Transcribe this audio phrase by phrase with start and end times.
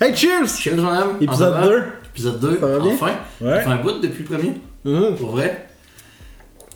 [0.00, 0.46] Hey, cheers!
[0.60, 1.16] Cheers, mon homme.
[1.20, 1.66] Épisode En avant.
[1.68, 1.82] 2.
[2.12, 2.58] Épisode 2.
[2.60, 2.92] Ça va bien?
[2.94, 3.12] Enfin.
[3.40, 3.60] Ouais.
[3.62, 4.52] Fait un bout depuis le premier.
[4.84, 5.16] Mhm.
[5.16, 5.66] Pour vrai.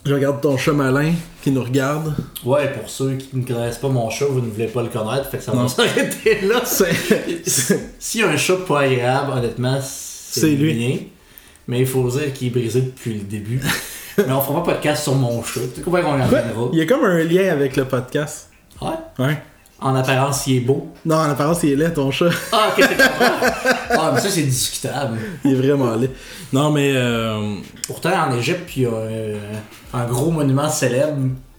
[0.03, 1.13] Je regarde ton chat malin
[1.43, 2.15] qui nous regarde.
[2.43, 5.29] Ouais, pour ceux qui ne connaissent pas mon chat, vous ne voulez pas le connaître,
[5.29, 6.63] fait que ça va s'arrêter là.
[6.65, 11.09] S'il y a un chat pas agréable, honnêtement, c'est lui.
[11.67, 13.61] Mais il faut dire qu'il est brisé depuis le début.
[14.17, 15.61] Mais on fera pas de podcast sur mon chat.
[15.75, 16.39] Tu combien qu'on reviendra.
[16.73, 18.49] Il y a comme un lien avec le podcast.
[18.81, 18.89] Ouais.
[19.19, 19.37] Ouais.
[19.83, 20.89] En apparence, il est beau.
[21.05, 22.29] Non, en apparence, il est laid, ton chat.
[22.51, 22.97] Ah, ok, c'est.
[23.97, 25.17] Ah, mais ça, c'est discutable.
[25.43, 26.11] Il est vraiment laid.
[26.53, 26.91] Non, mais.
[26.95, 27.55] Euh...
[27.87, 29.39] Pourtant, en Égypte, il y a euh,
[29.93, 31.17] un gros monument célèbre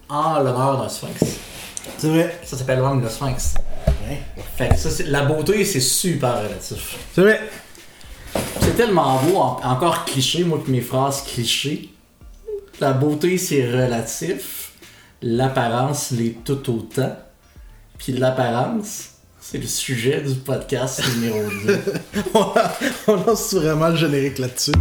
[0.08, 1.20] en l'honneur d'un sphinx.
[1.98, 2.40] C'est vrai.
[2.44, 3.54] Ça s'appelle même le sphinx.
[4.56, 6.96] Fait que ça, la beauté, c'est super relatif.
[7.14, 7.40] C'est vrai.
[8.60, 11.90] C'est tellement beau, en- encore cliché, moi, que mes phrases clichés.
[12.80, 14.72] La beauté, c'est relatif.
[15.22, 17.16] L'apparence l'est tout autant.
[17.98, 19.10] Puis l'apparence,
[19.40, 21.80] c'est le sujet du podcast numéro 2.
[23.06, 24.72] On lance vraiment le générique là-dessus.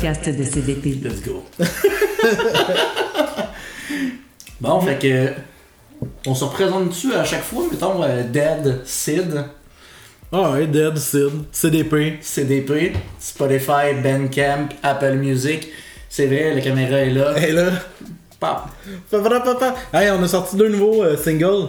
[0.00, 0.98] Podcast de CDP.
[1.02, 1.44] Let's go.
[4.60, 5.32] bon, fait que.
[6.26, 9.44] On se représente dessus à chaque fois, mettons euh, Dead, Sid,
[10.32, 12.18] Ah ouais, Dead, Sid, CDP.
[12.22, 15.68] CDP, Spotify, Bandcamp, Apple Music.
[16.08, 17.34] C'est vrai, la caméra est là.
[17.36, 17.70] Hey là.
[18.38, 18.70] Pap.
[19.10, 19.74] Papa, papa.
[19.92, 21.68] Hey, on a sorti deux nouveaux euh, singles.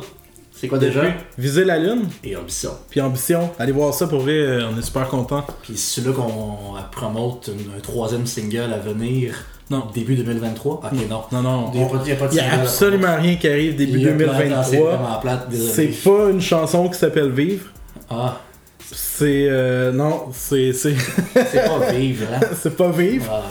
[0.61, 1.01] C'est quoi déjà?
[1.39, 2.69] Viser la lune, Et Ambition.
[2.89, 3.49] puis Ambition.
[3.57, 5.43] Allez voir ça pour vrai, euh, on est super contents.
[5.63, 9.33] Puis c'est là qu'on promote une- un troisième single à venir.
[9.71, 9.85] Non.
[9.93, 10.81] Début 2023?
[10.83, 11.21] Ok, non.
[11.31, 14.03] Non, non, Il n'y a, pas- de y a absolument rien qui arrive début Il
[14.03, 14.37] y a plate, C'est
[14.77, 14.89] 2023.
[14.97, 17.65] vraiment plate, C'est pas une chanson qui s'appelle Vivre.
[18.09, 18.37] Ah,
[18.91, 19.47] C'est.
[19.49, 20.73] euh, non, c'est.
[20.73, 20.95] C'est
[21.33, 22.39] c'est pas vivre, hein?
[22.61, 23.25] c'est pas Vivre.
[23.31, 23.41] Ah.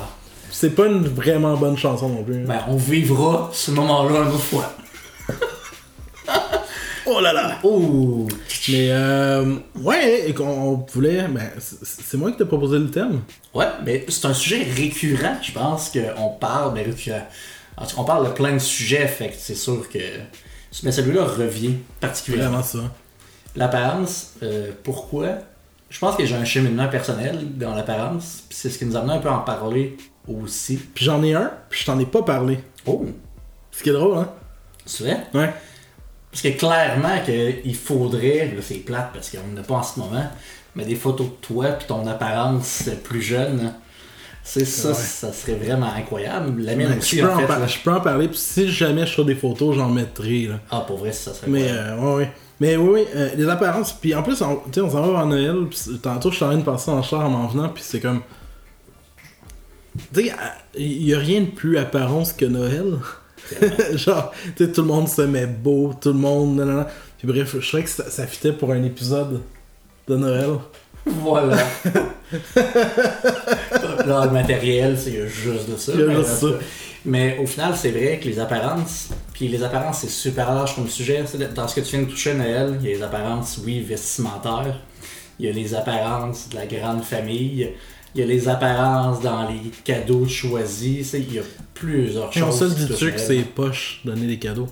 [0.50, 2.44] C'est pas une vraiment bonne chanson non plus.
[2.44, 4.72] Ben, on vivra ce moment-là une autre fois.
[7.12, 7.58] Oh là là!
[7.64, 8.28] Oh!
[8.68, 11.26] Mais euh, ouais, et qu'on on voulait.
[11.26, 13.22] Ben, c'est moi qui t'ai proposé le thème.
[13.52, 17.26] Ouais, mais c'est un sujet récurrent, je pense qu'on parle, mais récurrent.
[17.76, 19.98] En tout cas, on parle de plein de sujets, fait que c'est sûr que.
[20.84, 22.60] Mais celui-là revient particulièrement.
[22.60, 22.94] Vraiment ça.
[23.56, 25.38] L'apparence, euh, pourquoi?
[25.88, 29.00] Je pense que j'ai un cheminement personnel dans l'apparence, puis c'est ce qui nous a
[29.00, 29.96] amené un peu à en parler
[30.28, 30.76] aussi.
[30.76, 32.60] Puis j'en ai un, puis je t'en ai pas parlé.
[32.86, 33.04] Oh,
[33.72, 34.28] Ce qui est drôle, hein?
[34.86, 35.26] c'est vrai?
[35.34, 35.52] Ouais.
[36.32, 40.30] Parce que clairement qu'il faudrait, là c'est plate parce qu'on n'a pas en ce moment,
[40.76, 43.74] mais des photos de toi puis ton apparence plus jeune,
[44.44, 44.94] c'est ça, Ouais.
[44.94, 46.62] ça serait vraiment incroyable.
[46.62, 47.46] La mienne aussi je, peux en en fait.
[47.46, 47.66] par- là.
[47.66, 50.46] je peux en parler, puis si jamais je trouve des photos, j'en mettrai.
[50.46, 50.60] Là.
[50.70, 52.00] Ah pour vrai ça serait Mais incroyable.
[52.00, 52.32] euh, ouais, ouais.
[52.60, 53.92] Mais oui, oui, euh, les apparences.
[53.94, 55.66] Puis en plus, on, tu sais, on s'en va vers Noël.
[55.70, 57.70] Puis tantôt, je suis en train de passer en char en m'en venant.
[57.70, 58.20] Puis c'est comme.
[60.14, 60.32] Tu sais,
[60.76, 62.98] il y a rien de plus apparence que Noël.
[63.96, 66.56] Genre, tu sais, tout le monde se met beau, tout le monde.
[66.56, 66.86] nanana.
[67.18, 69.40] Puis bref, je trouvais que ça, ça fitait pour un épisode
[70.08, 70.50] de Noël.
[71.06, 71.56] Voilà.
[74.06, 75.92] Là, le matériel, c'est juste de ça.
[75.92, 76.46] A mais, juste ça.
[77.04, 80.88] mais au final, c'est vrai que les apparences, puis les apparences, c'est super large comme
[80.88, 81.24] sujet.
[81.54, 84.80] Dans ce que tu viens de toucher, Noël, il y a les apparences, oui, vestimentaires.
[85.38, 87.70] Il y a les apparences de la grande famille.
[88.14, 91.12] Il y a les apparences dans les cadeaux choisis.
[91.14, 91.42] Il y a
[91.74, 92.76] plusieurs Et on choses.
[92.76, 94.68] se touchent que c'est poche donner des cadeaux.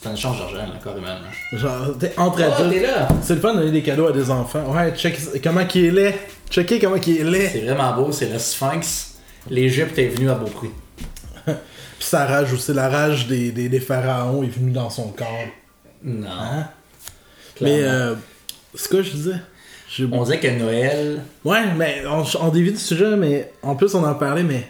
[0.00, 1.06] C'est un échange d'argent, là, carrément.
[1.06, 1.58] là.
[1.58, 2.86] Genre, t'es entre Ah, adultes.
[3.22, 4.64] C'est le fun de donner des cadeaux à des enfants.
[4.74, 6.14] Ouais, check comment qu'il est laid.
[6.50, 7.48] Checker comment qu'il est laid.
[7.52, 9.14] C'est vraiment beau, c'est le Sphinx.
[9.50, 10.68] L'Égypte est venue à beau prix.
[11.46, 11.54] Puis
[12.00, 15.26] sa rage aussi, la rage des, des, des pharaons est venue dans son corps.
[16.04, 16.28] Non.
[16.28, 16.66] Hein?
[17.60, 18.14] Mais euh,
[18.74, 19.36] ce que je disais?
[20.12, 21.22] On disait que Noël.
[21.44, 24.66] Ouais, mais on, on dévie du sujet, mais en plus on en parlait, mais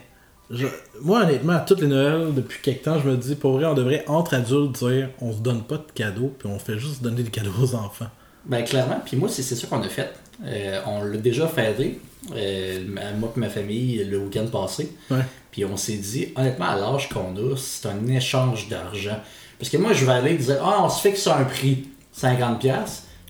[0.51, 0.67] je-
[1.03, 3.75] moi honnêtement, à toutes les Noëls, depuis quelque temps, je me dis, pour vrai, on
[3.75, 7.23] devrait entre adultes dire, on se donne pas de cadeaux, puis on fait juste donner
[7.23, 8.09] des cadeaux aux enfants.
[8.45, 10.13] Ben clairement, puis moi c'est ça qu'on a fait.
[10.45, 11.99] Euh, on l'a déjà fêté,
[12.37, 12.81] euh,
[13.19, 14.93] moi et ma famille, le week-end passé.
[15.11, 15.23] Ouais.
[15.51, 19.19] Puis on s'est dit, honnêtement, à l'âge qu'on a, c'est un échange d'argent.
[19.59, 22.69] Parce que moi, je vais aller dire, ah, on se fixe un prix, 50$.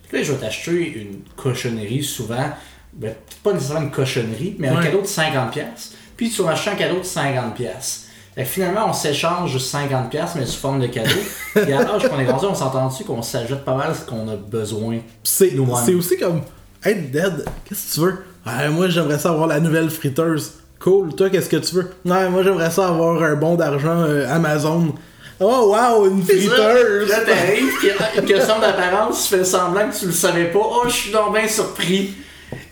[0.08, 2.50] Puis là, je vais t'acheter une cochonnerie souvent,
[2.92, 4.84] ben, pas nécessairement une cochonnerie, mais un Ouais.
[4.84, 5.92] cadeau de 50$.
[6.16, 8.02] Puis tu vas m'acheter un cadeau de 50$.
[8.34, 11.10] Fait que finalement, on s'échange juste 50$, mais sous forme de cadeau.
[11.54, 14.28] Puis à l'âge qu'on est rendu, on s'entend dessus qu'on s'ajoute pas mal ce qu'on
[14.28, 14.98] a besoin.
[15.22, 15.52] C'est
[15.84, 16.42] c'est aussi comme
[16.84, 18.70] être dead, qu'est-ce que tu veux?
[18.72, 20.52] Moi j'aimerais ça avoir la nouvelle friteuse.
[20.78, 21.90] Cool, toi qu'est-ce que tu veux?
[22.04, 24.94] Ouais, moi j'aimerais ça avoir un bon d'argent euh, Amazon.
[25.40, 27.08] Oh wow, une friteuse!
[27.10, 27.70] Là, t'arrives,
[28.16, 30.60] une question d'apparence, tu fais semblant que tu le savais pas.
[30.62, 32.14] Oh, je suis donc bien surpris.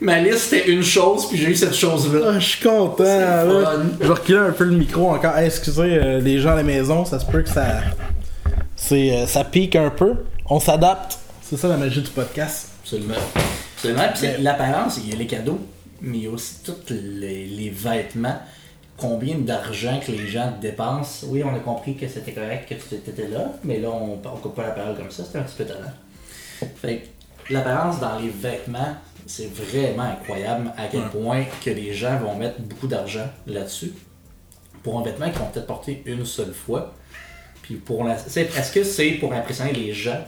[0.00, 2.20] Ma liste c'était une chose, puis j'ai eu cette chose-là.
[2.28, 3.04] Ah, je suis content.
[3.04, 3.44] là.
[3.44, 3.82] fun.
[4.00, 5.36] Je vais reculer un peu le micro encore.
[5.36, 7.66] Hey, excusez euh, les gens à la maison, ça se peut que ça.
[8.76, 10.14] C'est, euh, ça pique un peu.
[10.48, 11.18] On s'adapte.
[11.42, 12.68] C'est ça la magie du podcast.
[12.82, 13.14] Absolument.
[13.76, 14.08] Absolument.
[14.12, 15.60] Puis c'est l'apparence, il y a les cadeaux,
[16.00, 18.38] mais il y a aussi tous les, les vêtements.
[18.96, 21.26] Combien d'argent que les gens dépensent.
[21.28, 24.36] Oui, on a compris que c'était correct que tu étais là, mais là, on, on
[24.36, 25.90] coupe pas la parole comme ça, c'était un petit peu talent.
[26.80, 26.98] Fait
[27.48, 28.94] que l'apparence dans les vêtements,
[29.26, 33.92] c'est vraiment incroyable à quel point que les gens vont mettre beaucoup d'argent là-dessus.
[34.82, 36.92] Pour un vêtement qu'ils vont peut-être porter une seule fois.
[37.62, 38.16] Puis pour la...
[38.16, 40.20] c'est- Est-ce que c'est pour impressionner les gens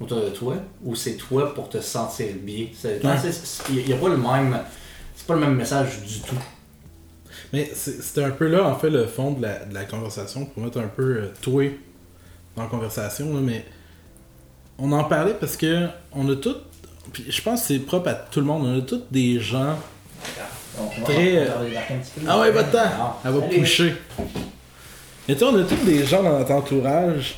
[0.00, 2.66] autour de toi ou c'est toi pour te sentir bien?
[2.76, 4.58] C'est- c'est- c'est- Il n'y a pas le même.
[5.16, 6.36] C'est pas le même message du tout.
[7.54, 10.64] Mais c'était un peu là, en fait, le fond de la, de la conversation, pour
[10.64, 11.70] mettre un peu euh, toi
[12.56, 13.64] dans la conversation, là, mais
[14.76, 16.56] on en parlait parce que on a tous,
[17.12, 19.78] puis je pense que c'est propre à tout le monde, on a tous des gens.
[21.04, 21.46] Très,
[22.26, 23.20] Ah ouais, va-t'en!
[23.24, 23.46] Elle va.
[23.46, 23.66] Et tu
[25.38, 27.36] sais, on a tous des gens dans notre entourage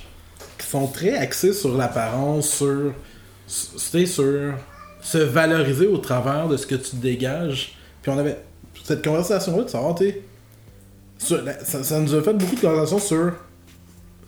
[0.58, 2.94] qui sont très axés sur l'apparence, sur,
[3.46, 4.54] sur, sur
[5.02, 7.76] se valoriser au travers de ce que tu dégages.
[8.00, 8.38] Puis on avait
[8.84, 9.68] cette conversation-là de
[11.36, 13.32] la- ça, ça nous a fait beaucoup de conversations sur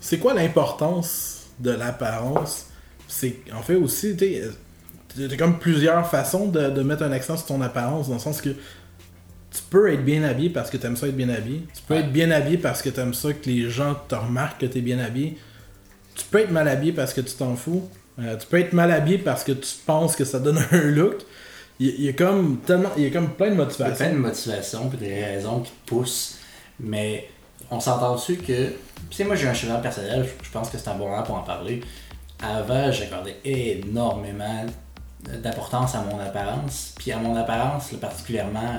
[0.01, 2.67] c'est quoi l'importance de l'apparence.
[3.09, 7.37] C'est en fait aussi, tu sais, t'as comme plusieurs façons de, de mettre un accent
[7.37, 10.97] sur ton apparence, dans le sens que tu peux être bien habillé parce que t'aimes
[10.97, 11.63] ça être bien habillé.
[11.75, 12.01] Tu peux Ouais.
[12.01, 14.99] être bien habillé parce que t'aimes ça que les gens te remarquent que t'es bien
[14.99, 15.39] habillé.
[16.15, 17.89] Tu peux être mal habillé parce que tu t'en fous.
[18.19, 21.17] Euh, tu peux être mal habillé parce que tu penses que ça donne un look.
[21.81, 23.95] Il y, a comme tellement, y a comme plein de motivations.
[23.97, 26.39] plein de motivations et des raisons qui te poussent.
[26.81, 27.29] Mais
[27.71, 28.73] on s'entend dessus que.
[29.11, 31.43] Tu moi j'ai un cheval personnel, je- pense que c'est un bon moment pour en
[31.43, 31.81] parler.
[32.43, 34.67] Avant, j'accordais énormément
[35.43, 36.95] d'importance à mon apparence.
[36.99, 38.77] Puis à mon apparence, particulièrement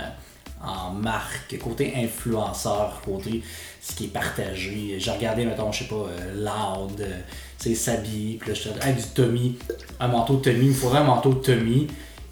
[0.62, 3.42] en marque, côté influenceur, côté
[3.82, 4.96] ce qui est partagé.
[5.00, 7.20] J'ai regardé, mettons, je sais pas, euh, Loud, euh,
[7.58, 9.58] tu sais, s'habiller, puis là, je hey, du Tommy,
[10.02, 11.88] un manteau de Tommy, il me faudrait un manteau de Tommy.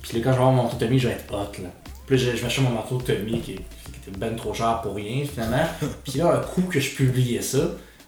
[0.08, 1.70] Puis là, quand je vais avoir mon manteau Tommy, je vais être hot, là.
[2.06, 5.26] Puis là, je, m'achète mon manteau Tommy qui, qui était ben trop cher pour rien,
[5.26, 5.66] finalement.
[6.04, 7.60] Puis là, un coup que je publiais ça,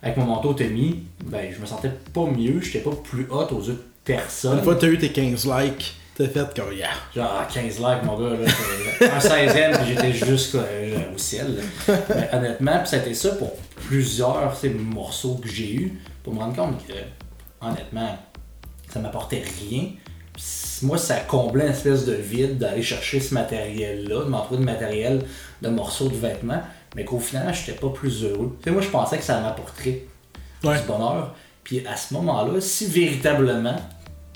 [0.01, 3.61] avec mon manteau Tommy, ben, je me sentais pas mieux, j'étais pas plus hot aux
[3.61, 4.59] yeux de personne.
[4.59, 6.89] Une fois que t'as eu tes 15 likes, t'as fait comme yeah.
[7.13, 8.47] Genre ah, 15 likes, mon gars, là,
[9.01, 11.57] un 16e, puis j'étais juste euh, au ciel.
[11.57, 11.95] là.
[12.15, 13.55] Mais honnêtement, puis c'était ça pour
[13.87, 16.93] plusieurs sais, morceaux que j'ai eu pour me rendre compte que,
[17.61, 18.17] honnêtement,
[18.89, 19.89] ça m'apportait rien.
[20.81, 25.25] Moi, ça comblait une espèce de vide d'aller chercher ce matériel-là, de m'entourer de matériel,
[25.61, 26.61] de morceaux de vêtements,
[26.95, 28.57] mais qu'au final, j'étais pas plus heureux.
[28.61, 30.05] Tu sais, moi, je pensais que ça m'apporterait
[30.63, 30.77] Ouais.
[30.79, 31.35] du bonheur.
[31.63, 33.75] Puis à ce moment-là, si véritablement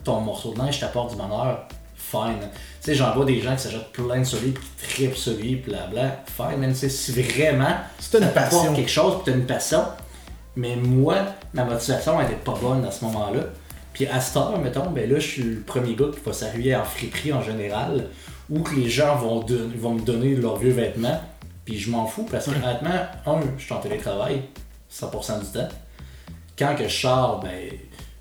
[0.04, 2.40] ton morceau de linge t'apporte du bonheur, fine.
[2.42, 2.48] Tu
[2.82, 6.24] sais, j'en vois des gens qui s'achètent plein de puis qui trippent sur lui, blabla,
[6.36, 6.68] fine.
[6.70, 8.74] Tu sais, si vraiment C'est une passion.
[8.76, 9.84] quelque chose, puis t'as une passion,
[10.58, 11.16] mais moi,
[11.54, 13.42] ma motivation elle était pas bonne à ce moment-là.
[13.94, 16.76] Puis à cette heure, mettons, ben là, je suis le premier gars qui va s'arriver
[16.76, 18.08] en friperie en général,
[18.50, 21.22] où que les gens vont, don- vont me donner leurs vieux vêtements,
[21.66, 22.90] puis je m'en fous parce que honnêtement,
[23.26, 24.42] un, je suis en télétravail
[24.92, 25.70] 100% du temps.
[26.58, 27.52] Quand que je sors, ben,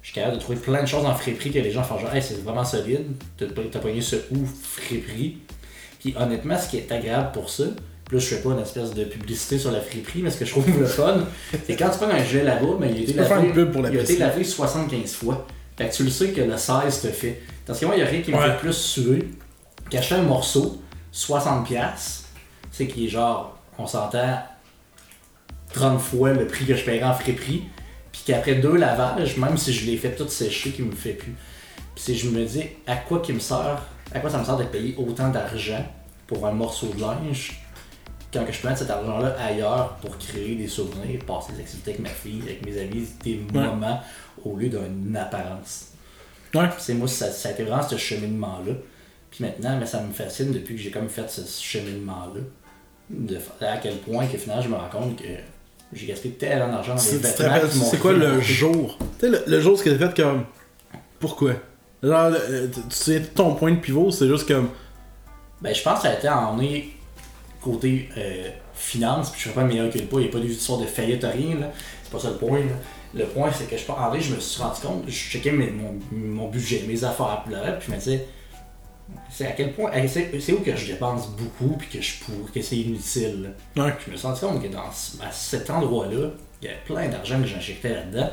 [0.00, 2.14] je suis capable de trouver plein de choses en friperie que les gens font genre,
[2.14, 5.38] hey, c'est vraiment solide, t'as t'as pogné ce ouf friperie?
[6.00, 9.04] Puis honnêtement, ce qui est agréable pour ça, là je fais pas une espèce de
[9.04, 11.24] publicité sur la friperie, mais ce que je trouve le fun,
[11.66, 13.48] c'est quand tu prends un gilet là-bas, ben, il a été lavé,
[13.90, 15.46] il a été lavé 75 fois.
[15.82, 17.42] Fait que tu le sais que le 16 te fait.
[17.66, 18.50] Parce que moi, il y a rien qui me Ouais.
[18.52, 19.28] fait plus suer
[19.90, 20.80] qu'acheter un morceau,
[21.12, 24.38] 60$, tu sais, qui est genre, on s'entend,
[25.72, 27.64] 30 fois le prix que je paierais en friperie,
[28.12, 31.34] puis qu'après deux lavages, même si je l'ai fait tout sécher, qui me fait plus.
[31.94, 33.82] Puis si je me dis, à quoi qui me sert,
[34.14, 35.84] à quoi ça me sert de payer autant d'argent
[36.26, 37.61] pour un morceau de linge,
[38.32, 41.90] quand que je peux mettre cet argent-là ailleurs pour créer des souvenirs, passer des activités
[41.92, 43.66] avec ma fille, avec mes amis, des Ouais.
[43.66, 44.00] moments,
[44.44, 45.88] au lieu d'une apparence.
[46.54, 46.68] Ouais.
[46.78, 48.72] C'est moi, ça, ça a été vraiment ce cheminement-là.
[49.30, 52.40] Puis maintenant, mais ça me fascine depuis que j'ai comme fait ce cheminement-là.
[53.10, 55.24] De, à quel point que finalement, je me rends compte que
[55.92, 57.84] j'ai gaspillé tellement d'argent dans te vêtements.
[57.90, 58.96] c'est quoi le jour?
[59.18, 60.44] Tu sais, le, le jour, ce que t'as fait comme.
[61.20, 61.52] Pourquoi?
[62.02, 64.68] Genre, le- tu tu sais, ton point de pivot, c'est juste comme.
[65.60, 66.86] Ben, je pense que ça a été en est
[67.62, 70.40] côté euh, finance, puis je serais pas meilleur que le pas, il n'y a pas
[70.40, 71.70] d'histoire de faillite, rien, là.
[72.02, 72.74] C'est pas ça le point, là.
[73.14, 75.70] Le point, c'est que je en vrai, je me suis rendu compte, je checkais mes-
[75.70, 77.54] mon, mon budget, mes affaires, puis
[77.86, 78.26] je me disais,
[79.30, 79.90] C'est à quel point.
[80.08, 83.50] C'est où que je dépense beaucoup puis que je pour que c'est inutile.
[83.76, 83.84] là.
[83.84, 83.94] Ouais.
[84.06, 87.40] Je me suis rendu compte que dans à cet endroit-là, il y avait plein d'argent
[87.40, 88.30] que j'injectais là-dedans.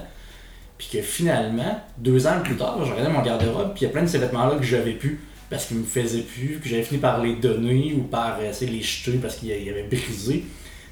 [0.77, 3.91] Puis que finalement, deux ans plus tard, je regardais mon garde-robe, puis il y a
[3.93, 5.19] plein de ces vêtements-là que j'avais plus
[5.49, 8.75] parce qu'ils me faisaient plus, que j'avais fini par les donner ou par essayer de
[8.75, 10.45] les jeter parce qu'ils ils avaient brisé.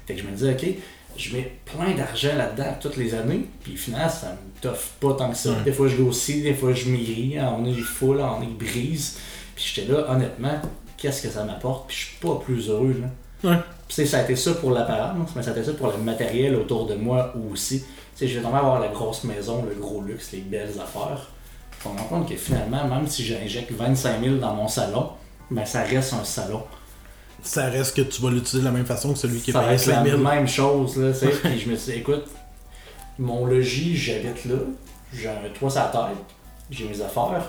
[0.06, 0.74] Fait que je me disais, ok,
[1.16, 5.30] je mets plein d'argent là-dedans toutes les années, puis finalement, ça me toffe pas tant
[5.30, 5.54] que ça.
[5.64, 9.18] Des fois, je grossis, des fois, je maigris, on est full, on est brise.
[9.54, 10.60] Puis j'étais là, honnêtement,
[10.96, 13.08] qu'est-ce que ça m'apporte, puis je suis pas plus heureux, là.
[13.50, 13.56] Ouais.
[13.88, 16.54] Puis, ça a été ça pour l'apparence, mais ça a été ça pour le matériel
[16.56, 17.80] autour de moi aussi.
[17.80, 21.30] Tu sais, j'ai tombé avoir la grosse maison, le gros luxe, les belles affaires.
[21.84, 25.10] On me rend compte que finalement, même si j'injecte 25 000 dans mon salon,
[25.50, 26.62] ben ça reste un salon.
[27.42, 29.60] Ça reste que tu vas l'utiliser de la même façon que celui qui est Ça
[29.60, 30.16] payé reste la 5000.
[30.16, 31.28] même chose, là, tu sais.
[31.42, 32.24] Puis je me suis dit, écoute,
[33.18, 34.56] mon logis, j'habite là,
[35.12, 36.16] j'ai un toit sur la tête,
[36.70, 37.44] j'ai mes affaires.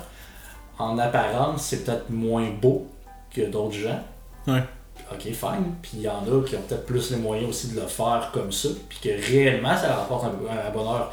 [0.78, 2.88] En apparence, c'est peut-être moins beau
[3.34, 4.00] que d'autres gens.
[4.48, 4.64] Ouais.
[5.12, 5.74] Ok, fine.
[5.82, 8.30] Puis il y en a qui ont peut-être plus les moyens aussi de le faire
[8.32, 11.12] comme ça, puis que réellement, ça leur apporte un, un bonheur.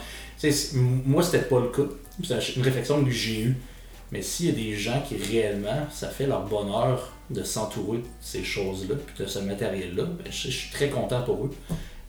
[1.06, 1.82] Moi, c'était pas le cas.
[2.24, 3.56] C'est une réflexion que j'ai eue.
[4.12, 8.04] Mais s'il y a des gens qui réellement, ça fait leur bonheur de s'entourer de
[8.20, 11.54] ces choses-là, puis de ce matériel-là, ben, je, je suis très content pour eux.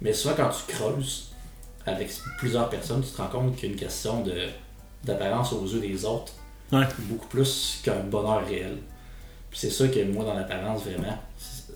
[0.01, 1.29] Mais souvent, quand tu creuses
[1.87, 4.33] avec plusieurs personnes, tu te rends compte qu'il y a une question de,
[5.03, 6.33] d'apparence aux yeux des autres,
[6.71, 6.85] Ouais.
[6.99, 8.77] beaucoup plus qu'un bonheur réel.
[9.49, 11.17] Puis c'est ça que moi, dans l'apparence, vraiment,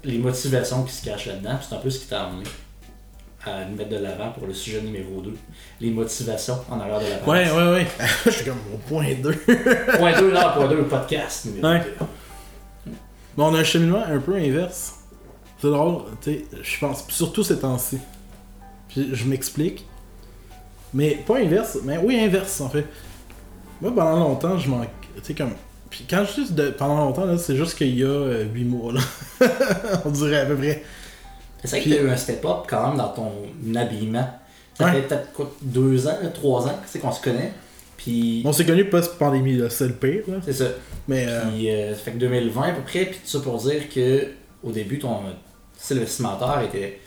[0.03, 2.43] les motivations qui se cachent là-dedans, c'est un peu ce qui t'a amené
[3.45, 5.35] à nous mettre de l'avant pour le sujet numéro 2.
[5.79, 7.27] Les motivations en arrière de l'apparence.
[7.27, 7.87] Ouais, ouais, ouais.
[8.25, 9.31] J'étais comme au point 2.
[9.97, 11.79] Point 2, non, point 2, podcast numéro Ouais.
[12.85, 12.91] 2.
[13.37, 14.95] Bon, on a un cheminement un peu inverse.
[15.59, 17.99] C'est drôle, tu sais, je pense, surtout ces temps-ci.
[18.89, 19.85] Puis je m'explique.
[20.93, 22.85] Mais pas inverse, mais oui, inverse en fait.
[23.79, 24.81] Moi, pendant longtemps, je m'en.
[24.81, 24.87] Tu
[25.23, 25.53] sais, comme.
[25.89, 28.93] Puis quand je dis de, pendant longtemps, là, c'est juste qu'il y a 8 mois,
[28.93, 29.01] là.
[30.05, 30.83] on dirait à peu près.
[31.63, 33.31] C'est vrai que tu as eu un step-up quand même dans ton
[33.75, 34.27] habillement.
[34.77, 34.93] Ça Ouais.
[34.93, 37.53] fait peut-être quoi, deux ans, trois ans c'est qu'on se connaît.
[37.97, 40.37] Puis, Bon, c'est connu post-pandémie, là, c'est le pire, là.
[40.43, 40.65] c'est ça.
[41.07, 41.25] Mais.
[41.27, 43.89] euh, Puis, euh, ça fait que 2020 à peu près, puis tout ça pour dire
[43.93, 44.27] que
[44.63, 45.19] au début, ton
[45.77, 46.99] style vestimentaire était.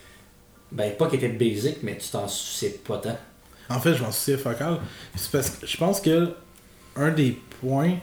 [0.71, 3.17] Ben, pas qu'il était basic, mais tu t'en souciais pas tant.
[3.71, 4.79] En fait, je m'en souciais focal.
[5.17, 6.35] C'est parce que je pense que
[6.97, 7.95] un des points.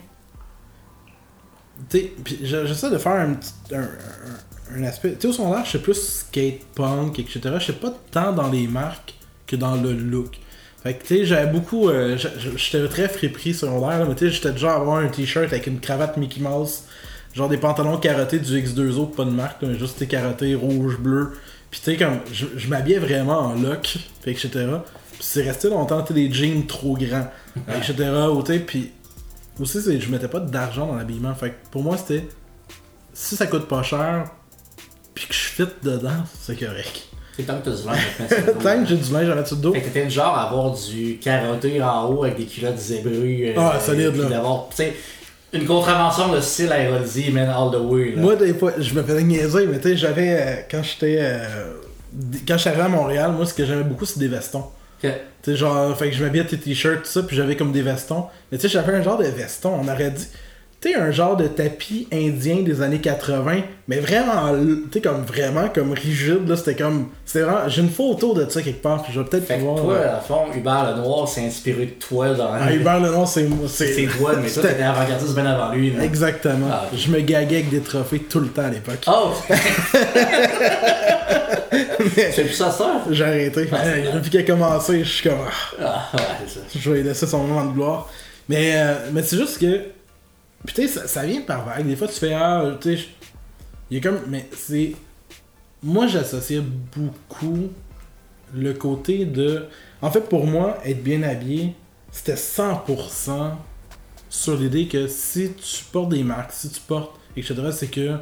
[1.89, 3.53] Tu sais, pis je- j'essaie de faire un petit.
[3.73, 3.87] Un, un-
[4.75, 5.13] un aspect.
[5.13, 7.39] Tu sais, au secondaire, je sais plus skate punk, etc.
[7.59, 9.15] Je sais pas tant dans les marques
[9.47, 10.37] que dans le look.
[10.83, 11.89] Fait que, tu sais, j'avais beaucoup.
[11.89, 12.17] euh,
[12.55, 15.67] j'étais très friperie secondaire, là, mais tu sais, j'étais déjà à avoir un t-shirt avec
[15.67, 16.83] une cravate Mickey Mouse.
[17.33, 20.97] Genre des pantalons carottés du X2O, pas de marque, là, mais juste des carottés rouge,
[20.97, 21.33] bleu.
[21.69, 24.49] Puis tu sais, comme, je, je m'habillais vraiment en look, fait etc.
[25.13, 27.27] Puis c'est resté longtemps, tu sais, des jeans trop grands,
[27.69, 27.93] etc.
[28.33, 28.91] Ou tu sais, puis
[29.59, 31.33] aussi, je mettais pas d'argent dans l'habillement.
[31.35, 32.27] Fait que pour moi, c'était,
[33.13, 34.29] si ça coûte pas cher,
[35.13, 36.09] puis que je fit dedans,
[36.41, 37.03] c'est correct.
[37.37, 38.59] C'est tant que t'as du linge à mettre sur le dos.
[38.61, 39.73] Tant que j'ai du linge à mettre sur le dos.
[39.73, 43.53] Fait que t'étais le genre à avoir du carotté en haut avec des culottes zébrées.
[43.55, 44.25] euh, Ah, solide, là.
[44.29, 44.93] d'avoir, tu sais,
[45.53, 48.11] une contravention de style aérolysé, man, all the way.
[48.15, 48.21] Là.
[48.21, 50.29] Moi, des fois, je me faisais niaiser, mais tu sais, j'avais.
[50.39, 51.17] euh, quand j'étais.
[51.21, 51.73] euh,
[52.47, 54.65] quand arrivé à Montréal, moi, ce que j'aimais beaucoup, c'est des vestons.
[55.01, 57.71] Que- Tu sais, genre, fait que je m'habillais tes t-shirts, tout ça, puis j'avais comme
[57.71, 58.25] des vestons.
[58.51, 60.27] Mais tu sais, j'avais un genre de veston, on aurait dit.
[60.81, 63.57] Tu sais, un genre de tapis indien des années 80,
[63.87, 67.09] mais vraiment, tu sais, comme vraiment, comme rigide, là, c'était comme.
[67.23, 67.69] C'était vraiment.
[67.69, 69.75] J'ai une photo de ça quelque part, puis je vais peut-être pouvoir.
[69.75, 73.43] toi, euh, à fond, Hubert Lenoir s'est inspiré de toi dans ah, Hubert Lenoir, c'est
[73.43, 73.67] moi.
[73.67, 75.91] c'est C'est toi, mais toi, t'étais avant-gardiste bien avant lui.
[75.91, 76.03] là.
[76.03, 76.67] Exactement.
[76.71, 76.85] Ah.
[76.95, 79.05] Je me gaguais avec des trophées tout le temps à l'époque.
[79.07, 79.33] Oh!
[82.31, 83.01] C'est plus ça, ça?
[83.09, 83.69] J'ai arrêté.
[83.71, 85.39] Euh, Depuis qu'il a commencé, je suis comme.
[85.81, 86.59] ah, Ah, ouais, ça.
[86.75, 88.09] je vais laisser son moment de gloire.
[88.49, 89.79] Mais, euh, mais c'est juste que.
[90.65, 91.87] Puis tu sais, ça, ça vient par vague.
[91.87, 92.33] Des fois, tu fais.
[92.33, 93.05] Ah, tu sais.
[93.89, 94.19] Il y a comme.
[94.27, 94.93] Mais c'est.
[95.83, 97.69] Moi, j'associais beaucoup
[98.53, 99.67] le côté de.
[100.01, 101.75] En fait, pour moi, être bien habillé,
[102.11, 103.51] c'était 100%
[104.29, 108.17] sur l'idée que si tu portes des marques, si tu portes, etc., c'est que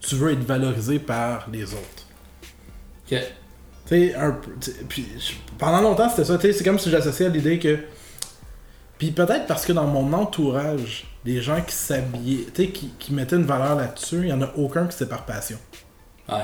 [0.00, 2.06] tu veux être valorisé par les autres.
[3.10, 3.18] Ok.
[3.86, 4.38] Tu sais, un
[5.58, 6.38] pendant longtemps, c'était ça.
[6.38, 7.78] Tu sais, c'est comme si j'associais à l'idée que.
[9.02, 13.12] Puis peut-être parce que dans mon entourage, les gens qui s'habillaient, tu sais, qui, qui
[13.12, 15.58] mettaient une valeur là-dessus, il y en a aucun qui c'était par passion.
[16.28, 16.36] Ouais.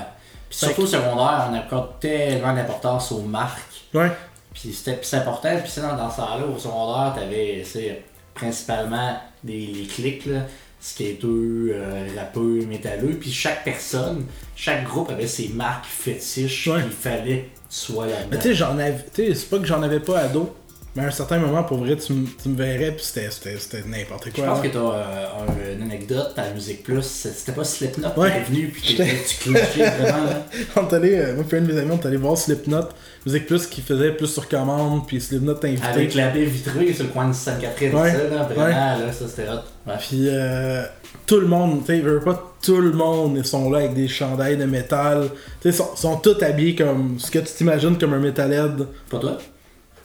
[0.49, 3.85] Puis surtout au secondaire, on accorde tellement d'importance aux marques.
[3.93, 4.11] Ouais.
[4.53, 5.57] Puis c'est important.
[5.61, 10.41] Puis c'est dans, dans ce là au secondaire, t'avais c'est principalement des les clics, là,
[10.81, 13.15] skateux, euh, rappeux, métalleux.
[13.21, 14.25] Puis chaque personne,
[14.57, 16.67] chaque groupe avait ses marques fétiches.
[16.67, 16.81] Ouais.
[16.85, 18.37] Il fallait que tu sois Mais là-dedans.
[18.37, 19.05] tu sais, j'en avais.
[19.13, 20.53] Tu sais, c'est pas que j'en avais pas à dos,
[20.95, 24.25] Mais à un certain moment, pour vrai, tu, me verrais, puis c'était- c'était c'était n'importe
[24.25, 24.45] Je quoi.
[24.45, 24.67] pense là.
[24.67, 27.03] que t'as euh, un- une anecdote à Musique Plus.
[27.03, 28.31] C'était pas Slipknot Ouais.
[28.31, 30.45] qui est venu puis tu clenchais vraiment là.
[30.75, 32.85] On est allé, euh, moi et un de mes amis, on est allé voir Slipknot,
[33.25, 35.87] Musique Plus qui faisait plus sur commande, puis Slipknot t'a invité.
[35.87, 38.11] Avec la baie vitrée sur le coin de Sainte-Catherine, Ouais.
[38.11, 38.69] ça, là, vraiment,
[39.05, 39.61] là, ça c'était hot.
[39.87, 39.93] Ouais.
[39.99, 40.83] Puis euh,
[41.27, 44.57] tout le monde, tu sais, pas tout le monde, ils sont là avec des chandails
[44.57, 45.29] de métal.
[45.61, 48.87] Tu sais, sont, sont tous habillés comme ce que tu t'imagines comme un metalhead.
[49.09, 49.37] Pas toi?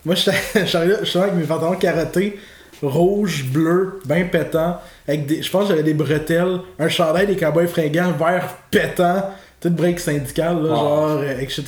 [0.05, 0.33] Moi, j'étais
[0.75, 2.39] là avec mes pantalons karaté,
[2.83, 7.37] rouge, bleu, bien pétant, avec des, je pense que j'avais des bretelles, un chandail des
[7.37, 9.31] cowboys fringants, vert pétant,
[9.61, 11.65] tout break syndical, là, genre, euh, etc.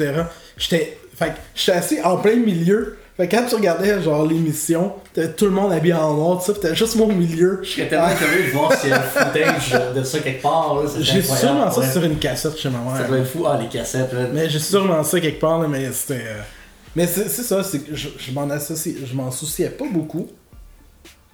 [0.59, 2.99] J'étais, fait que j'étais assis en plein milieu.
[3.17, 6.53] Fait que quand tu regardais, genre, l'émission, t'avais tout le monde habillé en noir, tout
[6.53, 7.61] ça, t'avais juste moi au milieu.
[7.63, 10.83] Je serais tellement curieux de voir s'il y a un footage de ça quelque part.
[10.87, 13.09] ça J'ai sûrement ça sur une cassette chez ma Ça mère.
[13.09, 13.47] doit être fou.
[13.49, 14.27] Ah, les cassettes, là.
[14.35, 16.25] Mais j'ai sûrement ça quelque part, là, mais c'était.
[16.27, 16.41] euh,
[16.97, 20.29] Mais c'est ça, c'est que je, je m'en associe, je m'en souciais pas beaucoup.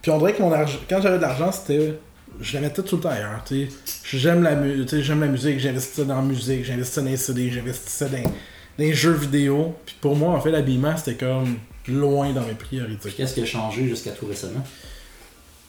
[0.02, 1.99] Puis on dirait que mon argent, quand j'avais de l'argent, c'était.
[2.40, 4.16] Je la mettais tout le temps ailleurs, tu sais.
[4.19, 8.07] J'aime la, mu- j'aime la musique, j'investissais dans la musique, j'investissais dans les CD, j'investissais
[8.09, 8.31] dans, dans
[8.78, 9.75] les jeux vidéo.
[9.87, 13.11] Puis pour moi, en fait, l'habillement, c'était comme loin dans mes priorités.
[13.11, 14.64] Qu'est-ce qui a changé jusqu'à tout récemment?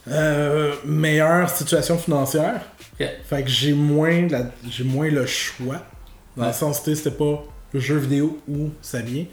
[0.08, 2.62] Euh, meilleure situation financière.
[2.98, 4.28] Fait que j'ai moins,
[4.70, 5.86] j'ai moins le choix.
[6.38, 9.26] Dans le sens, c'était pas le jeu vidéo ou ça vient.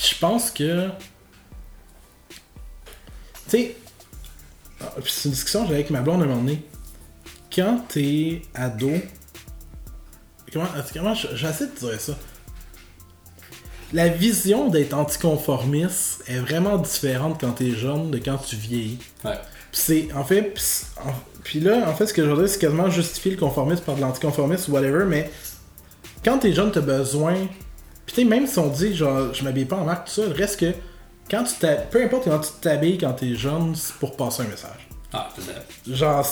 [0.00, 0.88] Puis je pense que.
[2.30, 3.76] Tu sais.
[4.80, 6.62] ah, c'est une discussion que j'avais avec ma blonde à un moment donné.
[7.54, 8.92] Quand t'es ado.
[10.52, 12.16] Comment, comment je- j'essaie de dire ça?
[13.92, 18.98] La vision d'être anticonformiste est vraiment différente quand t'es jeune de quand tu vieillis.
[19.24, 19.32] Ouais.
[19.72, 20.54] Puis c'est, en fait,
[21.42, 23.96] puis là, en fait, ce que je veux dire, c'est quasiment justifier le conformisme par
[23.96, 25.30] de l'anticonformisme ou whatever, mais
[26.24, 27.34] quand t'es jeune, t'as besoin.
[28.08, 30.22] Puis tu sais, même si on dit, genre, je m'habille pas en marque, tout ça,
[30.34, 30.72] reste que
[31.30, 34.46] quand tu t'habilles, peu importe comment tu t'habilles quand t'es jeune, c'est pour passer un
[34.46, 34.88] message.
[35.12, 35.94] Ah, fait.
[35.94, 36.26] Genre,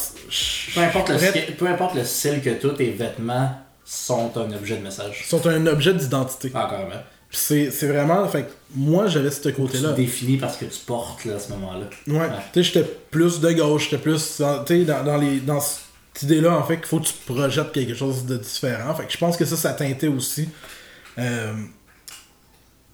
[0.75, 3.51] Peu importe, le style, peu importe le style que tu tes vêtements
[3.85, 5.27] sont un objet de message.
[5.29, 6.51] sont un objet d'identité.
[6.55, 7.03] Ah, carrément.
[7.29, 9.91] Puis c'est, c'est vraiment, fait moi, j'avais ce côté-là.
[9.91, 11.89] Tu définis parce que tu portes là, à ce moment-là.
[12.07, 12.29] Ouais.
[12.55, 14.39] Tu sais, j'étais plus de gauche, j'étais plus.
[14.39, 17.73] Tu sais, dans, dans, les, dans cette idée-là, en fait, qu'il faut que tu projettes
[17.73, 18.95] quelque chose de différent.
[18.95, 20.49] Fait que je pense que ça, ça teintait aussi.
[21.19, 21.53] Euh,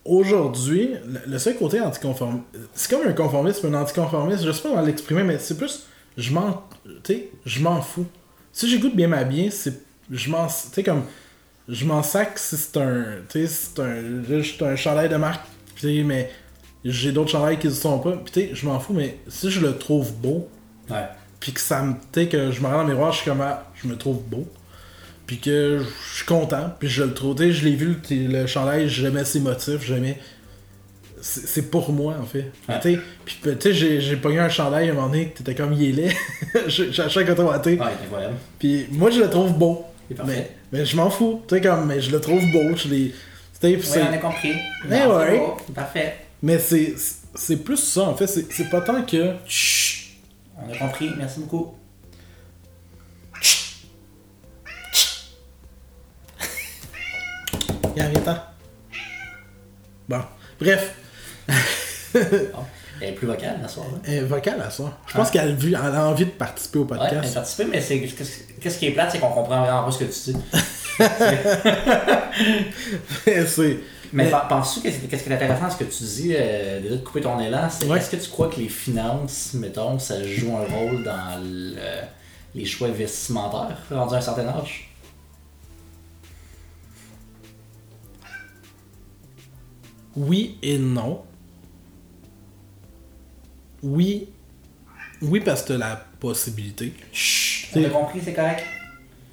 [0.05, 0.91] Aujourd'hui,
[1.27, 2.45] le, seul côté anticonformiste.
[2.75, 4.45] C'est comme un conformisme, un anticonformisme.
[4.45, 5.85] Je sais pas comment l'exprimer, mais c'est plus.
[6.17, 6.65] Je m'en.
[7.05, 8.07] Tu sais, je m'en fous.
[8.53, 9.81] Si j'ai goût de bien m'habiller, c'est.
[10.11, 10.49] Je m'en.
[10.49, 11.05] Tu sais, comme.
[11.69, 13.05] Je m'en sac si c'est un.
[13.29, 14.25] Tu sais, c'est un.
[14.29, 15.47] Juste un chandail de marque.
[15.77, 16.31] Tu sais, mais.
[16.85, 18.17] J'ai d'autres chandails qui ne sont pas.
[18.17, 20.49] Puis tu sais, je m'en fous, mais si je le trouve beau,
[20.91, 21.07] Ouais.
[21.39, 21.93] puis que ça me.
[22.13, 23.41] Tu sais, que je me rends dans le miroir, je suis comme.
[23.41, 24.49] ah, je me trouve beau.
[25.33, 25.79] Puis que
[26.11, 27.35] je suis content, puis je le trouve.
[27.37, 30.19] Tu sais, je l'ai vu, le, chandail, j'aimais ses motifs, j'aimais.
[31.23, 32.51] C'est pour moi, en fait.
[32.83, 35.39] Tu sais, puis tu sais, j'ai- j'ai pogné un chandail à un moment donné que
[35.39, 36.17] t'étais comme il est laid.
[36.67, 37.81] Acheté un.
[37.81, 38.35] Ah, est incroyable.
[38.59, 39.87] Puis moi, je le trouve beau.
[40.27, 41.41] Mais, mais je m'en fous.
[41.49, 42.77] Tu sais, comme, mais je le trouve beau.
[42.77, 43.15] Je l'ai.
[43.59, 43.79] tu Oui,
[44.11, 44.53] on a compris.
[44.87, 45.39] Mais Non, ouais.
[45.39, 46.15] beau, Parfait.
[46.43, 46.95] mais c'est
[47.35, 48.27] c'est plus ça, en fait.
[48.27, 49.33] C'est c'est pas tant que.
[49.47, 50.11] Chut.
[50.59, 51.11] On a compris.
[51.17, 51.73] Merci beaucoup.
[57.97, 58.39] Il y a rien temps.
[60.09, 60.21] Bon.
[60.61, 60.95] Bref.
[62.15, 62.65] Bon.
[63.01, 63.89] Elle est plus vocale la soirée.
[64.05, 64.85] Elle est vocale à ça.
[65.09, 67.35] Je pense qu'elle a, envie de participer au Ouais, elle a podcast.
[67.35, 70.33] participé, mais c'est qu'est-ce qui est plate, c'est qu'on comprend vraiment pas ce que tu
[70.33, 70.37] dis.
[73.49, 73.77] c'est.
[74.15, 76.97] Mais Mais- pen- penses-tu que qu'est-ce qui est intéressant ce que tu dis, euh, déjà
[76.97, 77.97] de couper ton élan, c'est Ouais.
[77.99, 81.75] est-ce que tu crois que les finances, mettons, ça joue un rôle dans le-
[82.55, 84.92] les choix vestimentaires rendus à un certain âge?
[90.17, 91.23] Oui et non.
[93.83, 94.29] Oui.
[95.21, 96.93] Oui, parce que t'as la possibilité.
[97.13, 98.65] Chut, a compris, c'est correct?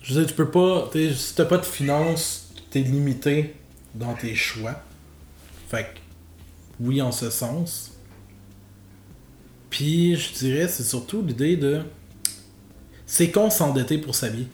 [0.01, 0.87] Je veux dire, tu peux pas.
[0.89, 3.55] t'sais, Si t'as pas de finances, t'es limité
[3.95, 4.81] dans tes choix.
[5.69, 5.99] Fait que,
[6.79, 7.91] oui, en ce sens.
[9.69, 11.81] Puis, je dirais, c'est surtout l'idée de.
[13.05, 14.47] C'est con s'endetter pour s'habiller.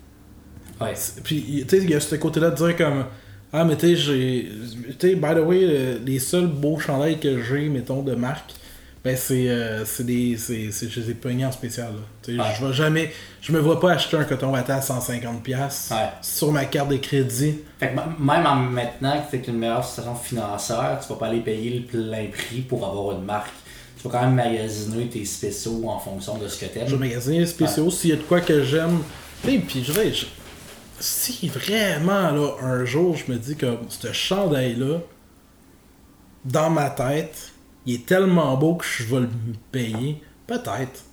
[0.80, 0.94] Ouais.
[1.24, 3.06] Puis, tu sais, il y a ce côté-là de dire comme.
[3.58, 4.52] Ah, mais tu sais, j'ai.
[5.00, 8.52] Tu sais, by the way, euh, les seuls beaux chandails que j'ai, mettons, de marque,
[9.04, 9.48] ben c'est.
[9.48, 10.36] euh, c'est des.
[10.38, 11.94] C'est, c'est, je les ai pognés en spécial,
[12.28, 12.34] Ouais.
[12.60, 13.14] je vais jamais.
[13.42, 15.98] Je me vois pas acheter un coton à 150$ Ouais.
[16.22, 17.60] sur ma carte de crédit.
[17.80, 21.40] Fait que même en maintenant que tu une meilleure situation financière, tu vas pas aller
[21.40, 23.54] payer le plein prix pour avoir une marque.
[24.02, 26.88] Tu vas quand même magasiner tes spéciaux en fonction de ce que t'aimes.
[26.88, 29.00] Je vais magasiner les spéciaux s'il y a de quoi que j'aime.
[29.44, 30.12] Puis je vais.
[31.00, 35.00] Si vraiment, là, un jour, je me dis que ce chandail-là,
[36.46, 37.52] dans ma tête,
[37.86, 39.30] il est tellement beau que je vais le
[39.72, 40.22] payer.
[40.48, 41.04] Peut-être.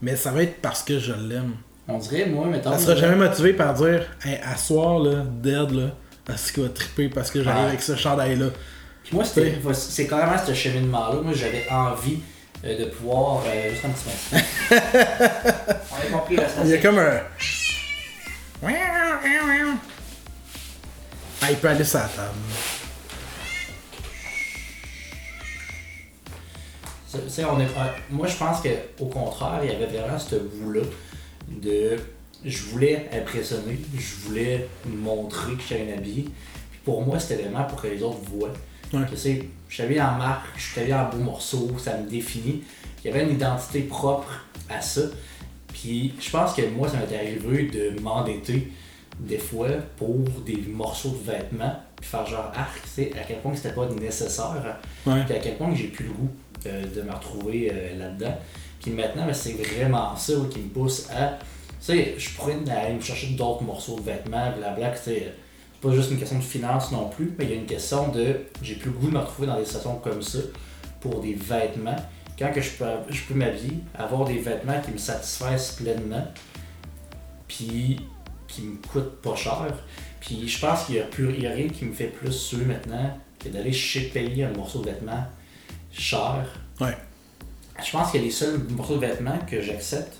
[0.00, 1.52] Mais ça va être parce que je l'aime.
[1.88, 2.72] On dirait, moi, mettons.
[2.72, 5.90] Ça sera jamais motivé par dire, hey, à soir, là, dead, là,
[6.24, 8.46] parce qu'il va triper parce que j'arrive avec ce chandail-là.
[9.04, 11.20] Puis moi, c'était, c'est carrément ce cheminement-là.
[11.22, 12.18] Moi, j'avais envie
[12.64, 13.42] euh, de pouvoir.
[13.46, 14.46] euh, juste un petit instant.
[15.92, 17.20] On a compris la Il y a comme un.
[21.42, 22.38] Ah, il peut aller sur la table.
[27.10, 27.66] Tu sais, on est,
[28.10, 30.82] moi, je pense qu'au contraire, il y avait vraiment ce goût-là
[31.48, 31.96] de.
[32.44, 36.22] Je voulais impressionner, je voulais montrer que j'étais bien habillé.
[36.70, 38.52] Puis pour moi, c'était vraiment pour que les autres voient.
[38.92, 39.06] Ouais.
[39.08, 42.08] Tu sais, je suis habillé en marque, je suis habillé en beau morceau, ça me
[42.08, 42.62] définit.
[43.04, 45.02] Il y avait une identité propre à ça.
[45.82, 48.68] Puis je pense que moi, ça m'est arrivé de m'endetter
[49.18, 53.40] des fois pour des morceaux de vêtements, puis faire genre arc, tu sais, à quel
[53.40, 54.78] point c'était pas nécessaire.
[55.04, 55.24] Ouais.
[55.26, 56.30] Puis à quel point que j'ai plus le goût
[56.66, 58.38] euh, de me retrouver euh, là-dedans.
[58.80, 61.38] Puis maintenant, ben, c'est vraiment ça ouais, qui me pousse à.
[61.80, 65.34] Tu sais, je pourrais aller me chercher d'autres morceaux de vêtements, blabla, c'est
[65.80, 68.36] pas juste une question de finance non plus, mais il y a une question de.
[68.62, 70.38] J'ai plus le goût de me retrouver dans des situations comme ça
[71.00, 71.96] pour des vêtements.
[72.38, 76.26] Quand que je peux, je peux m'habiller, avoir des vêtements qui me satisfassent pleinement,
[77.46, 78.00] puis
[78.48, 79.66] qui me coûtent pas cher.
[80.20, 82.32] Puis je pense qu'il y a, plus, il y a rien qui me fait plus
[82.32, 85.24] suer maintenant que d'aller chez payer un morceau de vêtement
[85.92, 86.46] cher.
[86.80, 86.96] Ouais.
[87.84, 90.16] Je pense que les seuls morceaux de vêtements que j'accepte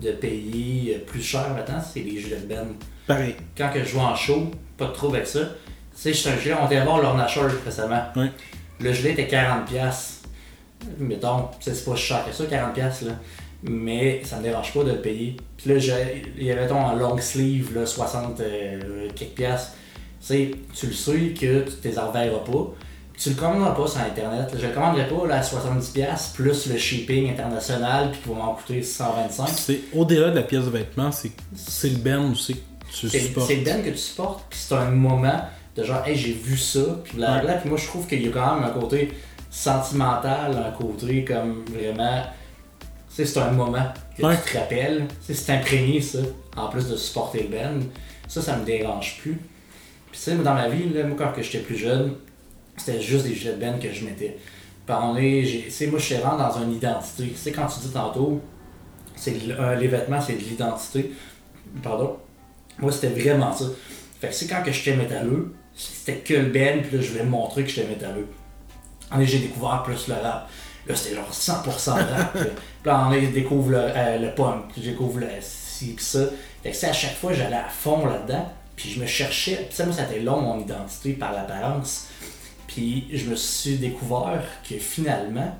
[0.00, 2.66] de payer plus cher maintenant, c'est les gilets de Ben.
[3.06, 3.36] Pareil.
[3.56, 5.40] Quand que je joue en show, pas de trouble avec ça.
[5.40, 5.50] Tu
[5.94, 8.02] sais, je suis un gilet, on était voir Lorna Shore récemment.
[8.16, 8.30] Ouais.
[8.80, 10.13] Le gilet était 40$.
[10.98, 13.06] Mettons, c'est pas cher que ça, 40$.
[13.06, 13.12] Là.
[13.62, 15.36] Mais ça me dérange pas de le payer.
[15.56, 15.76] Puis là,
[16.36, 19.72] il y avait ton en long sleeve, là, 60 euh, quelques piastres.
[20.20, 22.74] Tu sais, tu le sais que tu ne les reverras pas.
[23.16, 24.54] Tu le commanderas pas sur Internet.
[24.58, 28.54] Je le commanderai pas là, à 70$ plus le shipping international puis qui va m'en
[28.54, 29.48] coûter 125$.
[29.54, 33.46] C'est au-delà de la pièce de vêtement, c'est c'est le ben aussi que tu supportes.
[33.46, 35.40] c'est le band que tu supportes, puis c'est un moment
[35.76, 37.54] de genre, hey, j'ai vu ça, puis blablabla.
[37.54, 39.12] Puis moi, je trouve qu'il y a quand même un côté
[39.54, 42.22] sentimental, un côté comme vraiment.
[43.08, 43.84] C'est un moment
[44.18, 44.36] que Ouais.
[44.44, 45.06] tu te rappelles.
[45.20, 46.18] C'est imprégné, ça,
[46.56, 47.86] en plus de supporter le band.
[48.26, 49.34] Ça, ça me dérange plus.
[50.10, 52.14] Puis, tu sais, dans ma vie, là, moi, quand j'étais plus jeune,
[52.76, 54.36] c'était juste des gilets de band que je mettais.
[54.86, 57.28] Puis, on est, j'ai- tu sais, moi, je suis vraiment dans une identité.
[57.28, 58.40] Tu sais, quand tu dis tantôt,
[59.14, 61.12] c'est euh, les vêtements, c'est de l'identité.
[61.82, 62.16] Pardon?
[62.80, 63.66] Moi, c'était vraiment ça.
[64.20, 67.24] Fait que c'est quand que j'étais métalleux, c'était que le Ben, puis là, je voulais
[67.24, 68.26] montrer que j'étais métalleux.
[69.20, 70.48] Est, j'ai découvert plus le rap.
[70.86, 72.32] Là, c'était genre 100% rap.
[72.36, 72.46] Puis
[72.84, 76.20] là, je découvre le, euh, le punk, je découvre le ci, pis ça.
[76.62, 79.56] Fait que à chaque fois, j'allais à fond là-dedans, puis je me cherchais.
[79.68, 82.08] Puis ça, moi, ça a été long, mon identité, par l'apparence.
[82.66, 85.56] Puis je me suis découvert que finalement,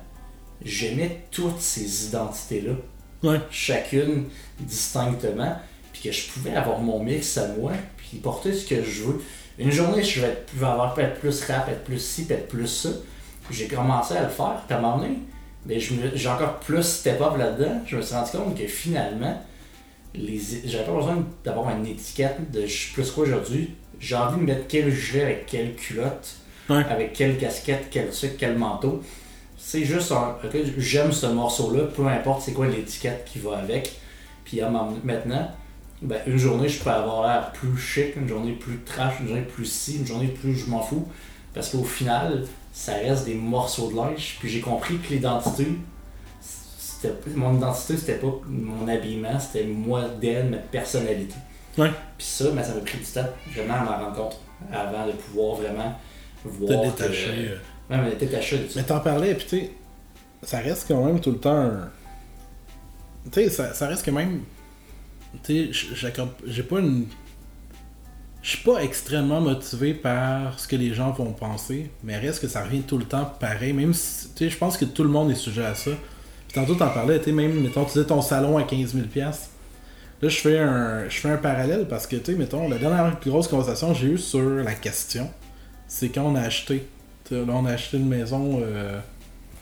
[0.63, 2.73] j'aimais toutes ces identités-là
[3.23, 3.39] Ouais.
[3.49, 4.25] chacune
[4.59, 5.55] distinctement,
[5.93, 9.21] puis que je pouvais avoir mon mix à moi, puis porter ce que je veux.
[9.57, 12.25] Une journée, je vais, être- je vais avoir peut être plus rap, être plus ci,
[12.25, 12.89] peut être plus ça.
[13.51, 15.19] J'ai commencé à le faire, à un moment donné,
[15.67, 17.81] me- j'ai encore plus step up là-dedans.
[17.85, 19.41] Je me suis rendu compte que finalement,
[20.13, 23.71] les, j'avais pas besoin d'avoir une étiquette de je suis plus quoi aujourd'hui.
[23.99, 26.35] J'ai envie de mettre quel gilet avec quelle culotte,
[26.69, 26.83] Ouais.
[26.89, 29.03] avec quelle casquette, quel truc, quel manteau.
[29.57, 30.35] C'est juste un.
[30.43, 33.93] ok, J'aime ce morceau-là, peu importe c'est quoi l'étiquette qui va avec.
[34.45, 34.61] Puis
[35.03, 35.49] maintenant,
[36.01, 39.41] ben, une journée, je peux avoir l'air plus chic, une journée plus trash, une journée
[39.43, 41.07] plus ci, une journée plus je m'en fous.
[41.53, 42.43] Parce qu'au final,
[42.77, 44.35] ça reste des morceaux de linge.
[44.39, 45.65] Puis j'ai compris que l'identité,
[46.41, 51.35] c'était mon identité, c'était pas mon habillement, c'était moi d'elle, ma personnalité.
[51.77, 51.89] Ouais.
[52.17, 54.39] Puis ça, ben, ça m'a pris du temps vraiment à rendre compte
[54.71, 55.95] avant de pouvoir vraiment
[56.43, 56.81] Te voir.
[56.81, 57.29] que- détacher.
[57.49, 57.57] euh.
[57.89, 58.79] Ouais, mais détaché de ça.
[58.79, 59.71] Mais t'en parlais, puis tu sais,
[60.43, 61.71] ça reste quand même tout le temps.
[63.31, 64.41] Tu sais, ça, ça reste quand même.
[65.43, 67.07] Tu sais, j'accorde- j'ai pas une.
[68.45, 72.47] Je suis pas extrêmement motivé par ce que les gens vont penser, mais reste que
[72.47, 74.27] ça revient tout le temps pareil, même si.
[74.35, 75.89] Tu sais, je pense que tout le monde est sujet à ça.
[76.47, 79.07] Puis tantôt, t'en parlais, tu sais, même, mettons, tu disais ton salon à 15 000
[79.07, 79.49] pièces
[80.21, 83.19] Là, je fais un, je fais un parallèle parce que, tu sais, mettons, la dernière
[83.19, 85.27] grosse conversation que j'ai eue sur la question,
[85.87, 86.87] c'est quand on a acheté.
[87.31, 88.99] Là, on a acheté une maison euh,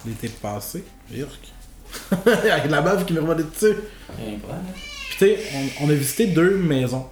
[0.05, 0.83] l'été passé.
[2.11, 3.77] Avec la bave qui me revenait dessus.
[4.19, 4.67] Incroyable.
[5.07, 5.37] Puis, tu sais,
[5.79, 7.05] on, on a visité deux maisons.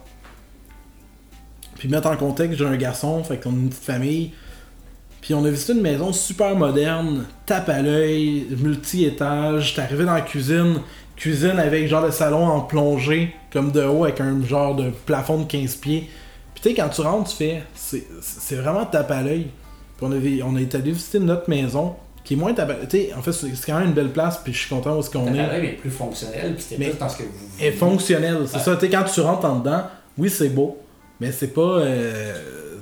[1.82, 4.30] Puis, mettre en contexte, j'ai un garçon, fait qu'on est une petite famille.
[5.20, 9.74] Puis, on a visité une maison super moderne, tape à l'œil, multi-étage.
[9.74, 10.76] T'es arrivé dans la cuisine,
[11.16, 15.38] cuisine avec genre le salon en plongée, comme de haut, avec un genre de plafond
[15.38, 16.08] de 15 pieds.
[16.54, 17.62] Puis, tu sais, quand tu rentres, tu fais.
[17.74, 19.48] C'est vraiment tape à l'œil.
[19.96, 21.96] Puis, on on est allé visiter notre maison.
[22.24, 22.74] qui est moins tabac.
[22.88, 25.00] Tu sais, en fait, c'est quand même une belle place, puis je suis content où
[25.00, 25.38] est-ce qu'on est.
[25.38, 27.72] est plus fonctionnelle, puis c'était plus dans ce que vous est voulez.
[27.72, 28.62] fonctionnelle, c'est Ouais.
[28.62, 28.76] ça.
[28.76, 29.82] Tu sais, quand tu rentres en dedans,
[30.16, 30.78] oui, c'est beau,
[31.22, 31.60] mais c'est pas.
[31.78, 32.34] euh,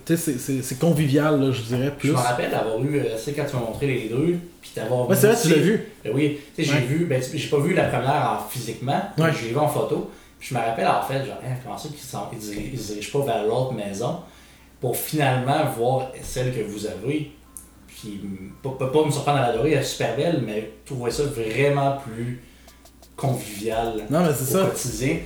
[0.07, 2.11] tu sais, c'est- c'est- c'est convivial, là, je dirais, Je plus.
[2.11, 5.09] me rappelle d'avoir eu, euh, tu sais, quand tu m'as montré les deux, puis d'avoir
[5.09, 5.87] Ouais, c'est vrai, tu l'as vu.
[6.05, 6.87] Ben oui, tu sais, j'ai Ouais.
[6.87, 9.31] vu, ben, j'ai pas vu la première en physiquement, Ouais.
[9.41, 10.11] j'ai vu en photo.
[10.39, 13.25] Puis je me rappelle en fait, genre, Hein, comment ça qu'ils dirigent, se dirigent pas
[13.27, 14.21] vers l'autre maison
[14.81, 17.31] pour finalement voir celle que vous avez.
[17.87, 18.21] Puis
[18.63, 21.99] pas, pas, pas me surprendre à l'adorer, elle est super belle, mais trouver ça vraiment
[21.99, 22.41] plus
[23.17, 24.65] convivial Non, mais c'est ça.
[24.65, 25.17] quotidien.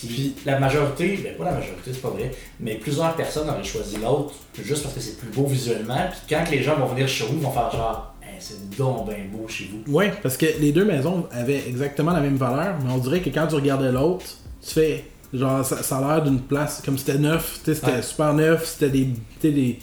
[0.00, 3.62] Puis, Puis- la majorité, ben pas la majorité, c'est pas vrai, mais plusieurs personnes auraient
[3.64, 6.08] choisi l'autre juste parce que c'est plus beau visuellement.
[6.10, 9.06] Puis quand les gens vont venir chez vous, ils vont faire genre, Hey, c'est donc
[9.08, 9.92] bien beau chez vous.
[9.92, 13.30] Ouais, parce que les deux maisons avaient exactement la même valeur, mais on dirait que
[13.30, 14.24] quand tu regardais l'autre,
[14.66, 15.04] tu fais.
[15.32, 18.02] Genre, ça, ça a l'air d'une place comme c'était neuf, tu sais, c'était Ouais.
[18.02, 19.08] super neuf, c'était des.
[19.50, 19.78] des.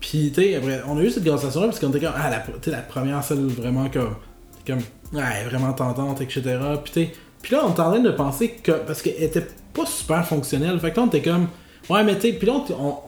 [0.00, 2.42] Puis, tu sais, après, on a eu cette conversation-là parce qu'on était comme, ah, la,
[2.72, 4.14] la première, celle vraiment comme.
[4.66, 4.80] comme,
[5.12, 6.42] ouais, vraiment tentante, etc.
[6.84, 8.72] Puis, tu sais, puis là, on était en train de penser que.
[8.72, 10.78] Parce qu'elle était pas super fonctionnelle.
[10.80, 11.48] Fait que là, on était comme.
[11.88, 12.54] Ouais, mais tu sais, puis là,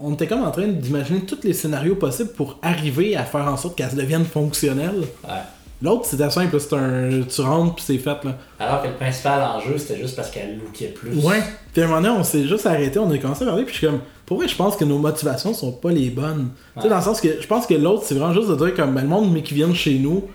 [0.01, 3.57] on, était comme en train d'imaginer tous les scénarios possibles pour arriver à faire en
[3.57, 5.03] sorte qu'elle devienne fonctionnelle.
[5.25, 5.35] Ouais.
[5.83, 7.23] L'autre, c'était simple, c'est un.
[7.29, 8.37] Tu rentres, puis c'est fait, là.
[8.59, 11.25] Alors que le principal enjeu, c'était juste parce qu'elle lookait plus.
[11.25, 11.43] Ouais.
[11.73, 13.75] Puis à un moment donné, on s'est juste arrêté, on a commencé à parler, puis
[13.75, 14.01] je suis comme.
[14.25, 16.51] Pour vrai, je pense que nos motivations sont pas les bonnes.
[16.77, 18.75] Tu sais, dans le sens que je pense que l'autre, c'est vraiment juste de dire,
[18.75, 20.29] comme, ben, le monde, mais qui viennent chez nous,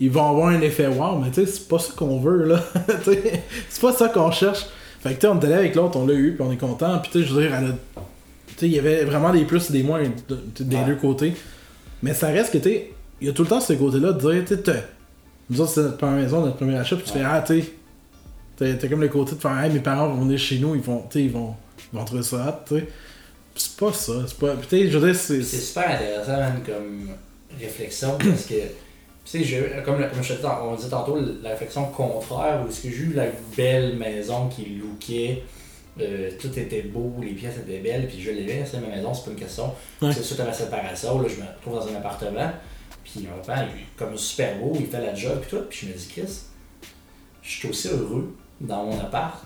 [0.00, 2.64] ils vont avoir un effet wow, mais tu sais, c'est pas ça qu'on veut, là.
[3.68, 4.66] C'est pas ça qu'on cherche.
[5.02, 6.56] Fait que, tu sais, on est allé avec l'autre, on l'a eu, puis on est
[6.56, 7.74] content, puis tu sais, je veux dire, elle a.
[8.48, 10.08] Tu sais, il y avait vraiment des plus et des moins de-
[10.58, 10.84] de- des Ouais.
[10.86, 11.34] deux côtés.
[12.02, 14.20] Mais ça reste que, tu sais, il y a tout le temps ce côté-là de
[14.20, 14.84] dire, tu sais,
[15.50, 17.62] nous autres, c'est notre première maison, notre premier achat, puis tu fais, ah, tu
[18.58, 20.80] sais, t'as comme le côté de faire, hey, mes parents vont venir chez nous, ils
[20.82, 21.54] vont, ils vont,
[21.92, 22.88] ils vont trouver ça hot, tu sais.
[23.56, 24.54] C'est pas ça, c'est pas.
[24.54, 25.42] Puis tu sais, je veux dire, c'est.
[25.42, 27.08] C'est super intéressant, man, comme
[27.60, 28.54] réflexion, parce que,
[29.24, 32.90] tu sais, comme, comme je te on disait tantôt, la réflexion contraire, où est-ce que
[32.90, 35.42] j'ai eu la belle maison qui lookait,
[36.00, 39.24] euh, tout était beau, les pièces étaient belles, puis je l'aimais, c'est ma maison, c'est
[39.26, 39.72] pas une question.
[40.00, 40.12] Ouais.
[40.12, 42.50] C'est suite à ma séparation, là, je me retrouve dans un appartement,
[43.04, 45.78] puis mon père, il est comme super beau, il fait la job, puis tout, puis
[45.82, 46.40] je me dis, Chris,
[47.42, 49.44] je suis aussi heureux dans mon appart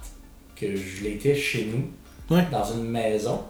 [0.56, 1.90] que je l'étais chez nous,
[2.34, 2.44] Ouais.
[2.50, 3.42] dans une maison.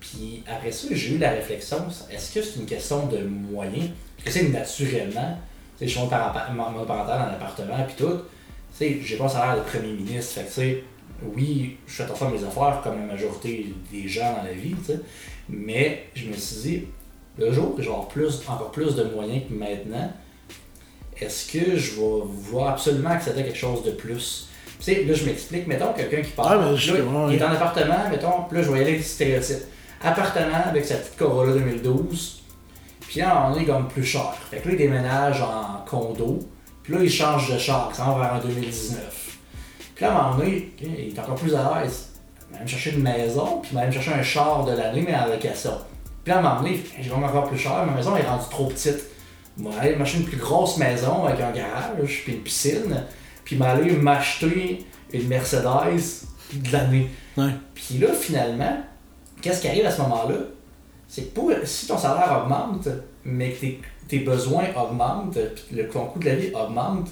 [0.00, 1.78] Puis après ça, j'ai eu la réflexion,
[2.10, 3.90] est-ce que c'est une question de moyens?
[4.16, 5.38] Parce que c'est naturellement,
[5.80, 8.18] je suis monoparental dans l'appartement, puis tout, tu
[8.78, 10.84] sais, j'ai pas un salaire de premier ministre, fait que tu sais,
[11.34, 14.74] oui, je fais attention à mes affaires comme la majorité des gens dans la vie,
[14.84, 15.00] tu sais,
[15.48, 16.82] mais je me suis dit,
[17.38, 20.12] le jour que je vais avoir plus, encore plus de moyens que maintenant,
[21.20, 24.48] est-ce que je vais vouloir absolument accéder à quelque chose de plus?
[24.78, 26.98] Tu sais, là, je m'explique, mettons quelqu'un qui part, Ah, je- là,
[27.30, 29.58] il est en appartement, mettons, là, je vais y aller avec le stéréotype.
[30.02, 32.42] Appartement avec sa petite Corolla 2012,
[33.14, 34.34] puis là, on est comme plus cher.
[34.50, 36.40] Fait que là, il déménage en condo,
[36.82, 39.38] puis là, il change de char, il s'en va vers un 2019.
[39.94, 42.08] Puis là, à un moment donné, il est encore plus à l'aise.
[42.50, 45.04] Il va même chercher une maison, puis il va même chercher un char de l'année,
[45.06, 45.74] mais en location.
[46.24, 48.48] Puis là, à un moment donné, je vais encore plus cher, ma maison est rendue
[48.50, 49.04] trop petite.
[49.58, 53.04] Il va aller m'acheter une plus grosse maison avec un garage, puis une piscine,
[53.44, 57.08] puis il va aller m'acheter une Mercedes de l'année.
[57.36, 57.52] Ouais.
[57.76, 58.76] Puis là, finalement,
[59.40, 60.34] qu'est-ce qui arrive à ce moment-là?
[61.14, 62.88] C'est que pour, si ton salaire augmente,
[63.24, 67.08] mais que tes, tes besoins augmentent, puis le, ton coût de la vie augmente,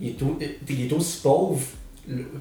[0.00, 1.60] il est, au- il est aussi pauvre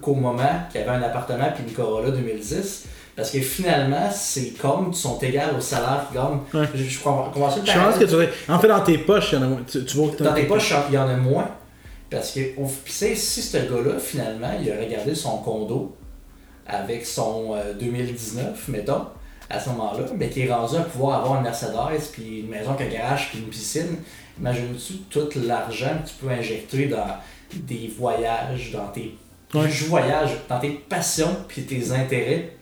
[0.02, 2.86] qu'au moment qu'il y avait un appartement puis une Corolla 2010.
[3.16, 6.40] Parce que finalement, ces comptes sont égales au salaire qu'ils gagnent.
[6.54, 6.68] Ouais.
[6.76, 7.00] Je, je
[7.66, 9.62] Je pense que tu dire, En fait, dans tes poches, il y en a moins.
[9.68, 11.48] Tu, tu vois que dans tes poches, il y en a moins.
[12.12, 12.40] Parce que,
[12.86, 15.96] c'est- si ce gars-là, finalement, il a regardé son condo
[16.68, 19.06] avec son euh, 2019, mettons,
[19.50, 22.72] à ce moment-là, mais qui est rendu à pouvoir avoir une Mercedes, puis une maison
[22.72, 23.98] avec un garage, puis une piscine,
[24.40, 27.18] imagines-tu tout l'argent que tu peux injecter dans
[27.54, 29.16] des voyages, dans tes
[29.54, 29.70] Ouais.
[29.70, 32.56] je voyage, dans tes passions, puis tes intérêts?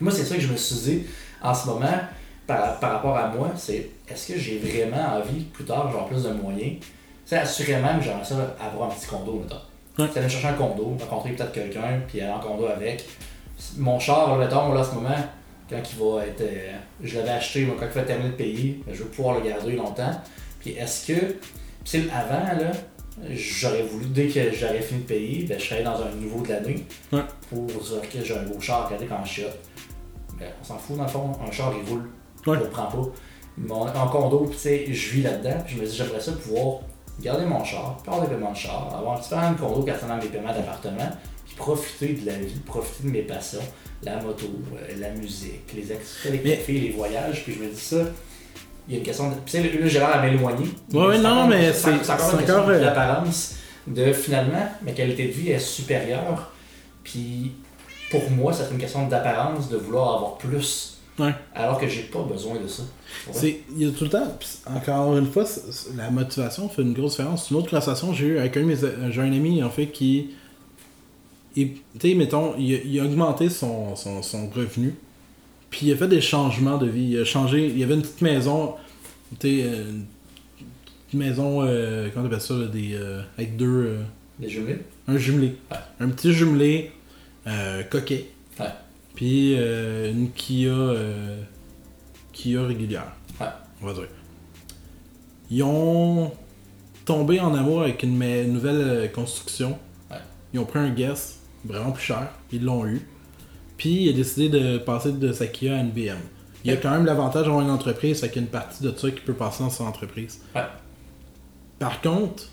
[0.00, 1.06] Moi, c'est ça que je me suis dit
[1.42, 1.98] en ce moment,
[2.46, 6.22] par, par rapport à moi, c'est est-ce que j'ai vraiment envie, plus tard, genre plus
[6.22, 6.76] de moyens,
[7.26, 10.02] c'est assurément que j'aimerais ça avoir un petit condo, mettons.
[10.02, 10.08] Ouais.
[10.12, 13.06] C'est aller chercher un condo, rencontrer peut-être quelqu'un, puis aller en condo avec.
[13.76, 15.10] Mon char, là, mettons, là, en ce moment,
[15.68, 16.40] quand il va être.
[16.40, 19.48] euh, je l'avais acheté, moi, quand il va terminer de payer, je vais pouvoir le
[19.48, 20.12] garder longtemps.
[20.60, 21.36] Puis est-ce que.
[21.84, 22.70] Puis avant, là,
[23.30, 26.50] j'aurais voulu, dès que j'aurais fini de payer, ben, je serais dans un nouveau de
[26.50, 26.84] l'année.
[27.12, 27.22] Ouais.
[27.48, 29.58] Pour dire que j'ai un beau char, regardez quand je chiotte.
[30.38, 32.08] Ben, on s'en fout, dans le fond, un char, il roule.
[32.46, 32.58] Ouais.
[32.58, 33.08] Je le prends pas.
[33.58, 36.32] Mon, en condo, puis tu sais, je vis là-dedans, puis je me dis, j'aimerais ça
[36.32, 36.80] pouvoir
[37.20, 40.16] garder mon char, faire des paiements de char, avoir un petit peu de condo, concernant
[40.16, 41.10] mes paiements d'appartement,
[41.56, 43.60] profiter de la vie, profiter de mes passions,
[44.02, 47.60] la moto, euh, la musique, les activités avec Mais- les filles, les voyages, puis je
[47.60, 47.98] me dis ça,
[48.88, 49.34] il y a une question de.
[49.36, 50.66] Puis, sais, là, j'ai l'air à m'éloigner.
[50.90, 53.54] C'est non, mais c'est encore une question encore, euh, d'apparence
[53.86, 56.52] de finalement, ma qualité de vie est supérieure.
[57.04, 57.52] Puis,
[58.10, 60.88] pour moi, c'est une question d'apparence de vouloir avoir plus.
[61.18, 61.34] Ouais.
[61.54, 62.82] Alors que j'ai pas besoin de ça.
[63.32, 64.26] C'est, il y a tout le temps,
[64.66, 65.44] encore une fois,
[65.94, 67.50] la motivation fait une grosse différence.
[67.50, 69.88] Une autre conversation j'ai eu avec un de mes a- j'ai un ami en fait
[69.88, 70.30] qui,
[71.54, 74.94] tu sais, mettons, il a, il a augmenté son, son, son revenu,
[75.70, 77.10] puis il a fait des changements de vie.
[77.12, 78.74] Il a changé, il y avait une petite maison,
[79.40, 80.04] tu sais, euh, une
[81.06, 83.98] petite maison, euh, comment t'appelles ça, là, des, euh, avec deux,
[84.38, 84.78] Des jumelés?
[85.08, 85.76] un jumelé, Ouais.
[86.00, 86.90] un petit jumelé
[87.46, 88.26] euh, coquet,
[88.60, 88.66] Ouais.
[89.14, 90.94] puis euh, une Kia,
[92.32, 93.46] Kia régulière, Ouais.
[93.82, 94.08] on va dire.
[95.50, 96.32] Ils ont
[97.04, 98.16] tombé en amour avec une
[98.52, 99.78] nouvelle construction.
[100.10, 100.16] Ouais.
[100.54, 103.06] Ils ont pris un guest vraiment plus cher, ils l'ont eu.
[103.76, 106.18] Puis il a décidé de passer de sa Kia à une BM.
[106.64, 108.82] Il y a quand même l'avantage d'avoir une entreprise, fait qu'il y a une partie
[108.84, 110.40] de ça qui peut passer dans son entreprise.
[110.54, 110.62] Ouais.
[111.78, 112.44] Par contre,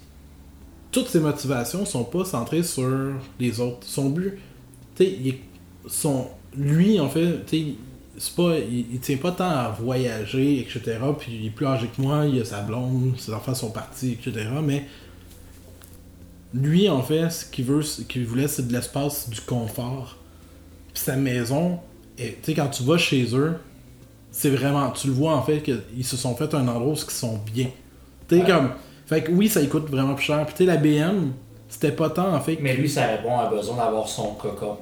[0.92, 3.86] toutes ses motivations sont pas centrées sur les autres.
[3.86, 4.40] Son but,
[4.96, 5.40] tu sais,
[5.88, 7.74] son, lui, en fait, tu sais,
[8.18, 10.98] c'est pas, il, il tient pas tant à voyager, etc.
[11.18, 14.14] Puis il est plus âgé que moi, il a sa blonde, ses enfants sont partis,
[14.14, 14.48] etc.
[14.64, 14.88] Mais
[16.54, 20.18] lui, en fait, ce qu'il veut, ce qu'il voulait, c'est de l'espace, du confort.
[20.94, 21.80] Puis sa maison,
[22.18, 23.54] et tu sais, quand tu vas chez eux,
[24.32, 27.12] c'est vraiment, tu le vois en fait qu'ils se sont fait un endroit où ils
[27.12, 27.68] sont bien.
[28.28, 28.48] Tu sais, Ouais.
[28.48, 28.72] comme,
[29.08, 30.46] fait que oui, ça coûte vraiment plus cher.
[30.46, 31.32] Puis tu sais, la BM,
[31.68, 32.58] c'était pas tant en fait.
[32.62, 34.78] Mais lui, ça répond à besoin d'avoir son cocon.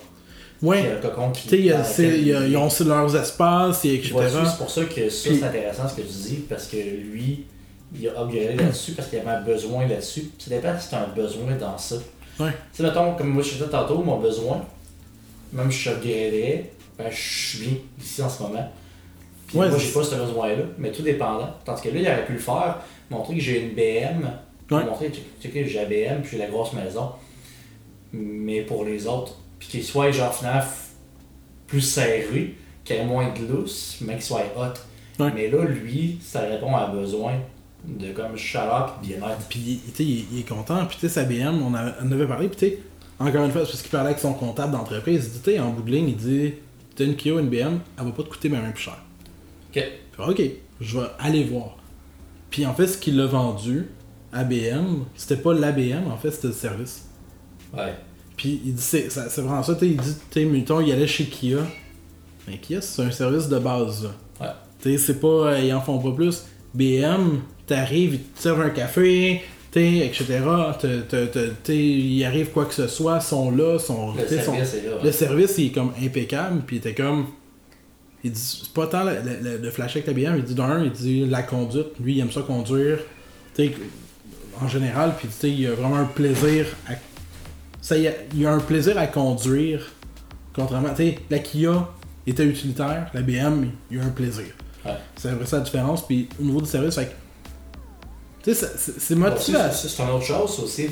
[0.62, 0.84] ouais.
[0.86, 1.48] Euh, cocon qui.
[1.48, 4.14] Tu sais, ils ont aussi leurs espaces, et etc.
[4.46, 7.46] C'est pour ça que ça, c'est intéressant ce que tu dis, parce que lui,
[7.96, 10.32] il a upgradé là-dessus parce qu'il avait un besoin là-dessus.
[10.40, 11.96] Ça dépend si tu as un besoin dans ça.
[12.40, 12.52] Ouais.
[12.52, 14.64] Tu sais, mettons, comme moi je disais tantôt, mon besoin,
[15.54, 18.70] même si je upgraderais, ben, je suis bien ici en ce moment.
[19.48, 21.50] Puis Ouais, moi, j'ai pas ce besoin-là, mais tout dépendant.
[21.64, 24.30] Tandis que là, il aurait pu le faire, montrer que j'ai une BM,
[24.70, 24.84] Ouais.
[24.84, 25.18] montrer que
[25.66, 27.12] j'ai la BM, puis j'ai la grosse maison.
[28.12, 30.64] Mais pour les autres, puis qu'il soit genre finalement
[31.68, 34.74] plus serré, qu'il y ait moins de lousse, mais qu'il soit hot.
[35.24, 35.32] Ouais.
[35.34, 37.34] Mais là, lui, ça répond à un besoin
[37.88, 39.38] de comme chaleur et bien-être.
[39.50, 40.86] Puis tu sais, il, il est content.
[40.86, 42.48] Puis tu sais, sa BM, on, a- on avait parlé.
[42.50, 42.80] Puis tu sais,
[43.20, 45.26] encore une fois, c'est parce qu'il parlait avec son comptable d'entreprise.
[45.34, 46.54] Il dit, tu en bout de ligne, il dit,
[46.96, 48.98] t'as une Kia, une BM, elle va pas te coûter même plus cher.
[49.70, 49.84] Ok.
[50.12, 50.42] Puis, ok,
[50.82, 51.78] je vais aller voir.
[52.50, 53.88] Puis en fait, ce qu'il a vendu
[54.34, 57.06] à BM, c'était pas la BM, en fait, c'était le service.
[57.76, 57.94] Ouais.
[58.36, 60.92] Puis il dit, c'est c'est vraiment ça, tu sais, il dit, tu sais, mettons, il
[60.92, 61.60] allait chez Kia.
[62.48, 64.10] Mais Kia, c'est un service de base, là.
[64.40, 64.54] Ouais.
[64.82, 66.46] Tu sais, c'est pas, euh, ils en font pas plus.
[66.74, 69.42] BM, t'arrives, ils te servent un café,
[69.76, 70.26] etc.
[71.70, 74.96] Il arrive quoi que ce soit, sont là, sont, Le service est là.
[75.04, 77.28] le service, il est comme impeccable, puis il était comme.
[78.24, 79.12] Il dit, c'est pas tant le,
[79.44, 82.20] le- le flash avec la BM, il dit d'un, il dit la conduite, lui, il
[82.20, 82.98] aime ça conduire,
[84.60, 86.94] en général, puis tu il a vraiment un plaisir à.
[87.82, 89.82] Ça, il, a, il a un plaisir à conduire,
[90.54, 91.88] contrairement, tu la Kia
[92.26, 94.46] était utilitaire, la BM, il a un plaisir.
[94.86, 94.92] Ouais.
[95.16, 97.12] C'est vrai ça la différence, puis au niveau du service, fait que.
[98.48, 99.60] Tu sais, ça- c'est Bon, motivant.
[99.60, 100.90] ça, c'est une autre chose aussi.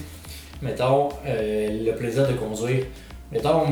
[0.62, 2.86] Mettons, euh, le plaisir de conduire.
[3.32, 3.66] Mettons,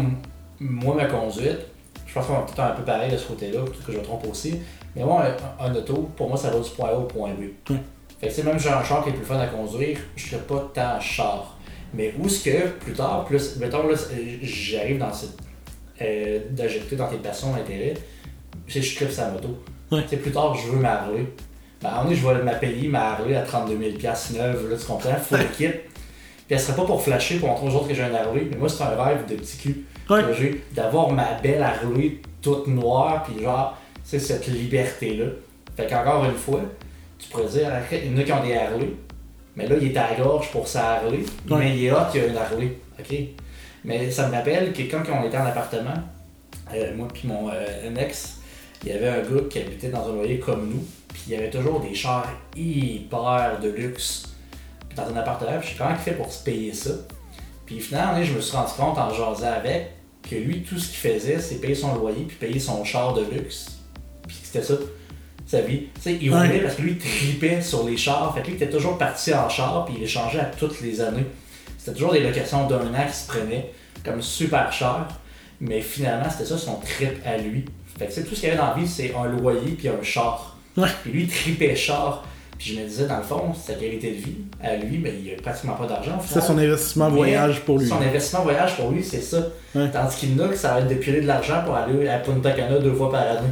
[0.59, 1.59] moi, ma conduite,
[2.07, 4.03] je pense qu'on est peut-être un peu pareil de ce côté-là, peut-être que je me
[4.03, 4.55] trompe aussi.
[4.95, 5.25] Mais moi,
[5.59, 7.73] un, un auto, pour moi, ça va du point A au point B.
[8.21, 10.41] Fait que même si j'ai un char qui est plus fun à conduire, je serais
[10.43, 11.57] pas tant char.
[11.93, 13.95] Mais où est-ce que, plus tard, plus, mettons, là,
[14.41, 15.37] j'arrive dans cette.
[16.01, 17.93] Euh, d'injecter dans tes passions, d'intérêt,
[18.67, 19.49] c'est je tripe sa moto.
[19.91, 20.01] Ouais.
[20.03, 21.25] Tu sais, plus tard, je veux ma Harley.
[21.83, 25.15] Ben, je vais ma payer ma Harley à 32 000 neuve, là, tu comprends?
[25.15, 25.67] Full kit.
[25.67, 28.57] Puis elle serait pas pour flasher, pour montrer aux autres que j'ai un Harley, mais
[28.57, 30.21] moi, c'est un rêve de petit cul Ouais.
[30.21, 35.25] que j'ai, d'avoir ma belle Harley toute noire, puis genre, c'est cette liberté-là.
[35.77, 36.59] Fait qu'encore une fois,
[37.17, 38.89] tu pourrais dire, il y en a qui ont des Harley,
[39.55, 41.19] mais là, il est à la gorge pour sa Harley,
[41.49, 42.71] mais il est hot, il a une Harley.
[42.99, 43.15] OK?
[43.85, 45.93] Mais ça me rappelle que quand on était en appartement,
[46.73, 48.39] euh, moi puis mon euh, ex,
[48.83, 50.85] il y avait un gars qui habitait dans un loyer comme nous,
[51.27, 54.23] il y avait toujours des chars hyper de luxe
[54.95, 56.91] dans un appartement, je sais comment il fait pour se payer ça.
[57.65, 61.11] Puis finalement, je me suis rendu compte en jasant avec que lui, tout ce qu'il
[61.11, 63.80] faisait, c'est payer son loyer puis payer son char de luxe.
[64.28, 64.76] Puis c'était ça,
[65.45, 65.88] sa vie.
[65.95, 68.34] Tu sais, il roulait parce que lui, il tripait sur les chars.
[68.34, 71.01] Fait que lui, il était toujours parti en char puis il échangeait à toutes les
[71.01, 71.26] années.
[71.78, 73.71] C'était toujours des locations d'un an qui se prenaient
[74.03, 75.07] comme super cher.
[75.59, 77.65] Mais finalement, c'était ça son trip à lui.
[77.97, 80.53] Fait que tout ce qu'il avait dans la vie, c'est un loyer puis un char.
[80.78, 80.88] Ouais.
[81.03, 82.26] Puis lui, il tripait char.
[82.57, 85.34] Puis je me disais, dans le fond, sa qualité de vie, à lui, ben, il
[85.34, 86.19] a pratiquement pas d'argent.
[86.26, 87.88] C'est son investissement Mais voyage pour lui.
[87.88, 89.38] Son investissement voyage pour lui, c'est ça.
[89.76, 89.89] Ouais.
[89.91, 92.07] Tandis qu'il y en a que ça va être de piler de l'argent pour aller
[92.07, 93.49] à Punta Cana deux fois par année.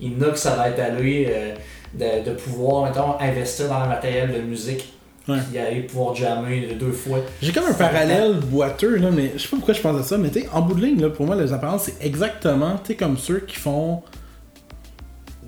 [0.00, 1.54] il y en a que ça va être à lui euh,
[1.94, 4.92] de, de pouvoir, mettons, investir dans le matériel de musique.
[5.28, 5.38] Ouais.
[5.48, 7.20] Puis aller pouvoir jammer deux fois.
[7.40, 10.18] J'ai comme un parallèle boiteux, là, mais je sais pas pourquoi je pense à ça,
[10.18, 12.96] mais tu sais, en bout de ligne, là, pour moi, les apparences, c'est exactement, tu
[12.96, 14.02] comme ceux qui font.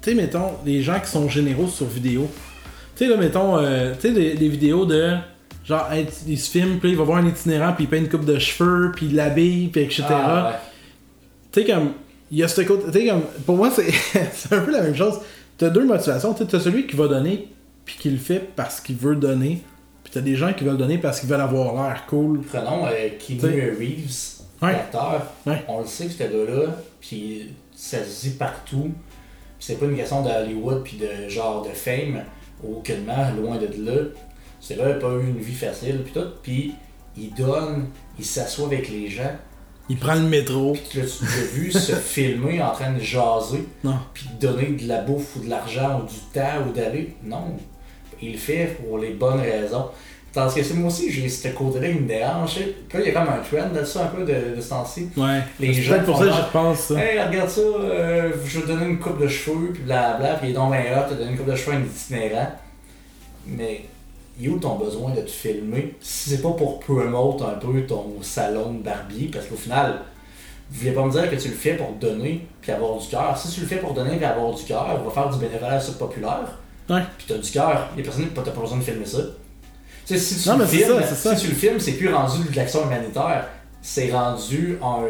[0.05, 2.29] Tu sais, mettons, les gens qui sont généraux sur vidéo.
[2.95, 5.15] Tu sais, là, mettons, euh, tu sais, des, des vidéos de.
[5.65, 8.11] Genre, hey, il se filme, puis il va voir un itinérant, puis il peint une
[8.11, 10.03] coupe de cheveux, puis il l'habille, puis etc.
[10.11, 10.59] Ah, ouais.
[11.53, 11.93] Tu sais, comme.
[12.31, 12.85] Il y a ce côté.
[12.93, 13.23] Tu sais, comme.
[13.47, 13.91] Pour moi, c'est
[14.35, 15.21] c'est un peu la même chose.
[15.57, 16.35] T'as deux motivations.
[16.35, 17.49] Tu t'as celui qui va donner,
[17.87, 19.63] puis qui le fait parce qu'il veut donner.
[20.03, 22.43] Puis t'as des gens qui veulent donner parce qu'ils veulent avoir l'air cool.
[22.43, 23.71] Prenons euh, Keanu.
[23.79, 24.73] Reeves, Ouais.
[24.73, 25.23] l'acteur.
[25.47, 25.65] Ouais.
[25.67, 28.91] On le sait que ce gars-là, puis ça se dit partout.
[29.67, 32.23] C'est pas une question de Hollywood puis de genre de fame,
[32.62, 34.03] aucunement, loin de là.
[34.61, 36.29] C'est là, il a pas eu une vie facile puis tout.
[36.43, 36.75] Puis
[37.17, 37.87] il donne,
[38.19, 39.31] il s'assoit avec les gens.
[39.89, 40.73] Il prend le métro.
[40.75, 43.97] Puis tu l'as vu se filmer en train de jaser, Non.
[44.12, 47.17] puis de donner de la bouffe ou de l'argent ou du temps ou d'aller.
[47.23, 47.57] Non.
[48.21, 49.87] Il le fait pour les bonnes raisons.
[50.35, 52.55] Tandis que c'est moi aussi, j'ai ce côté-là qui me dérange.
[52.57, 52.62] tu.
[52.89, 55.09] Puis là, il y a comme un trend là-dessus un peu de, de ce temps-ci.
[55.16, 55.41] Ouais.
[55.61, 56.95] Les gens peut-être pour ça repense, ça.
[56.95, 60.49] Hey, regarde ça, euh, je vais te donner une coupe de cheveux, puis blabla, puis
[60.49, 62.49] il est donc bien hot, t'as donné une coupe de cheveux à un itinérant.
[63.47, 63.85] Mais,
[64.39, 65.95] il est où ton besoin de te filmer?
[66.01, 69.30] Si c'est pas pour promote un peu ton salon de barbier?
[69.32, 70.01] Parce qu'au final,
[70.70, 73.39] vous voulez pas me dire que tu le fais pour donner puis avoir du cœur.
[73.39, 75.78] Si tu le fais pour donner puis avoir du cœur, on va faire du bénévolat
[75.78, 76.59] sur populaire,
[76.91, 77.03] Ouais.
[77.16, 79.18] puis t'as du cœur, les personnes t'as pas besoin de filmer ça.
[80.07, 81.37] Tu sais, si tu Non, le mais c'est filmes, ça, c'est ça.
[81.37, 83.47] si tu le filmes, c'est plus rendu de l'action humanitaire,
[83.81, 85.03] c'est rendu un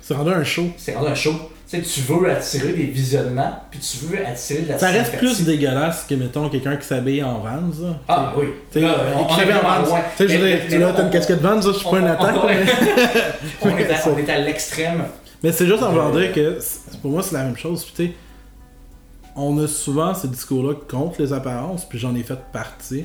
[0.00, 0.66] C'est rendu un show.
[0.76, 1.32] c'est rendu un show.
[1.70, 5.18] Tu sais, tu veux attirer des visionnements, puis tu veux attirer de la Ça reste
[5.18, 7.96] plus dégueulasse que, mettons, quelqu'un qui s'habille en Vans.
[8.08, 8.46] Ah oui.
[8.72, 9.96] Tu sais, on- s'habille en Vans.
[10.16, 11.88] Tu sais, je veux Mais- dire, mais- tu là, t'as une casquette Vans, je suis
[11.90, 12.36] pas une attaque,
[13.62, 13.68] on-
[14.18, 15.04] est à, l'extrême.
[15.42, 17.84] Mais c'est juste en voulant Euh, dire que, c'est- pour moi, c'est la même chose.
[17.84, 18.12] Puis, tu sais,
[19.36, 23.04] on a souvent ce discours-là contre les apparences, puis j'en ai fait partie.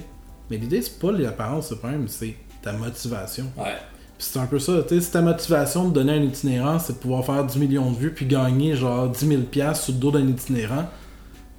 [0.49, 3.45] Mais l'idée, c'est pas les apparences, le problème, c'est ta motivation.
[3.57, 3.75] Ouais.
[4.17, 6.93] Puis c'est un peu ça, tu sais, si ta motivation de donner un itinérant, c'est
[6.93, 9.99] de pouvoir faire 10 millions de vues, puis gagner genre 10 000 piastres sur le
[9.99, 10.85] dos d'un itinérant,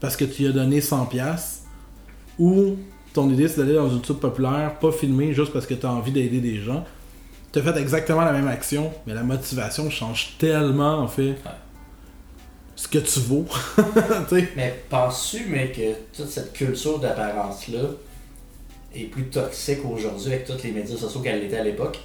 [0.01, 1.65] parce que tu lui as donné 100 piastres,
[2.39, 2.77] ou
[3.13, 5.91] ton idée, c'est d'aller dans une tube populaire, pas filmer juste parce que tu as
[5.91, 6.85] envie d'aider des gens,
[7.53, 11.37] tu as fait exactement la même action, mais la motivation change tellement, en fait,
[12.75, 13.47] ce que tu vaux.
[14.57, 17.91] Mais penses-tu, mais que toute cette culture d'apparence-là
[18.95, 21.99] est plus toxique aujourd'hui avec tous les médias sociaux qu'elle l'était à l'époque?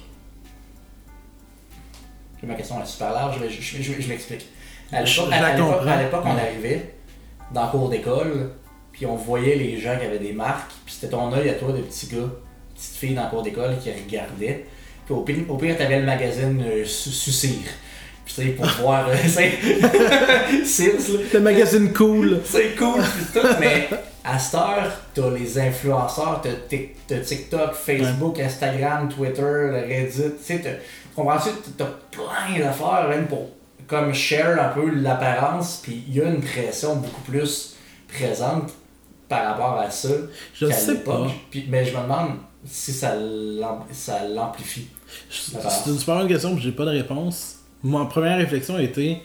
[2.42, 4.46] Ma question est super large, mais je, je- je- je m'explique.
[4.92, 5.30] À l'époque,
[5.84, 6.94] la on arrivait
[7.52, 8.50] dans le cours d'école,
[8.92, 11.72] puis on voyait les gens qui avaient des marques, puis c'était ton œil à toi
[11.72, 12.30] de petit gars,
[12.74, 14.64] petite fille dans le cours d'école qui regardait.
[15.04, 16.84] Puis au pire, au pire t'avais le magazine euh,
[18.34, 19.58] tu sais, pour voir, euh, c'est.
[21.34, 22.40] Le magazine cool.
[22.44, 23.02] C'est cool,
[23.32, 23.88] tout, mais
[24.24, 29.42] à cette heure, t'as les influenceurs, t'as Tik- t'as TikTok, Facebook, Instagram, Twitter,
[29.88, 30.80] Reddit, tu sais,
[31.14, 31.50] comprends-tu?
[31.76, 33.48] T'as plein d'affaires, même pour
[33.86, 37.74] comme share un peu l'apparence, puis il y a une pression beaucoup plus
[38.08, 38.70] présente
[39.28, 40.08] par rapport à ça
[40.54, 41.26] Je qu'à sais l'époque.
[41.26, 41.32] pas.
[41.50, 42.32] Puis, mais je me demande
[42.66, 44.86] si ça l'am- ça l'amplifie.
[45.30, 47.56] C'est une super bonne question, j'ai pas de réponse.
[47.82, 49.22] Ma première réflexion a été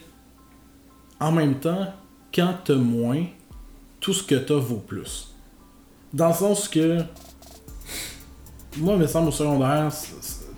[1.20, 1.88] en même temps,
[2.34, 3.24] quand t'as moins,
[4.00, 5.34] tout ce que t'as vaut plus.
[6.14, 7.00] Dans le sens que
[8.78, 9.90] moi, il me semble au secondaire,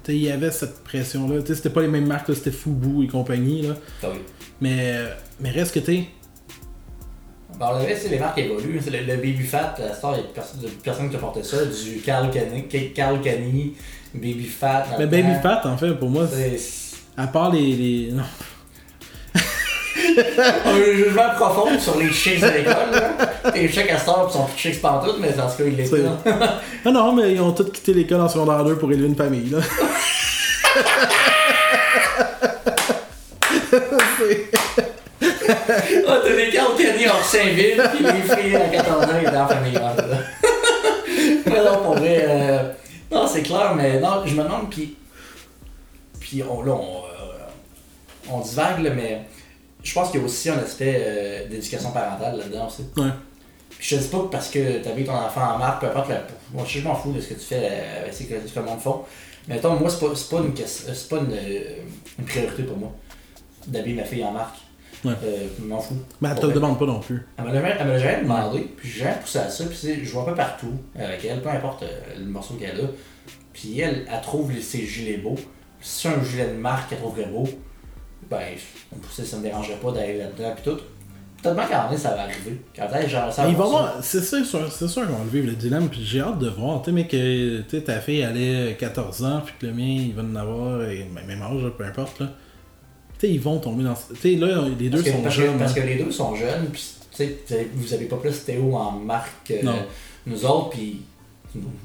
[0.07, 1.41] il y avait cette pression-là.
[1.45, 3.63] C'était pas les mêmes marques, c'était Fubu et compagnie.
[3.63, 3.75] Là.
[4.03, 4.19] Ah oui.
[4.61, 4.95] Mais,
[5.39, 6.05] mais reste que t'es.
[7.59, 8.79] Bon, le reste, c'est les marques évoluent.
[8.85, 11.57] Le, le Baby Fat, à cette heure, il y a personne, personne qui portait ça.
[11.65, 13.73] Du Carl Cani, Carl Cani
[14.13, 14.85] Baby Fat.
[14.91, 15.41] Mais le Baby temps.
[15.41, 16.57] Fat, en fait, pour moi, C'est
[17.17, 17.59] à part les.
[17.75, 18.11] les...
[18.11, 18.23] Non.
[20.65, 23.01] un jugement profond sur les chicks de l'école.
[23.55, 25.97] Les chicks à heure sont plus chicks pantoute, mais dans ce cas, ils l'étaient.
[25.97, 26.17] Là.
[26.85, 29.49] Ah non, mais ils ont tous quitté l'école en secondaire 2 pour élever une famille.
[29.49, 29.59] Là.
[36.09, 39.47] Ah, t'as des Carl Cani hors Saint-Ville, puis les filles à 14 ans étaient en
[39.47, 39.73] famille.
[39.73, 39.93] là.
[41.45, 42.25] mais non, pour vrai.
[42.27, 42.59] euh,
[43.11, 44.95] Non, c'est clair, mais non, je me demande, puis.
[46.27, 49.21] Puis on, là, on, euh, on divague, là, mais
[49.83, 52.83] je pense qu'il y a aussi un aspect euh, d'éducation parentale là-dedans aussi.
[52.97, 53.09] Ouais.
[53.69, 55.87] Puis je te dis pas que parce que t'as vu ton enfant en marque, peu
[55.87, 56.23] importe, la-
[56.53, 58.59] moi je m'en fous de ce que tu fais euh, avec ce que, ce que
[58.59, 59.03] le monde font.
[59.47, 61.37] Mais attends, moi c'est pas, pas, une, question- c'est pas une,
[62.19, 62.91] une priorité pour moi
[63.67, 64.57] d'habiller ma fille en marque.
[65.05, 65.13] Ouais.
[65.23, 65.95] Euh, je m'en fous.
[66.19, 67.25] Mais elle te le demande pas non plus.
[67.37, 70.33] Elle me l'a jamais- demandé, puis j'ai jamais poussé à ça, puis je vois pas
[70.33, 71.85] partout avec elle, peu importe
[72.17, 72.87] le morceau qu'elle a.
[73.53, 75.35] Puis elle, elle trouve ses gilets beaux.
[75.81, 77.47] Si un gilet de marque qu'elle trouverait beau,
[78.29, 78.39] ben,
[79.11, 80.79] ça, ça me dérangerait pas d'aller là-dedans, puis tout.
[81.41, 82.61] Peut-être moment donné, ça va arriver.
[82.75, 85.87] Quand que j'aimerais ça va c'est sûr, c'est sûr qu'on va le vivre le dilemme,
[85.87, 86.81] puis j'ai hâte de voir.
[86.81, 89.73] Tu sais, mais que tu sais, ta fille elle est 14 ans, puis que le
[89.73, 92.19] mien il va en avoir, et, ben, même âge, peu importe.
[92.19, 92.27] Là.
[93.19, 93.95] Tu sais, ils vont tomber dans.
[93.95, 95.57] ce- Tu sais, là, les deux Parce sont que- jeunes.
[95.59, 95.75] parce hein.
[95.75, 96.83] que les deux sont jeunes, puis
[97.15, 99.75] tu sais, vous avez- pas plus Théo en marque que Non.
[100.25, 101.01] nous autres, puis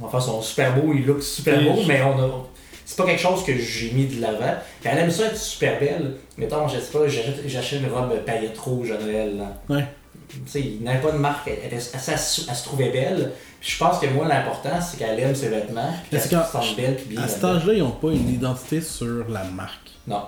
[0.00, 2.46] enfin, ils sont super beaux, ils look super beaux, mais on a.
[2.84, 4.54] C'est pas quelque chose que j'ai mis de l'avant.
[4.80, 6.16] Puis elle aime ça être super belle.
[6.36, 7.06] Mettons, je sais pas,
[7.46, 9.36] j'achète une robe paillette rouge à Noël.
[9.38, 9.74] Là.
[9.74, 9.84] Ouais.
[10.28, 13.32] Tu sais, il n'avait pas de marque, elle, elle, elle- elle se- trouvait belle.
[13.60, 16.74] Puis je pense que moi, l'important, c'est qu'elle aime ses vêtements, puis qu'elle se sente
[16.76, 17.22] belle, puis bien.
[17.22, 19.90] À cet âge-là, ils n'ont pas une identité sur la marque?
[20.06, 20.22] Non.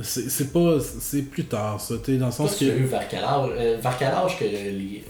[0.00, 0.76] C'est pas.
[1.00, 1.94] C'est plus tard, ça.
[2.04, 2.70] Tu sais, dans le Toi, sens tu que.
[2.70, 5.04] eu vers quel âge, euh, vers quel âge que les.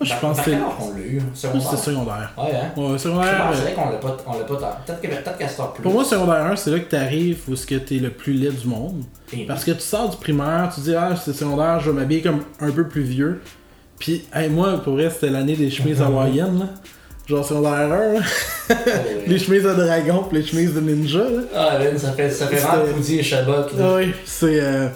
[0.00, 0.58] Je pense que c'est- l'a
[1.04, 1.20] eu?
[1.34, 1.70] Secondaire.
[1.70, 2.32] c'était secondaire?
[2.38, 2.72] Ouais, hein?
[2.80, 3.50] Ouais, Je secondaire.
[3.52, 4.70] euh, qu'on l'a pas, on l'a pas tant.
[4.86, 5.82] Peut-être que- peut-être qu'elle sort plus.
[5.82, 8.52] Pour moi, secondaire 1, c'est là que tu arrives où tu es le plus laid
[8.52, 9.02] du monde.
[9.32, 12.22] Et- Parce que tu sors du primaire, tu dis, ah, c'est secondaire, je vais m'habiller
[12.22, 13.40] comme un peu plus vieux.
[13.98, 16.66] Puis, hey, moi, pour vrai, c'était l'année des chemises hawaïennes, là.
[17.26, 18.20] Genre secondaire 1, là.
[18.70, 18.74] Oh,
[19.26, 21.40] les chemises de dragon puis les chemises de ninja, là.
[21.54, 23.52] Ah, Lynn, ça fait, ça fait vraiment Poudi et Chabot.
[23.52, 23.66] Là.
[23.80, 24.60] Ah oui, c'est.
[24.60, 24.86] euh,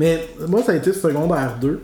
[0.00, 1.80] Mais moi, ça a été secondaire 2.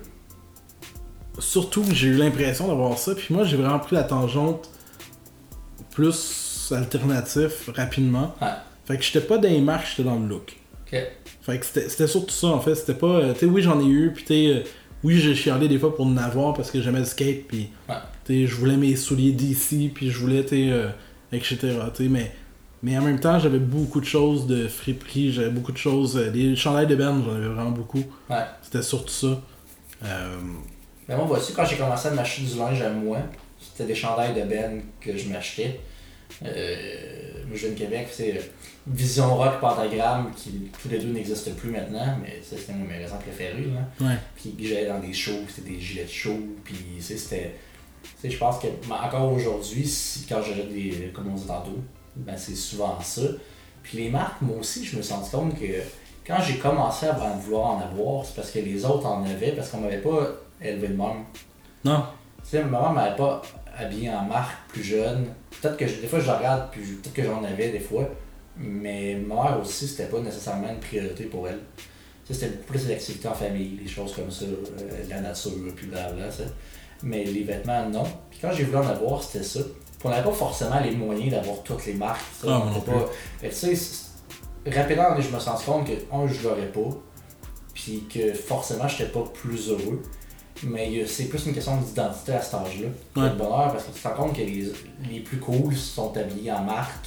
[1.39, 3.15] Surtout que j'ai eu l'impression d'avoir ça.
[3.15, 4.69] Puis moi, j'ai vraiment pris la tangente
[5.91, 8.35] plus alternatif rapidement.
[8.87, 10.57] Fait que j'étais pas dans les marques, j'étais dans le look.
[10.87, 11.01] Ok.
[11.43, 12.75] Fait que c'était surtout ça en fait.
[12.75, 13.07] C'était pas.
[13.07, 14.13] euh, tu sais, oui, j'en ai eu.
[14.15, 14.61] Puis tu sais, euh,
[15.03, 17.47] oui, j'ai chialé des fois pour en avoir parce que j'aimais le skate.
[17.49, 17.95] Puis Ouais.
[18.25, 19.91] tu sais, je voulais mes souliers DC.
[19.95, 20.89] Puis je voulais, tu sais, euh,
[21.33, 21.59] etc.
[22.11, 22.33] Mais.
[22.83, 26.19] Mais en même temps, j'avais beaucoup de choses de friperie, j'avais beaucoup de choses.
[26.19, 28.05] euh, les chandails de Ben, j'en avais vraiment beaucoup.
[28.29, 28.45] Ouais.
[28.63, 29.41] C'était surtout ça.
[30.05, 30.37] Euh,
[31.09, 33.19] Mais moi, voici, quand j'ai commencé à m'acheter du linge à moi,
[33.59, 35.81] c'était des chandails de Ben que je m'achetais.
[36.45, 38.41] Euh, moi, je viens de Québec, c'est euh,
[38.87, 43.17] Vision Rock Pentagramme, qui tous les deux n'existent plus maintenant, mais ça, c'était mon magasin
[43.17, 43.65] préféré.
[43.73, 44.07] Là.
[44.07, 44.17] ouais.
[44.35, 47.55] Puis j'allais dans des shows, c'était des gilets de show, puis c'était.
[48.23, 51.13] Je pense que encore aujourd'hui, si, quand j'achète des.
[51.15, 51.83] comme on dit tantôt,
[52.17, 53.23] ben c'est souvent ça.
[53.83, 55.67] Puis les marques, moi aussi, je me suis rendu compte que
[56.27, 59.69] quand j'ai commencé à vouloir en avoir, c'est parce que les autres en avaient, parce
[59.69, 60.29] qu'on m'avait pas
[60.65, 61.25] élevé de même.
[61.85, 62.05] Non.
[62.43, 63.43] Tu sais, ma maman m'avait pas
[63.77, 65.27] habillé en marque plus jeune.
[65.61, 68.09] Peut-être que je- des fois je la regarde, puis peut-être que j'en avais des fois.
[68.57, 71.59] Mais ma mère aussi, c'était pas nécessairement une priorité pour elle.
[72.27, 75.21] Tu sais, c'était beaucoup plus des activités en famille, des choses comme ça, euh, la
[75.21, 76.45] nature, puis blablabla, ça.
[77.03, 78.05] Mais les vêtements, non.
[78.31, 79.61] Puis quand j'ai voulu en avoir, c'était ça.
[79.61, 82.21] Puis on n'avait pas forcément les moyens d'avoir toutes les marques.
[82.41, 82.47] ça.
[82.49, 83.11] Ah, On moi était non pas...
[83.41, 86.97] Fait que, tu sais, rapidement, je me suis rendu compte que, un, je l'aurais pas.
[87.75, 90.01] Puis que forcément, j'étais pas plus heureux.
[90.63, 93.23] Mais c'est plus une question d'identité à cet âge-là.
[93.23, 93.31] Ouais.
[93.31, 94.73] de bonheur, parce que tu te rends compte que les,
[95.11, 97.07] les plus cool sont habillés en marque,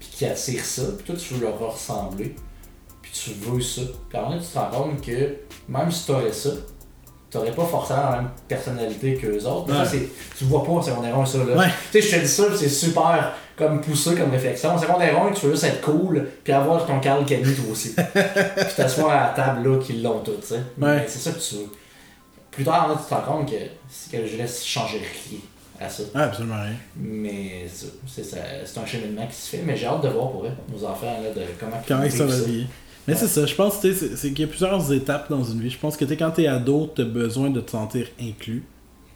[0.00, 2.34] puis qui attirent ça, puis toi tu veux leur ressembler,
[3.02, 3.82] puis tu veux ça.
[4.08, 5.36] Puis à un moment donné, tu te rends compte que
[5.68, 6.50] même si tu aurais ça,
[7.30, 9.68] tu n'aurais pas forcément la même personnalité qu'eux autres.
[9.68, 9.84] Ouais.
[9.84, 9.96] ça,
[10.38, 11.38] tu vois pas en secondaire 1 ça.
[11.38, 11.56] Là.
[11.56, 11.66] Ouais.
[11.90, 14.70] Tu sais, je te dis ça, c'est super comme poussé comme réflexion.
[14.70, 17.94] En secondaire 1, tu veux juste être cool, puis avoir ton Carl Camille toi aussi.
[17.94, 20.60] puis t'asseoir à la table là qu'ils l'ont tout, tu sais.
[20.80, 21.04] Ouais.
[21.08, 21.70] c'est ça que tu veux.
[22.56, 25.38] Plus tard, là, tu te rends compte que, que je laisse changer rien
[25.78, 26.02] à ça.
[26.14, 26.74] Ah, absolument rien.
[26.96, 29.62] Mais c'est c'est ça- c'est un cheminement qui se fait.
[29.64, 32.34] Mais j'ai hâte de voir pour eux, nos enfants, là, de comment, Comment ça va
[32.40, 32.68] vivre.
[33.06, 33.20] Mais Ouais.
[33.20, 35.70] c'est ça, je pense qu'il y a plusieurs étapes dans une vie.
[35.70, 38.64] Je pense que t'es- quand t'es ado, t'as besoin de te sentir inclus.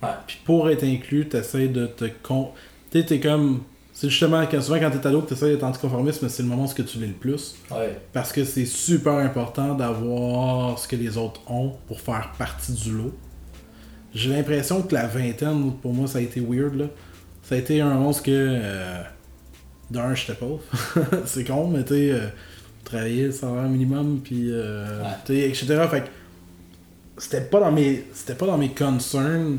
[0.03, 0.11] Ouais.
[0.29, 2.51] Puis pour être inclus, t'essaies de te con.
[2.93, 3.63] Tu sais, t'es comme.
[3.93, 6.65] C'est justement quand, souvent quand t'es ado que t'essaies d'être anticonformiste, mais c'est le moment
[6.65, 7.57] où ce que tu l'es le plus.
[7.71, 7.99] Ouais.
[8.13, 12.93] Parce que c'est super important d'avoir ce que les autres ont pour faire partie du
[12.93, 13.13] lot.
[14.15, 16.75] J'ai l'impression que la vingtaine, pour moi, ça a été weird.
[16.75, 16.87] Là.
[17.43, 18.23] Ça a été un moment que.
[18.29, 19.03] Euh,
[19.91, 20.63] D'un, j'étais pauvre.
[21.27, 22.29] c'est con, mais tu sais, euh,
[22.85, 24.47] travailler le salaire minimum, puis.
[24.51, 25.39] Euh, Ouais.
[25.49, 25.67] etc.
[25.91, 26.09] Fait que.
[27.19, 28.05] C'était pas dans mes.
[28.15, 29.59] C'était pas dans mes concerns.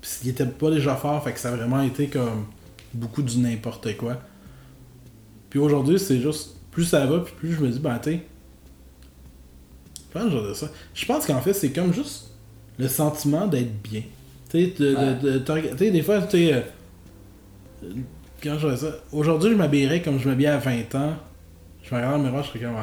[0.00, 2.46] Puis il était pas déjà fort, fait que ça a vraiment été comme
[2.92, 4.20] beaucoup du n'importe quoi.
[5.48, 8.22] Puis aujourd'hui, c'est juste, plus ça va, puis plus je me dis, ben, tu sais,
[10.12, 10.68] comment je dire ça?
[10.92, 12.31] Je pense qu'en fait, c'est comme juste
[12.82, 14.02] le sentiment d'être bien.
[14.50, 15.90] Tu sais, Ouais.
[15.90, 16.60] des fois, tu sais, euh,
[18.42, 18.86] comment je ça?
[19.12, 21.14] Aujourd'hui, je m'habillerais comme je m'habillais à 20 ans.
[21.82, 22.80] Je me regarde dans le miroir, je serais comme, ouais.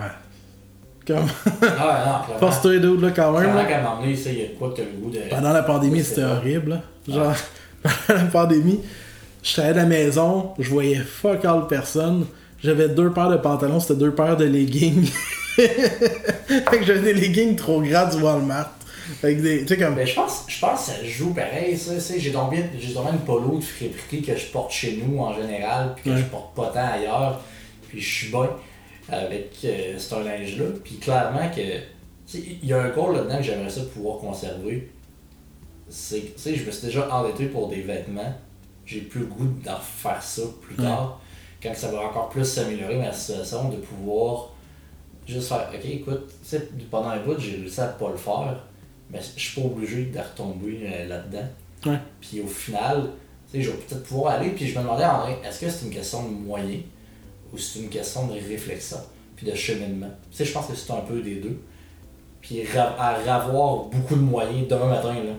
[1.05, 1.27] Comme,
[1.61, 3.49] Ah, ouais, non, force-toi là, quand même.
[3.49, 5.19] Un moment ça, il y a de quoi que t'as le goût de.
[5.29, 6.69] Pendant la pandémie, c'était horrible.
[6.71, 6.81] là.
[7.07, 7.33] Genre,
[8.07, 8.79] pendant la pandémie,
[9.43, 12.25] je travaillais à la maison, je voyais fuck all personne.
[12.63, 15.09] J'avais deux paires de pantalons, c'était deux paires de leggings.
[15.55, 18.71] fait que j'avais des leggings trop grands du Walmart.
[19.21, 19.61] Fait que des.
[19.61, 19.95] Tu sais, comme.
[19.95, 21.93] Ben, je pense, je pense que ça joue pareil, ça.
[22.17, 26.05] J'ai donc bien, une polo de friperie que je porte chez nous en général, puis
[26.05, 26.17] que Ouais.
[26.17, 27.41] je porte pas tant ailleurs.
[27.87, 28.49] Puis je suis bien
[29.09, 30.65] avec euh, ce linge-là.
[30.83, 31.61] Puis clairement que.
[32.33, 34.91] Il y a un goal là-dedans que j'aimerais ça pouvoir conserver.
[35.89, 38.33] c'est que, tu sais, je me suis déjà endetté pour des vêtements.
[38.85, 40.83] J'ai plus le goût d'en refaire ça plus Ouais.
[40.83, 41.19] tard.
[41.61, 44.49] Quand ça va encore plus s'améliorer ma situation, de pouvoir
[45.27, 46.29] juste faire, ok, écoute,
[46.91, 48.63] pendant un bout, j'ai réussi à pas le faire,
[49.09, 51.47] mais je suis pas obligé de retomber euh, là-dedans.
[51.85, 51.99] Ouais.
[52.21, 53.11] Puis au final,
[53.51, 55.69] tu sais, je vais peut-être pouvoir aller, puis je me demandais, en vrai, est-ce que
[55.69, 56.83] c'est une question de moyens
[57.51, 58.97] ou c'est une question de réflexion,
[59.35, 60.11] puis de cheminement?
[60.31, 61.59] Tu sais, je pense que c'est un peu des deux.
[62.41, 65.33] Puis à avoir beaucoup de moyens demain matin, là,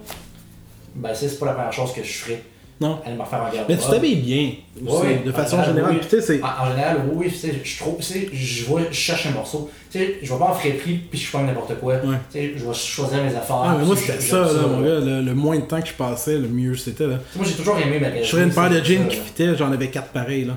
[0.94, 2.42] ben c'est pas la première chose que je ferais.
[2.80, 2.98] Non.
[3.04, 4.52] Aller me refaire un garde Mais tu t'habilles bien,
[4.86, 5.92] aussi, Ouais, de façon générale.
[6.00, 6.06] oui.
[6.08, 6.40] Puis sais.
[6.42, 9.26] En, en général, oui, oui, tu sais, je trouve, tu sais, je vois, je cherche
[9.26, 9.70] un morceau.
[9.90, 11.94] Tu sais, je vais pas en friperie puis je prends n'importe quoi.
[11.96, 12.16] Ouais.
[12.32, 13.62] Tu sais, je vais choisir mes affaires.
[13.64, 14.98] Ah, mais moi, c'était ça, là, mon gars.
[15.00, 17.16] Le, le moins de temps que je passais, le mieux c'était, là.
[17.36, 19.88] Moi, j'ai toujours aimé ma Je ferais une paire de jeans qui fitaient, j'en avais
[19.88, 20.56] quatre pareils, là.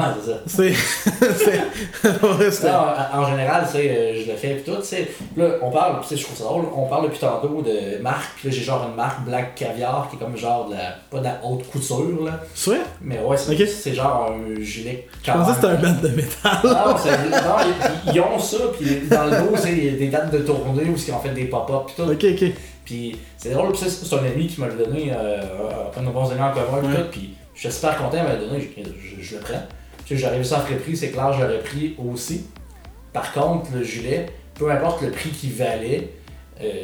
[0.00, 0.38] Ah, c'est ça.
[1.36, 2.50] C'est.
[2.50, 2.70] c'est.
[2.70, 5.08] En général, tu sais, euh, je le fais pis tout, tu sais.
[5.36, 8.36] Là, on parle, tu sais, je trouve ça drôle, on parle depuis tantôt de marque,
[8.40, 11.18] pis là, j'ai genre une marque Black Caviar qui est comme genre de la, pas
[11.18, 12.40] de la haute couture, là.
[12.54, 12.80] C'est vrai?
[13.00, 13.68] Mais ouais, c'est Ok.
[13.68, 16.58] c'est genre un gilet Je pensais que c'était un band de métal.
[16.64, 20.84] Non, c'est- non, ils, ont ça, puis dans le dos, a des dates de tournée
[20.84, 22.02] où ils ont fait des pop-up pis tout.
[22.10, 22.50] Ok, ok.
[22.84, 25.40] Puis c'est drôle, ça, c'est un ami qui m'a donné, euh,
[25.96, 26.94] un de nos bons amis en commun, pis Ouais.
[27.02, 29.62] tout, pis je suis super content, il m'a donné, je, je- je le prends.
[30.04, 32.46] Tu sais, j'aurais ça en prix, c'est clair, j'aurais pris aussi.
[33.12, 36.10] Par contre, le gilet, peu importe le prix qu'il valait,
[36.60, 36.82] euh,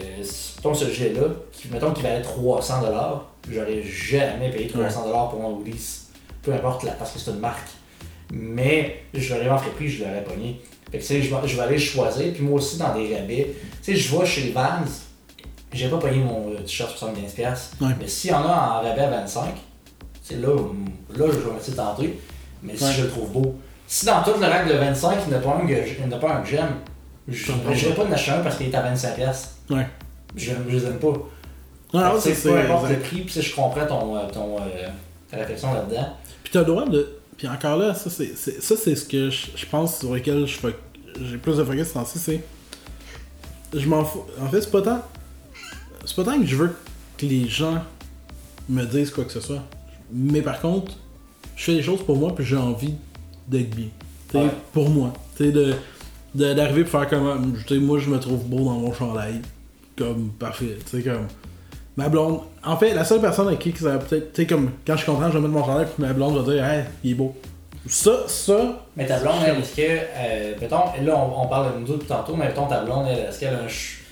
[0.56, 6.10] mettons ce gilet-là, qui, mettons qu'il valait 300$, j'aurais jamais payé 300$ pour un Ulysse.
[6.42, 7.68] Peu importe, la, parce que c'est une marque.
[8.32, 10.60] Mais je l'aurais en prix, je l'aurais pogné.
[10.90, 13.14] Fait que, tu sais, je vais, je vais aller choisir, puis moi aussi dans des
[13.14, 13.54] rabais.
[13.82, 14.84] Tu sais, je vais chez Vans,
[15.72, 17.80] j'ai pas payé mon euh, t-shirt 75$.
[17.80, 17.88] Ouais.
[17.98, 19.54] Mais s'il y en a en rabais à 25,
[20.22, 20.56] c'est là,
[21.16, 22.18] là, je vais de tenter.
[22.62, 22.92] Mais si Ouais.
[22.92, 23.54] je le trouve beau.
[23.86, 26.74] Si dans tout le rack de 25, il n'y a pas un que, j'aime,
[27.28, 29.48] je ne pas en acheter un parce qu'il est à 25$.
[29.70, 29.86] Ouais.
[30.36, 31.12] Je ne les aime pas.
[31.92, 34.86] Non, non, c'est c'est peu importe le prix, puis je comprends ton, euh, ton, euh,
[35.28, 36.08] ta réflexion là-dedans.
[36.44, 37.16] Puis t'as le droit de.
[37.36, 40.56] Puis encore là, ça c'est ça c'est ce que je, je pense sur lequel je
[40.58, 40.74] fo-
[41.20, 42.40] j'ai plus de focus temps-ci, c'est.
[43.74, 44.24] Je m'en fous.
[44.40, 45.02] En fait, c'est pas tant.
[46.04, 46.76] C'est pas tant que je veux
[47.18, 47.82] que les gens
[48.68, 49.62] me disent quoi que ce soit.
[50.12, 50.92] Mais par contre,
[51.61, 52.94] je fais les choses pour moi puis j'ai envie
[53.46, 53.88] d'être bien.
[54.34, 54.48] Ouais.
[54.72, 55.12] Pour moi.
[55.34, 55.74] T'sais, de
[56.34, 57.54] de- d'arriver pour faire comme.
[57.66, 59.40] t'sais, moi je me trouve beau dans mon chandail.
[59.98, 60.78] Comme parfait.
[60.90, 61.26] Tu sais, comme.
[61.96, 62.40] Ma blonde.
[62.64, 64.32] En fait, la seule personne avec qui ça va peut-être.
[64.32, 66.36] Tu sais, comme quand je suis content, je vais mettre mon chandail, puis ma blonde
[66.42, 67.34] va dire, hey, il est beau.
[67.86, 68.80] Ça, ça.
[68.96, 72.06] Mais ta blonde, elle, est-ce que, euh, mettons, là on, on parle de nous depuis
[72.06, 74.02] tantôt, mais mettons ta blonde, elle, est-ce qu'elle a un, ch-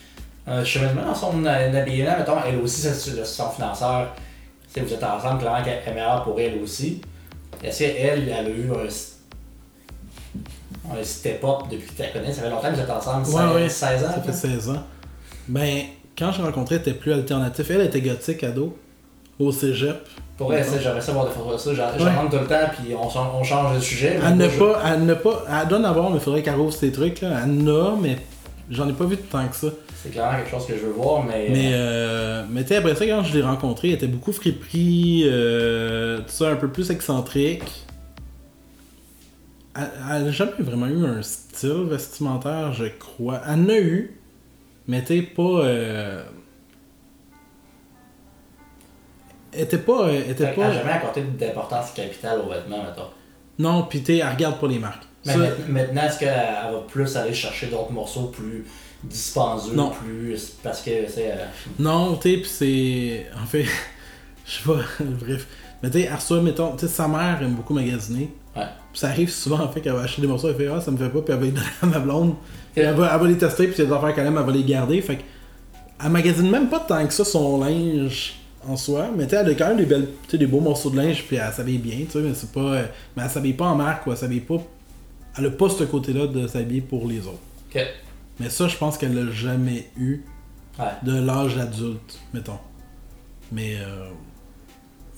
[0.46, 2.94] un cheminement dans son habillement, mettons, elle aussi, c'est
[3.24, 4.08] son financeur,
[4.68, 7.00] si vous êtes ensemble, clairement qu'elle est meilleure pour elle aussi.
[7.62, 8.86] Est-ce qu'elle, elle a eu un,
[10.98, 13.34] un step-up depuis que tu la connais, ça fait longtemps que vous êtes ensemble, 16,
[13.34, 13.68] Ouais, ouais.
[13.68, 14.06] 16 ans?
[14.08, 14.32] Ça fait toi?
[14.32, 14.82] 16 ans.
[15.48, 15.78] Ben,
[16.16, 17.66] quand je l'ai rencontrée, elle était plus alternatif.
[17.70, 18.76] Elle était gothique ado.
[19.38, 19.96] Au cégep.
[20.36, 22.10] Pour elle, j'aimerais ça voir des photos de ça, j'en Ouais.
[22.10, 24.18] demande tout le temps, puis on, change- on change de sujet.
[24.24, 24.82] Elle n'a je- pas.
[24.86, 25.44] Elle n'a pas.
[25.62, 27.40] Elle doit en avoir, mais il faudrait qu'elle rouvre ces trucs là.
[27.44, 28.18] Elle en a, mais
[28.70, 29.68] j'en ai pas vu tant que ça.
[30.02, 31.48] C'est clairement quelque chose que je veux voir, mais.
[31.50, 35.24] Mais, euh, mais tu sais, après ça, quand je l'ai rencontrée, elle était beaucoup friperie,
[35.26, 37.84] euh, tout ça, un peu plus excentrique.
[39.74, 43.40] Elle n'a jamais vraiment eu un style vestimentaire, je crois.
[43.46, 44.20] Elle en a eu,
[44.86, 45.42] mais tu pas.
[45.42, 46.24] Euh...
[49.52, 50.08] Elle était pas.
[50.10, 50.68] Elle était pas...
[50.68, 53.08] n'a jamais accordé d'importance capitale aux vêtements, mettons.
[53.58, 55.04] Non, pis tu elle regarde pas les marques.
[55.26, 55.38] Mais Ça-
[55.68, 58.64] maintenant, est-ce qu'elle elle va plus aller chercher d'autres morceaux plus
[59.04, 59.90] dispendieux, Non.
[59.90, 60.52] plus.
[60.62, 61.30] Parce que c'est.
[61.32, 61.44] euh,
[61.78, 63.26] Non, tu c'est.
[63.40, 63.64] En fait,
[64.46, 64.80] je sais pas,
[65.20, 65.46] bref.
[65.82, 68.30] Mais tu sais, mettons, tu sais, sa mère aime beaucoup magasiner.
[68.56, 68.64] Ouais.
[68.92, 70.90] Pis ça arrive souvent, en fait, qu'elle va acheter des morceaux, elle fait Ah, ça
[70.90, 72.34] me fait pas, puis elle va les donner à ma blonde.
[72.74, 74.52] Puis elle va, elle va les tester, puis c'est des affaires qu'elle aime, elle va
[74.52, 75.00] les garder.
[75.00, 75.22] Fait que.
[76.04, 78.34] Elle magasine même pas tant que ça son linge
[78.68, 80.96] en soi, mais tu sais, elle a quand même des belles, des beaux morceaux de
[80.96, 82.60] linge, puis elle s'habille bien, tu sais, mais c'est pas.
[82.60, 82.84] euh,
[83.16, 84.58] Mais elle s'habille pas en marque, quoi, elle s'habille pas.
[85.36, 87.38] Elle a pas ce côté-là de s'habiller pour les autres.
[87.74, 87.80] Ok.
[88.40, 90.22] Mais ça, je pense qu'elle l'a jamais eu
[90.78, 90.84] Ouais.
[91.02, 92.58] de l'âge adulte, mettons.
[93.50, 94.08] Mais, euh,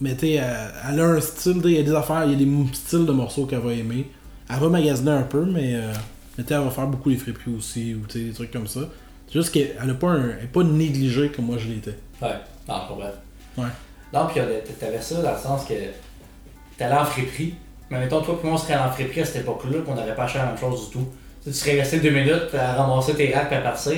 [0.01, 2.35] mais tu sais, elle, elle a un style, il y a des affaires, il y
[2.35, 4.11] a des styles de morceaux qu'elle va aimer.
[4.49, 5.93] Elle va magasiner un peu, mais, euh,
[6.39, 8.81] mais elle va faire beaucoup les friperies aussi, ou tu sais, des trucs comme ça.
[9.27, 11.99] C'est juste qu'elle elle a pas un, elle est pas négligée comme moi je l'étais.
[12.23, 12.35] Ouais.
[12.69, 13.11] Non, je comprends.
[13.59, 13.69] Ouais.
[14.13, 14.41] Non, puis
[14.81, 15.75] t'avais ça dans le sens que
[16.79, 17.55] t'allais en friperie.
[17.91, 20.15] Mais mettons, toi, puis moi, on serait en friperie à cette époque-là, puis on n'aurait
[20.15, 21.07] pas acheté la même chose du tout.
[21.45, 23.97] Tu, serais resté deux minutes à ramasser tes racks et à partir.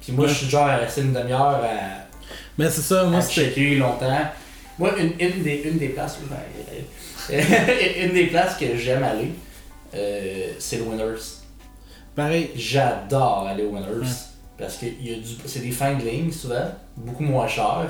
[0.00, 0.30] Puis moi, Ouais.
[0.32, 2.06] je suis genre à rester une demi-heure à,
[2.58, 3.74] Mais c'est ça, moi c'était.
[3.74, 4.20] longtemps.
[4.78, 6.18] Moi, une, une, des, une des places.
[6.30, 6.36] ben,
[8.04, 9.32] une des places que j'aime aller,
[9.94, 11.20] euh, c'est le Winners.
[12.14, 12.50] Pareil.
[12.54, 13.88] J'adore aller au Winners.
[14.00, 14.06] Ouais.
[14.58, 17.88] Parce que il y a du- c'est des fins de ligne souvent, beaucoup moins cher.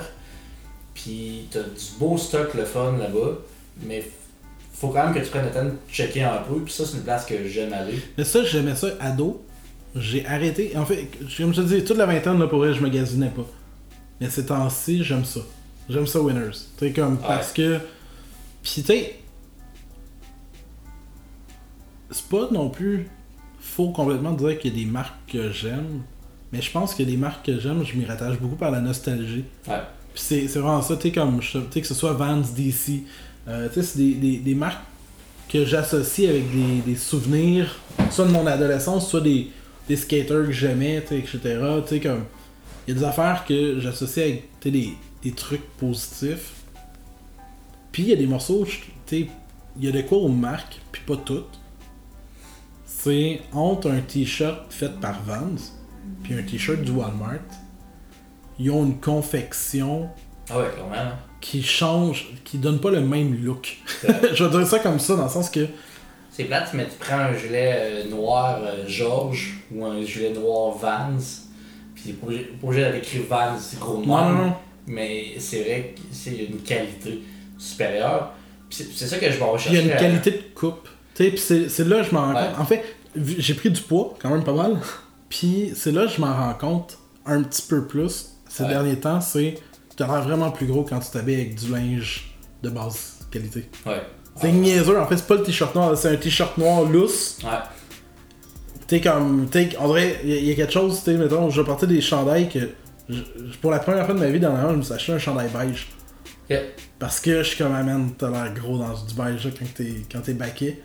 [0.95, 3.39] Puis t'as du beau stock le fun là-bas,
[3.83, 4.03] mais
[4.79, 6.61] faut quand même que tu prennes le temps de checker un peu.
[6.61, 7.99] Puis ça, c'est une place que j'aime aller.
[8.19, 9.43] Mais ça, j'aimais ça ado.
[9.95, 10.77] J'ai arrêté.
[10.77, 11.09] En fait,
[11.39, 13.47] comme je te dis, toute la vingtaine, là, pour vrai, je magasinais pas.
[14.21, 15.41] Mais ces temps-ci, j'aime ça.
[15.89, 16.51] J'aime ça, Winners.
[16.79, 17.79] Tu sais, comme, parce que.
[18.63, 19.19] Pis, tu sais.
[22.11, 23.09] C'est pas non plus
[23.59, 26.03] faux complètement dire qu'il y a des marques que j'aime.
[26.53, 29.45] Mais je pense que des marques que j'aime, je m'y rattache beaucoup par la nostalgie.
[29.67, 29.81] Ouais.
[30.15, 33.05] Puis c'est vraiment ça, tu sais, comme, tu sais, que ce soit Vans, DC,
[33.49, 34.83] euh, tu sais, c'est des, des, marques
[35.49, 37.79] que j'associe avec des, des souvenirs,
[38.11, 39.51] soit de mon adolescence, soit des,
[39.89, 41.39] des skaters que j'aimais, etc.
[41.39, 42.25] Tu sais, comme,
[42.87, 46.55] il y a des affaires que j'associe avec, des, des trucs positifs.
[47.93, 49.29] Puis il y a des morceaux, tu sais,
[49.79, 51.61] il y a de quoi aux marques, puis pas toutes.
[52.85, 55.57] C'est entre un t-shirt fait par Vans,
[56.23, 57.41] puis un t-shirt du Walmart.
[58.59, 60.09] Ils ont une confection
[60.51, 61.13] Ah ouais, clairement.
[61.51, 63.77] Qui change, qui donne pas le même look.
[64.33, 65.67] Je vais dire ça comme ça, dans le sens que.
[66.33, 70.77] C'est plate, mais tu prends un gilet euh, noir euh, George ou un gilet noir
[70.77, 71.17] Vans,
[71.95, 74.33] puis pas obligé- obligé d'écrire Vans gros Non, noir.
[74.33, 74.53] non, non.
[74.89, 77.23] Mais c'est vrai que c'est une qualité
[77.59, 78.33] supérieure.
[78.71, 79.79] C'est ça que je vais rechercher.
[79.79, 80.89] il y a une à- qualité de coupe.
[81.15, 82.59] Tu sais, puis c'est là que je m'en rends compte.
[82.61, 82.85] En fait,
[83.39, 84.79] j'ai pris du poids, quand même pas mal.
[85.29, 88.69] Puis c'est là que je m'en rends compte un petit peu plus ces Ouais.
[88.69, 89.21] derniers temps.
[89.21, 89.55] C'est.
[89.97, 92.31] Tu as l'air vraiment plus gros quand tu t'habilles avec du linge
[92.63, 93.69] de basse qualité.
[93.87, 94.03] Ouais.
[94.39, 97.39] C'est niaiseux, en fait, c'est pas le t-shirt noir, c'est un t-shirt noir lousse.
[97.43, 97.51] Ouais.
[98.87, 99.49] T'es comme.
[99.49, 101.87] T'sais, on dirait, il y, a- y a quelque chose, tu sais, mettons, je portais
[101.87, 102.59] des chandails que.
[103.09, 103.23] je-
[103.61, 105.89] pour la première fois de ma vie, dernièrement, je me suis acheté un chandail beige.
[106.51, 106.57] Ok.
[106.99, 109.67] Parce que je suis comme, ah man, t'as l'air gros dans du beige là, quand
[109.75, 110.81] t'es, quand t'es baqué.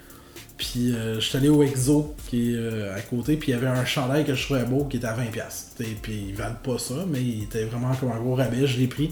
[0.62, 3.58] Puis euh, je suis allé au Exo, qui est euh, à côté, puis il y
[3.58, 5.32] avait un chandail que je trouvais beau qui était à 20$.
[5.48, 8.78] T'sais, Puis ils valent pas ça, mais il était vraiment comme un gros rabais, je
[8.78, 9.12] l'ai pris.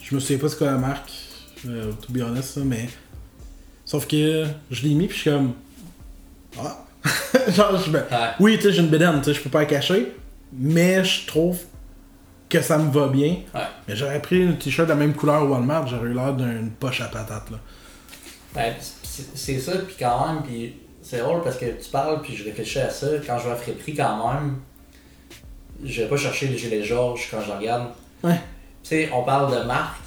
[0.00, 1.10] Je me souviens pas c'est quoi la marque,
[1.66, 2.88] euh, to be honest, là, mais.
[3.84, 5.54] Sauf que je l'ai mis, puis je suis comme.
[6.56, 6.84] Ah!
[7.48, 8.00] Genre, je me.
[8.38, 10.12] Oui, tu sais, j'ai une bédaine, tu sais, je peux pas la cacher,
[10.52, 11.58] mais je trouve
[12.48, 13.38] que ça me va bien.
[13.88, 16.70] Mais j'aurais pris un t-shirt de la même couleur au Walmart, j'aurais eu l'air d'une
[16.70, 17.58] poche à patate, là.
[18.56, 18.74] Ben,
[19.34, 22.78] c'est ça, puis quand même, puis c'est drôle parce que tu parles, puis je réfléchis
[22.78, 23.06] à ça.
[23.26, 24.56] Quand je vais à friperie, quand même,
[25.84, 27.90] je vais pas chercher le gilet Georges quand je regarde.
[28.24, 28.40] Ouais.
[28.82, 30.00] Tu sais, on parle de marque,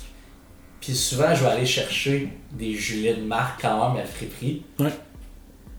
[0.81, 4.63] puis souvent, je vais aller chercher des gilets de marque quand même à friperie.
[4.79, 4.91] Ouais.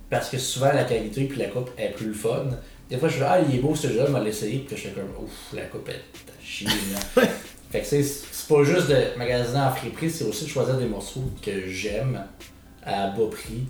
[0.09, 2.47] Parce que souvent, la qualité puis la coupe est plus fun.
[2.89, 4.81] Des fois, je dis, ah, il est beau ce gilet, je vais l'essayer, puis je
[4.81, 6.69] suis comme, ouf, la coupe est à chier.
[7.71, 10.87] Fait que c'est c'est pas juste de magasiner en friperie, c'est aussi de choisir des
[10.87, 12.25] morceaux que j'aime
[12.93, 13.65] à bas prix.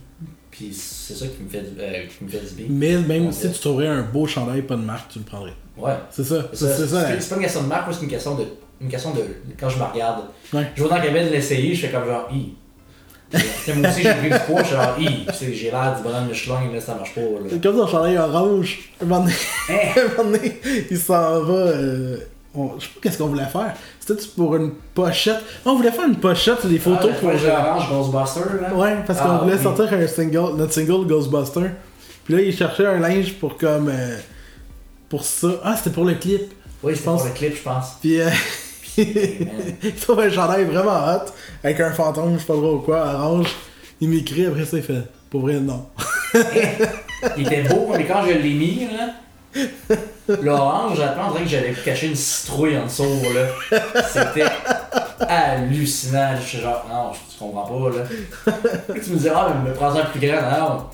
[0.51, 2.67] Puis c'est ça qui me fait, du- euh, qui me fait du bien.
[2.69, 5.55] Mais même si tu trouverais un beau chandail pas de marque, tu le prendrais.
[5.79, 5.93] Ouais.
[6.11, 6.77] C'est ça, C'est ça.
[6.77, 8.45] c'est- c'est pas une question de marque, c'est une question de.
[8.81, 9.21] Une question de.
[9.59, 10.25] Quand je me regarde.
[10.53, 10.67] Ouais.
[10.75, 12.29] Je vais dans la cabine l'essayer, je fais comme genre,
[13.33, 14.97] sais, Moi aussi, j'ai pris du poids, je suis genre,
[15.35, 17.21] sais, J'ai l'air du bonhomme Michelin, là, ça marche pas.
[17.21, 17.29] Là.
[17.49, 18.91] C'est comme ton chandail orange.
[19.01, 19.35] Un moment donné,
[19.69, 19.75] Hein?
[19.97, 20.61] un moment donné,
[20.91, 21.53] il s'en va.
[21.55, 22.17] euh,
[22.55, 23.75] on- Je sais pas qu'est-ce qu'on voulait faire.
[24.01, 25.41] C'était pour une pochette.
[25.65, 27.29] On voulait faire une pochette, des photos ah, pour.
[27.31, 28.75] orange Ghostbuster, là.
[28.75, 29.63] Ouais, parce qu'on Ah, voulait oui.
[29.63, 31.71] sortir un single, notre single Ghostbuster.
[32.25, 33.89] Puis là, il cherchait un linge pour comme.
[33.89, 34.17] euh,
[35.09, 35.49] pour ça.
[35.65, 36.53] Ah, c'était pour le clip.
[36.83, 37.97] Oui, pense- pour le clip, je pense.
[38.01, 38.29] Puis, euh,
[38.97, 41.31] il trouve un chandail vraiment hot,
[41.63, 43.49] avec un fantôme, je sais pas trop quoi, orange.
[44.01, 45.87] Il m'écrit, après ça, il fait, pour vrai, non.
[47.37, 49.11] Il était beau, mais quand je l'ai mis, là,
[50.43, 53.81] l'orange, j'attends, que j'avais caché une citrouille en dessous, là.
[54.09, 54.47] C'était
[55.21, 56.37] hallucinant.
[56.41, 58.05] Je suis genre, non, je comprends pas, là.
[59.03, 60.41] tu me dis, ah, mais me prends un plus grand.
[60.41, 60.85] Non,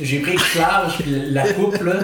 [0.00, 1.94] j'ai pris le large, puis la coupe, là.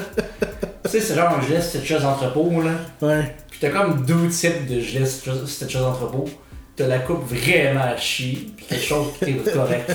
[0.84, 2.72] Tu sais, c'est genre un gilet Stitches entrepôt, là.
[3.02, 3.36] Ouais.
[3.50, 6.28] Puis t'as comme deux types de Stitches Stitches entrepôt.
[6.76, 9.92] T'as la coupe vraiment à chier, puis quelque chose qui est correct.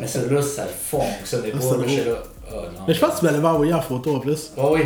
[0.00, 1.58] Mais celle-là, ça fonctionnait pas.
[1.58, 2.80] là, oh non.
[2.86, 4.52] Mais je pense que tu me l'avais envoyé en photo en plus.
[4.58, 4.82] Ah oui.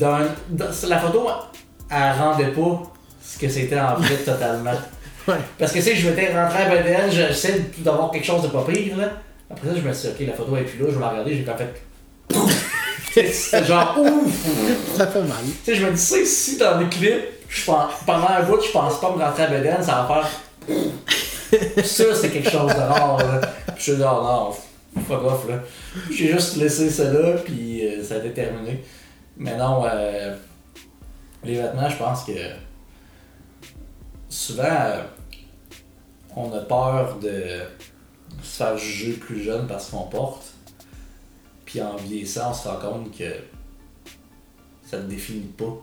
[0.00, 1.26] Dans, dans- la photo,
[1.90, 2.82] elle rendait pas
[3.22, 4.72] ce que c'était en vrai totalement.
[5.26, 5.34] Ouais.
[5.58, 8.96] Parce que sais, je m'étais rentré à BDN, j'essaie d'avoir quelque chose de pas pire
[8.96, 9.10] là.
[9.50, 11.08] Après ça, je me suis dit, ok, la photo est plus là, je vais la
[11.08, 11.82] regarder, j'ai quand fait.
[13.32, 14.32] C'était genre ouf!
[14.96, 15.36] Ça fait mal.
[15.64, 18.70] Tu sais, je me dis, si dans les clips, je pense, pendant un bout, je
[18.72, 20.22] pense pas me rentrer à BDN, ça va
[20.66, 21.84] faire.
[21.84, 23.40] ça, c'est quelque chose de rare là.
[23.68, 24.50] Puis je suis là, non,
[25.02, 25.62] fuck off là.
[26.10, 28.82] J'ai juste laissé ça là, puis euh, ça a été terminé.
[29.36, 30.36] Mais non, euh,
[31.42, 32.32] les vêtements, je pense que
[34.28, 35.02] souvent, euh,
[36.36, 37.60] on a peur de
[38.42, 40.44] se faire juger plus jeune parce qu'on porte.
[41.64, 43.32] Puis en vieillissant, on se rend compte que
[44.84, 45.82] ça te définit pas.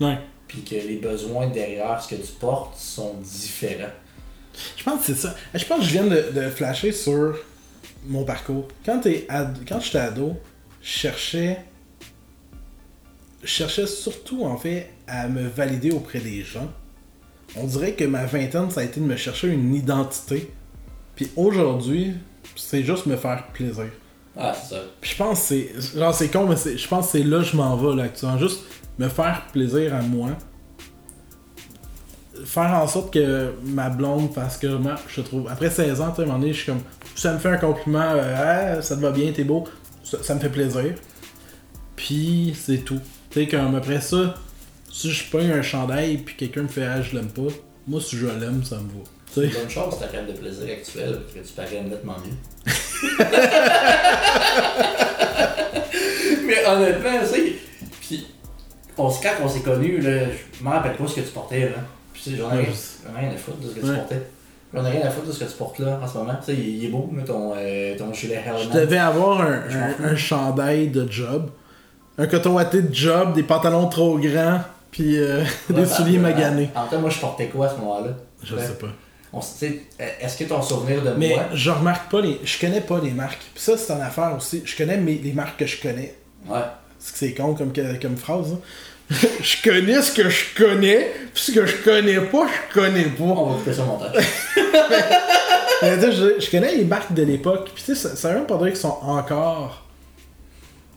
[0.00, 0.18] Ouais.
[0.46, 3.92] Puis que les besoins derrière ce que tu portes sont différents.
[4.76, 5.34] Je pense que c'est ça.
[5.54, 7.38] Je pense que je viens de, de flasher sur
[8.06, 8.68] mon parcours.
[8.84, 10.36] Quand, t'es ad- Quand j'étais ado,
[10.82, 11.58] je cherchais.
[13.42, 16.70] Je cherchais surtout, en fait, à me valider auprès des gens.
[17.56, 20.50] On dirait que ma vingtaine, ça a été de me chercher une identité.
[21.14, 22.14] Puis aujourd'hui,
[22.56, 23.86] c'est juste me faire plaisir.
[24.36, 24.80] Ah, c'est ça.
[25.00, 25.98] Puis je pense que c'est.
[25.98, 28.38] Genre, c'est con, mais je pense que c'est là que je m'en vais, là, actuellement.
[28.38, 28.60] Juste
[28.98, 30.30] me faire plaisir à moi.
[32.44, 35.48] Faire en sorte que ma blonde fasse que moi, je trouve.
[35.50, 36.82] Après 16 ans, tu sais, à un moment donné, je suis comme.
[37.14, 39.64] Ça me fait un compliment, euh, Ah, ça te va bien, t'es beau.
[40.04, 40.94] Ça, ça me fait plaisir.
[41.96, 43.00] Puis c'est tout.
[43.30, 44.34] Tu sais, comme après ça,
[44.90, 47.52] si je pogne un chandail puis quelqu'un me fait Ah, je l'aime pas,
[47.86, 49.04] moi, si je l'aime, ça me va.
[49.30, 52.72] C'est une bonne chose, ta rêve de plaisir actuel, que tu parais nettement mieux.
[56.46, 57.52] Mais honnêtement, tu sais,
[58.00, 58.26] puis
[58.96, 60.22] on, se- quand on s'est connus, là,
[60.58, 61.76] je m'en rappelle pas ce que tu portais, là.
[62.28, 64.22] Puis tu sais, j'en ai rien, à foutre de ce que tu portais.
[64.74, 66.34] J'en ai rien à foutre de ce que tu portes là en ce moment.
[66.44, 69.62] Tu sais, il, il est beau, là, ton, euh, ton gilet Je devais avoir un,
[70.04, 71.50] un- chandail de job,
[72.18, 74.60] un coton watté de job, des pantalons trop grands,
[74.90, 76.70] puis euh, des souliers maganés.
[76.74, 78.10] En même temps, moi, je portais quoi à ce moment-là?
[78.42, 78.62] Je Ouais.
[78.62, 78.88] sais pas.
[80.20, 81.44] Est-ce que ton souvenir de Mais moi?
[81.52, 82.40] je remarque pas les.
[82.44, 83.42] Je connais pas les marques.
[83.54, 84.62] Puis ça, c'est une affaire aussi.
[84.64, 86.14] Je connais mes- les marques que je connais.
[86.48, 86.60] Ouais.
[86.98, 88.52] C'est que c'est con comme, comme phrase.
[88.54, 88.58] hein.
[89.10, 93.24] Je connais ce que je connais, puis ce que je connais pas, je connais pas.
[93.24, 94.12] On va couper ça au montage.
[95.82, 98.34] Mais tu sais, je, je connais les marques de l'époque, puis tu sais, ça, veut
[98.36, 99.86] même pas dire qu'ils sont encore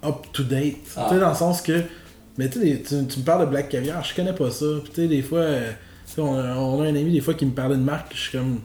[0.03, 0.77] up to date.
[0.97, 1.05] Ah.
[1.07, 1.81] Tu sais, dans le sens que.
[2.37, 4.65] Mais tu tu, tu me parles de Black Caviar, je connais pas ça.
[4.83, 5.71] Puis tu sais, des fois, euh,
[6.07, 8.13] tu sais, on, a- on a un ami des fois qui me parlait de marque,
[8.15, 8.59] je suis comme.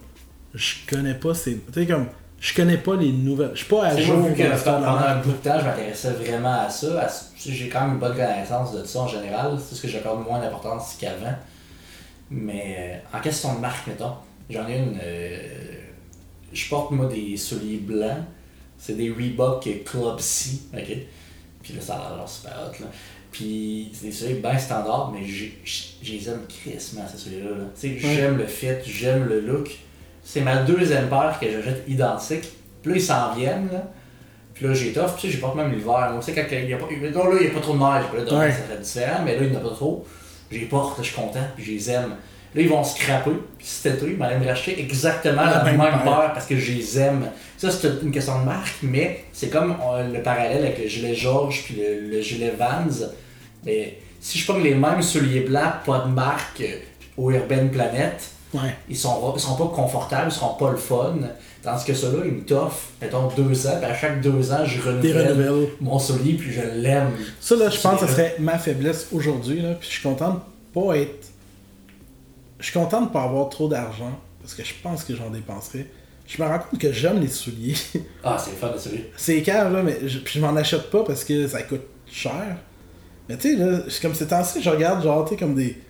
[0.54, 1.56] Je connais pas ces.
[1.72, 2.06] Tu sais, comme.
[2.40, 3.52] Je connais pas les nouvelles.
[3.54, 6.60] Je suis pas à jour vu que pendant un bout de temps, je m'intéressais vraiment
[6.66, 7.00] à ça.
[7.02, 7.08] à
[7.38, 9.56] J'ai quand même une bonne connaissance de ça en général.
[9.66, 11.34] C'est ce que j'accorde moins d'importance qu'avant.
[12.30, 14.12] Mais euh, en question de marque, mettons,
[14.50, 14.98] j'en ai une.
[15.02, 15.38] euh,
[16.52, 18.24] je porte moi des souliers blancs.
[18.78, 20.58] C'est des Reebok Club C.
[20.74, 20.96] ok?
[21.62, 22.82] Puis là, ça a l'air super hot.
[22.82, 22.86] Là.
[23.32, 27.50] Puis c'est des souliers bien standards, mais j'ai- je les aime crissement, ces souliers-là.
[27.50, 27.64] là.
[27.80, 28.14] Tu sais, Ouais.
[28.14, 29.70] J'aime le fit, j'aime le look.
[30.28, 32.48] C'est ma deuxième paire que j'achète identique.
[32.82, 33.68] Puis là, ils s'en viennent.
[33.72, 33.84] Là.
[34.54, 35.12] Puis là, j'ai tough.
[35.16, 36.08] Puis j'ai pas même l'hiver.
[36.10, 37.74] Moi, tu sais, quand il y a pas, non, là, il y a pas trop
[37.74, 38.04] de neige.
[38.12, 38.50] Puis là, Ouais.
[38.50, 39.22] ça serait différent.
[39.24, 40.04] Mais là, il n'y en a pas trop.
[40.50, 41.46] Je les porte, je suis content.
[41.54, 42.16] Puis je les aime.
[42.54, 43.30] Là, ils vont scraper.
[43.56, 46.02] Puis cet été, ils aller me racheter exactement La la, même même, paire.
[46.04, 47.26] paire parce que je les aime.
[47.56, 48.78] Ça, c'est une question de marque.
[48.82, 53.06] Mais c'est comme euh, le parallèle avec le gilet George puis le, le gilet Vans.
[53.64, 56.78] Mais si je prends les mêmes souliers blancs, pas de marque, euh,
[57.16, 58.74] au Urban Planet, Ouais.
[58.88, 61.16] ils sont, ils seront pas confortables, ils seront pas le fun.
[61.62, 64.80] Tandis que ceux-là, ils me toffent, mettons, deux ans, puis à chaque deux ans, je
[64.80, 67.10] renouvelle mon soulier, puis je l'aime.
[67.40, 69.74] Ça, là, je pense que ce serait ma faiblesse aujourd'hui, là.
[69.74, 70.38] Puis je suis content de
[70.72, 71.26] pas être.
[72.60, 75.86] Je suis content de pas avoir trop d'argent, parce que je pense que j'en dépenserais.
[76.26, 77.74] Je me rends compte que j'aime les souliers.
[78.24, 79.10] Ah, c'est le fun de soulier.
[79.16, 82.56] c'est cave, là, mais je, puis je m'en achète pas parce que ça coûte cher.
[83.28, 85.80] Mais tu sais, là, c'est comme ces temps-ci, je regarde, genre, tu sais, comme des.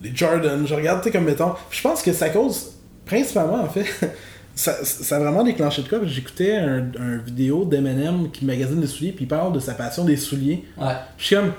[0.00, 1.54] Des Jordan, je regarde, tu sais, comme mettons.
[1.70, 2.72] Puis je pense que ça cause,
[3.04, 3.86] principalement, en fait.
[4.58, 5.98] Ça, ça a vraiment déclenché de quoi?
[6.04, 10.02] J'écoutais un, un vidéo d'Eminem qui magasine des souliers, puis il parle de sa passion
[10.02, 10.64] des souliers.
[10.78, 10.94] Ouais.
[11.18, 11.52] Je suis comme,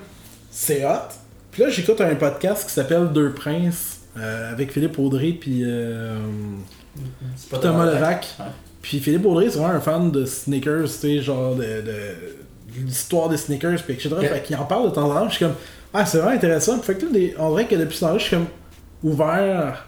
[0.50, 1.14] c'est hot.
[1.52, 6.18] Puis là, j'écoute un podcast qui s'appelle Deux Princes euh, avec Philippe Audrey puis euh,
[7.50, 8.36] pas Thomas Levac.
[8.40, 8.46] Ouais.
[8.82, 13.30] Puis Philippe Audrey, c'est vraiment un fan de sneakers, tu sais, genre de, de, l'histoire
[13.30, 14.10] des sneakers, puis etc.
[14.12, 14.22] Ok.
[14.22, 15.30] Fait qu'il en parle de temps en temps.
[15.30, 15.56] Je suis comme,
[15.98, 16.80] ah, c'est vraiment intéressant.
[16.82, 18.48] Fait que là, des- on dirait que depuis ce temps-là, je suis comme
[19.04, 19.88] ouvert.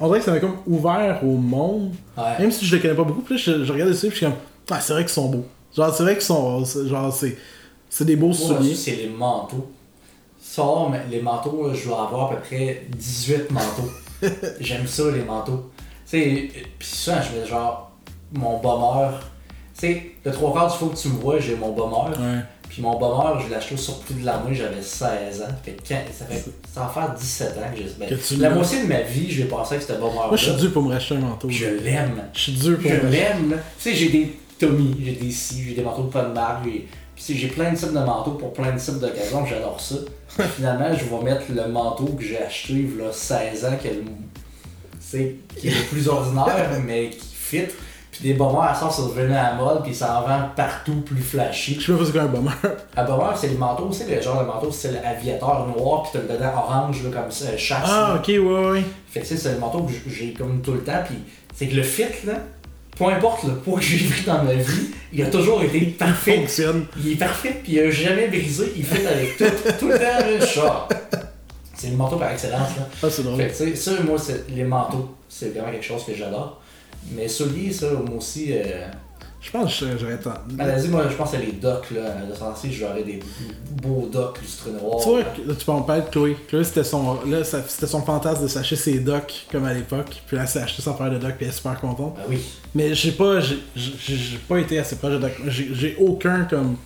[0.00, 1.92] On dirait que ça m'a comme ouvert au monde.
[2.16, 2.38] Ouais.
[2.38, 4.26] Même si je les connais pas beaucoup, puis je, je regarde dessus, puis je suis
[4.26, 4.36] comme,
[4.70, 5.44] ah, c'est vrai qu'ils sont beaux.
[5.76, 6.64] Genre, c'est vrai qu'ils sont.
[6.64, 7.36] Genre, c'est.
[7.90, 8.74] C'est des beaux souliers.
[8.74, 9.66] c'est les manteaux.
[10.40, 13.90] Sors, mais les manteaux, je dois avoir à peu près 18 manteaux.
[14.60, 15.70] J'aime ça, les manteaux.
[16.08, 17.90] Tu sais, pis ça, je mets genre
[18.32, 19.08] mon bomber.
[19.78, 22.16] Tu sais, le trois quarts du fois que tu me vois, j'ai mon bomber.
[22.18, 22.40] Ouais.
[22.78, 25.46] Puis mon bomber, je l'ai acheté au surplus de la moitié, j'avais 16 ans.
[25.64, 27.90] Fait que quand- ça, fait, faire 17 ans que j'ai.
[27.98, 30.44] ben, Que la moitié de ma vie, je vais passer avec ce bomber Moi, je
[30.50, 31.48] suis dû pour me racheter un manteau.
[31.50, 32.22] Je l'aime.
[32.32, 33.10] Je suis dur pour Je me racheter.
[33.16, 33.50] l'aime.
[33.50, 36.64] Tu sais, j'ai des Tommy, j'ai des si, j'ai des manteaux de pas de marque,
[36.66, 39.96] j'ai- puis j'ai plein de types de manteaux pour plein de types d'occasions, j'adore ça.
[40.56, 43.88] Finalement, je vais mettre le manteau que j'ai acheté il y a 16 ans, qui
[43.88, 47.62] est le, qui est le plus ordinaire, mais qui fit.
[48.10, 51.02] Puis des bombers, à ça, c'est devenu à la mode, puis ça en vend partout
[51.02, 51.78] plus flashy.
[51.78, 52.50] Je sais pas c'est quoi un bomber.
[52.96, 56.20] À bomber, c'est les manteaux, c'est le genre de manteau, c'est l'aviateur noir, puis t'as
[56.20, 57.84] le dedans orange, là, comme ça, euh, chasse.
[57.84, 58.16] Ah, là.
[58.16, 58.84] ok, ouais, ouais.
[59.08, 61.16] Fait que tu sais, c'est le manteau que j'ai comme tout le temps, puis
[61.54, 62.34] c'est que le fit, là,
[62.96, 66.38] peu importe le poids que j'ai pris dans ma vie, il a toujours été parfait.
[66.38, 66.86] Fonctionne.
[66.98, 69.44] Il est parfait, puis il a jamais brisé, il fit avec tout,
[69.78, 70.88] tout le temps, le chat.
[71.74, 72.88] C'est le manteau par excellence, là.
[73.00, 73.36] Ah, c'est drôle.
[73.36, 74.16] Fait que, tu sais, ça, moi,
[74.48, 76.60] les manteaux, c'est vraiment quelque chose que j'adore.
[77.14, 78.86] Mais souliers, ça, moi aussi, euh,
[79.40, 80.34] Je pense que j'aurais tant.
[80.52, 82.26] Maladie, moi, je pense à les docks, là.
[82.28, 83.20] De ce temps-ci, j'aurais des
[83.82, 84.98] beaux docks lustrés noirs.
[85.02, 86.36] Tu vois, là, tu peux en parler de Chloé.
[86.48, 90.22] Chloé, c'était son, là, c'était son fantasme de s'acheter ses docks, comme à l'époque.
[90.26, 92.16] Puis là, elle s'est acheté sa paire de docks, puis elle est super contente.
[92.16, 92.40] Ben oui.
[92.74, 93.58] Mais j'ai pas, j'ai,
[94.48, 95.32] pas été assez proche de Doc.
[95.46, 96.76] J'ai, j'ai aucun comme.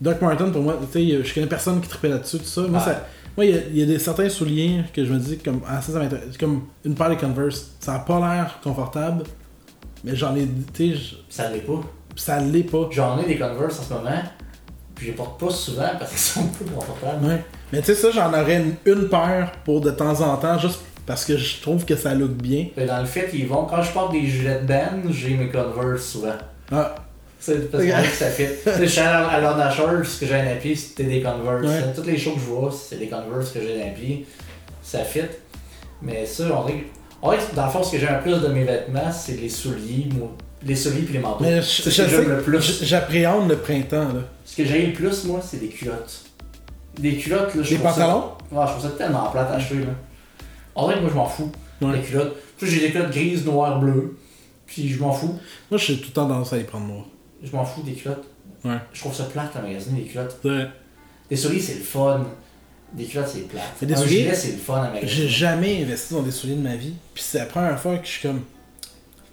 [0.00, 2.62] Doc Martin, pour moi, tu sais, je connais personne qui trippait là-dessus, tout ça.
[2.62, 3.06] Moi, ça-
[3.36, 5.60] moi, il y a, il y a des certains souliers que je me dis, comme,
[5.68, 5.92] ah, ça.
[6.38, 7.70] Comme une paire de Converse.
[7.80, 9.24] Ça a pas l'air confortable,
[10.04, 11.80] mais j'en ai, tu sais, je- Ça l'est pas.
[12.16, 12.88] ça l'est pas.
[12.90, 14.22] J'en ai des Converse en ce moment,
[14.94, 17.24] puis je les porte pas souvent parce qu'ils sont peu confortables.
[17.26, 17.44] Ouais.
[17.72, 20.80] Mais tu sais, ça, j'en aurais une, une paire pour de temps en temps, juste
[21.06, 22.66] parce que je trouve que ça look bien.
[22.76, 23.64] Mais dans le fait, ils vont.
[23.64, 26.34] Quand je porte des gilets de band, j'ai mes Converse souvent.
[26.70, 26.94] Ah,
[27.42, 28.56] C'est parce que ça fait.
[28.80, 29.72] Je suis à
[30.04, 31.66] ce que j'ai un appui, c'était des Converse.
[31.66, 31.92] Ouais.
[31.92, 34.24] Toutes les shows que je vois, c'est des Converse que j'ai un appui.
[34.80, 35.22] Ça fit.
[36.00, 36.84] Mais ça, on dirait.
[37.20, 40.08] Que dans le fond, ce que j'aime le plus de mes vêtements, c'est les souliers,
[40.16, 40.28] moi.
[40.64, 41.42] Les souliers puis les manteaux.
[41.42, 42.84] mais je, ce que j'aime le plus.
[42.84, 44.20] j'appréhende le printemps, là.
[44.44, 46.20] Ce que j'aime le plus, moi, c'est des culottes.
[46.96, 48.24] Des culottes, là, je Les trouve ça- pantalons?
[48.52, 49.92] Ouais, je trouve ça tellement plate à acheter, là.
[50.76, 51.50] En vrai, moi, je m'en fous.
[51.80, 51.96] Ouais.
[51.96, 52.36] Les culottes.
[52.56, 54.16] Puis j'ai des culottes grises, noires, bleues.
[54.66, 55.38] Puis je m'en fous.
[55.70, 57.04] Moi, je suis tout le temps tendance à les prendre noir.
[57.42, 58.24] Je m'en fous des culottes.
[58.64, 58.76] Ouais.
[58.92, 60.38] Je trouve ça plate à magasiner, les culottes.
[60.44, 60.66] Ouais.
[61.28, 62.24] Des souliers, c'est le fun.
[62.92, 63.64] Des culottes, c'est plate.
[63.80, 65.28] Mais des Un souliers, gilet, c'est le fun à J'ai magasiner.
[65.28, 66.94] jamais investi dans des souliers de ma vie.
[67.14, 68.42] Puis c'est la première fois que je suis comme.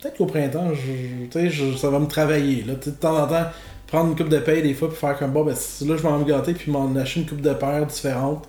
[0.01, 2.63] Peut-être qu'au printemps, je, tu sais, je- ça va me travailler.
[2.63, 2.75] Là.
[2.75, 3.45] De temps en temps,
[3.85, 6.09] prendre une coupe de paye des fois, puis faire comme bon, ben là, je vais
[6.11, 8.47] me gâter, puis m'en acheter une coupe de paires différentes,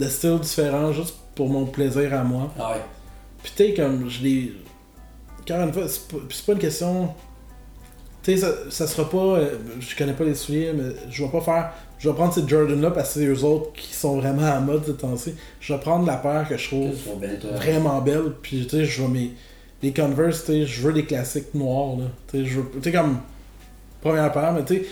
[0.00, 2.52] de styles différents, juste pour mon plaisir à moi.
[2.58, 2.80] Ah ouais.
[3.42, 4.52] Puis tu sais, comme je l'ai.
[5.42, 7.14] Encore une fois, c'est pas, puis c'est pas une question.
[8.22, 9.38] Tu sais, ça, ça sera pas.
[9.38, 11.72] euh, Je connais pas les souliers, mais je vais pas faire.
[11.98, 14.84] Je vais prendre ces Jordan-là parce que c'est eux autres qui sont vraiment à mode
[14.86, 15.34] ces temps-ci.
[15.60, 18.32] Je vais prendre la paire que je trouve belles, vraiment belle.
[18.42, 19.32] Puis tu sais, je veux mes.
[19.82, 22.04] Les Converse, tu sais, je veux des classiques noirs, là.
[22.30, 22.70] Tu sais, je veux.
[22.74, 23.18] Tu sais, comme.
[24.02, 24.86] Première paire, mais tu sais.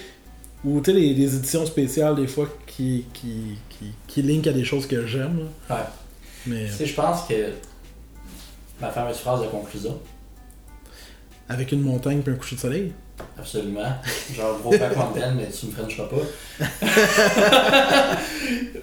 [0.64, 4.53] Ou tu sais, les, les éditions spéciales, des fois, qui, qui, qui, qui linkent à
[4.53, 5.49] des choses que j'aime.
[5.70, 5.76] Ouais.
[6.47, 7.35] Mais Tu sais, je pense que
[8.81, 9.99] ma fameuse phrase de conclusion,
[11.49, 12.93] avec une montagne puis un coucher de soleil?
[13.38, 13.92] Absolument,
[14.34, 16.16] genre gros pack mountain, mais tu me frencheras pas.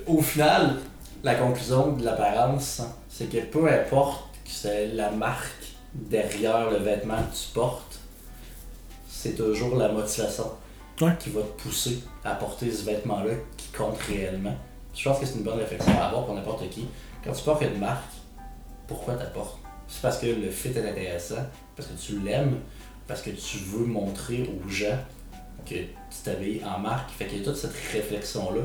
[0.07, 0.75] Au final,
[1.23, 5.49] la conclusion de l'apparence, c'est que peu importe que c'est la marque
[5.93, 7.99] derrière le vêtement que tu portes,
[9.07, 10.51] c'est toujours la motivation
[11.01, 11.11] Ouais.
[11.19, 14.55] qui va te pousser à porter ce vêtement-là qui compte réellement.
[14.95, 16.87] Je pense que c'est une bonne réflexion à avoir pour n'importe qui.
[17.21, 18.05] Quand tu portes une marque,
[18.87, 19.57] pourquoi tu la portes?
[19.89, 21.43] C'est parce que le fit est intéressant,
[21.75, 22.59] parce que tu l'aimes,
[23.07, 24.97] parce que tu veux montrer aux gens
[25.65, 27.11] que tu t'habilles en marque.
[27.11, 28.61] Fait qu'il y a toute cette réflexion-là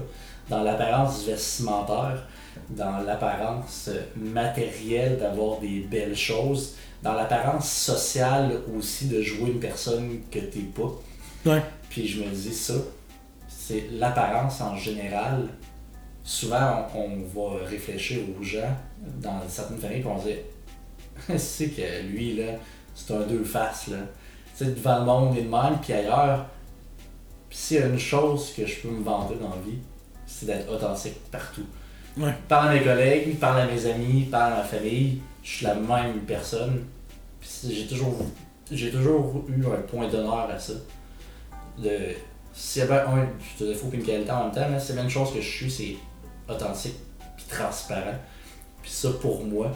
[0.49, 2.27] dans l'apparence vestimentaire,
[2.71, 10.21] dans l'apparence matérielle d'avoir des belles choses, dans l'apparence sociale aussi de jouer une personne
[10.31, 11.51] que t'es pas.
[11.51, 11.63] Ouais.
[11.89, 12.75] Puis je me dis ça,
[13.49, 15.49] c'est l'apparence en général.
[16.23, 18.77] Souvent, on, on va réfléchir aux gens
[19.23, 20.39] dans certaines familles, puis on va dire
[21.39, 22.53] c'est que lui, là,
[22.95, 23.99] c'est un deux faces, là.
[24.61, 26.47] Devant le monde et de même, puis ailleurs.
[27.49, 29.79] Puis s'il y a une chose que je peux me vanter dans la vie,
[30.27, 31.65] c'est d'être authentique partout.
[32.17, 32.35] Ouais.
[32.49, 35.75] Parle à mes collègues, parle à mes amis, parle à ma famille, je suis la
[35.75, 36.85] même personne.
[37.41, 38.15] Puis j'ai toujours,
[38.71, 40.75] j'ai toujours eu un point d'honneur à ça.
[41.79, 41.91] De,
[42.53, 45.03] s'il y avait un, je te défaut une qualité en même temps, mais c'est la
[45.03, 45.97] même chose que je suis, c'est
[46.53, 46.97] authentique
[47.37, 48.19] puis transparent.
[48.83, 49.73] Puis ça, pour moi,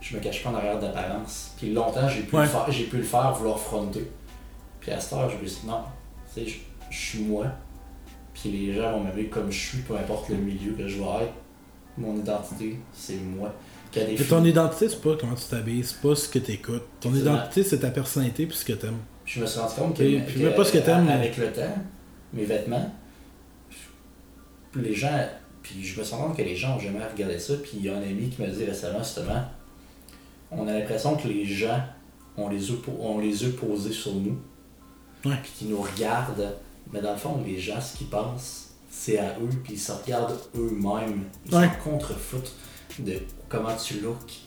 [0.00, 1.52] je me cache pas en arrière d'apparence.
[1.58, 2.42] Puis longtemps, j'ai pu, Ouais.
[2.42, 4.10] le faire, j'ai pu le faire, vouloir fronter.
[4.80, 5.82] Puis à cette heure, je me suis dit, non,
[6.34, 6.56] tu sais, je,
[6.90, 7.46] je suis moi.
[8.34, 11.04] Puis les gens vont m'aimer comme je suis, peu importe le milieu que je vais
[11.24, 11.32] être.
[11.98, 13.52] Mon identité, c'est moi.
[13.94, 16.84] Et ton identité, c'est pas comment tu t'habilles, c'est pas ce que t'écoutes.
[17.00, 18.98] Ton C'est identité, c'est ta personnalité puis ce que t'aimes.
[19.26, 21.12] je me suis rendu compte que, Et puis que, même pas ce que t'aimes, mais-
[21.12, 21.74] avec le temps,
[22.32, 22.88] mes vêtements,
[24.76, 25.26] les gens,
[25.62, 27.84] puis je me suis rendu compte que les gens ont jamais regardé ça, puis il
[27.84, 29.42] y a un ami qui m'a dit récemment, justement,
[30.50, 31.80] on a l'impression que les gens
[32.36, 32.70] ont les
[33.00, 34.38] ont les yeux posés sur nous,
[35.24, 35.36] Ouais.
[35.42, 36.54] puis qu'ils nous regardent,
[36.92, 39.92] mais dans le fond, les gens, ce qu'ils pensent, c'est à eux, puis ils se
[39.92, 41.68] regardent eux-mêmes, ils Ouais.
[41.68, 42.52] s'en contrefoutent
[42.98, 43.14] de
[43.48, 44.40] comment tu looks,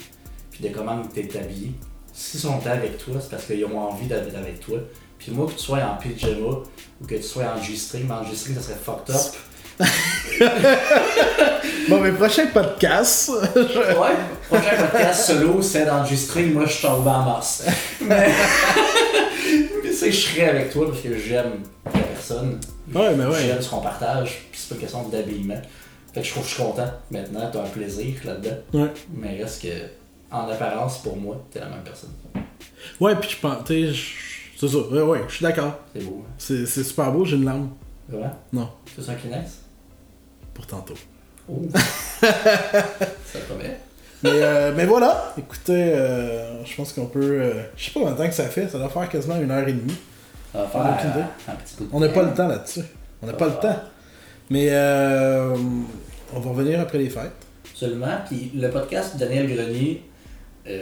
[0.52, 1.72] puis de comment tu es habillé.
[2.12, 4.80] S'ils sont avec toi, c'est parce qu'ils ont envie d'être avec toi.
[5.18, 6.58] Puis moi, que tu sois en pyjama
[7.02, 9.22] ou que tu sois en G-string, mais en G-string, ça serait fucked up.
[11.90, 13.30] Bon, mais prochain podcast.
[13.56, 14.16] Ouais,
[14.50, 17.66] prochain podcast solo, c'est dans G-string, moi je suis tombé en masse.
[18.02, 18.30] Mais,
[19.84, 22.60] mais sais, je serais avec toi parce que j'aime la personne.
[22.94, 23.42] Ouais, mais ouais.
[23.46, 25.62] J'aime ce qu'on partage, puis c'est pas une question d'habillement.
[26.14, 26.88] Fait que je trouve que je suis content.
[27.12, 28.58] Maintenant, t'as un plaisir là-dedans.
[28.74, 28.92] Ouais.
[29.14, 29.68] Mais reste que,
[30.32, 32.12] en apparence, pour moi, t'es la même personne.
[33.00, 34.10] Ouais, puis je pense, tu sais, je-
[34.58, 34.78] c'est ça.
[34.78, 35.74] Ouais, ouais, je suis d'accord.
[35.96, 36.32] C'est beau, hein?
[36.38, 37.70] C'est c'est super beau, j'ai une larme.
[38.08, 38.34] Vraiment?
[38.54, 39.63] Non, C'est un Kleenex?
[40.54, 40.96] Pour tantôt.
[41.50, 41.62] Oh!
[41.74, 43.78] ça promet.
[44.24, 47.20] Mais, euh, mais voilà, écoutez, euh, je pense qu'on peut.
[47.42, 49.52] euh, je sais pas combien de temps que ça fait, ça doit faire quasiment une
[49.52, 49.98] heure et demie.
[50.54, 52.84] On va faire euh, un petit coup de On n'a pas le temps là-dessus.
[53.22, 53.76] On n'a pas le temps.
[54.50, 54.70] Mais
[56.36, 57.32] on va revenir après les fêtes.
[57.72, 58.18] Absolument.
[58.28, 60.04] Puis le podcast de Daniel Grenier,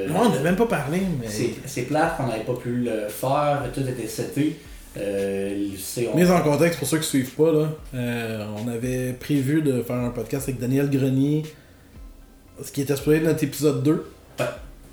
[0.09, 1.27] Non, on n'a même pas parlé, mais.
[1.27, 3.63] c'est c'est plate qu'on n'avait pas pu le faire.
[3.73, 4.59] Tout était seté.
[4.97, 5.67] Euh,
[6.13, 9.81] on- Mise en contexte pour ceux qui suivent pas, là, euh, on avait prévu de
[9.83, 11.43] faire un podcast avec Daniel Grenier,
[12.63, 14.05] ce qui était supposé être notre épisode 2.
[14.39, 14.45] Ouais.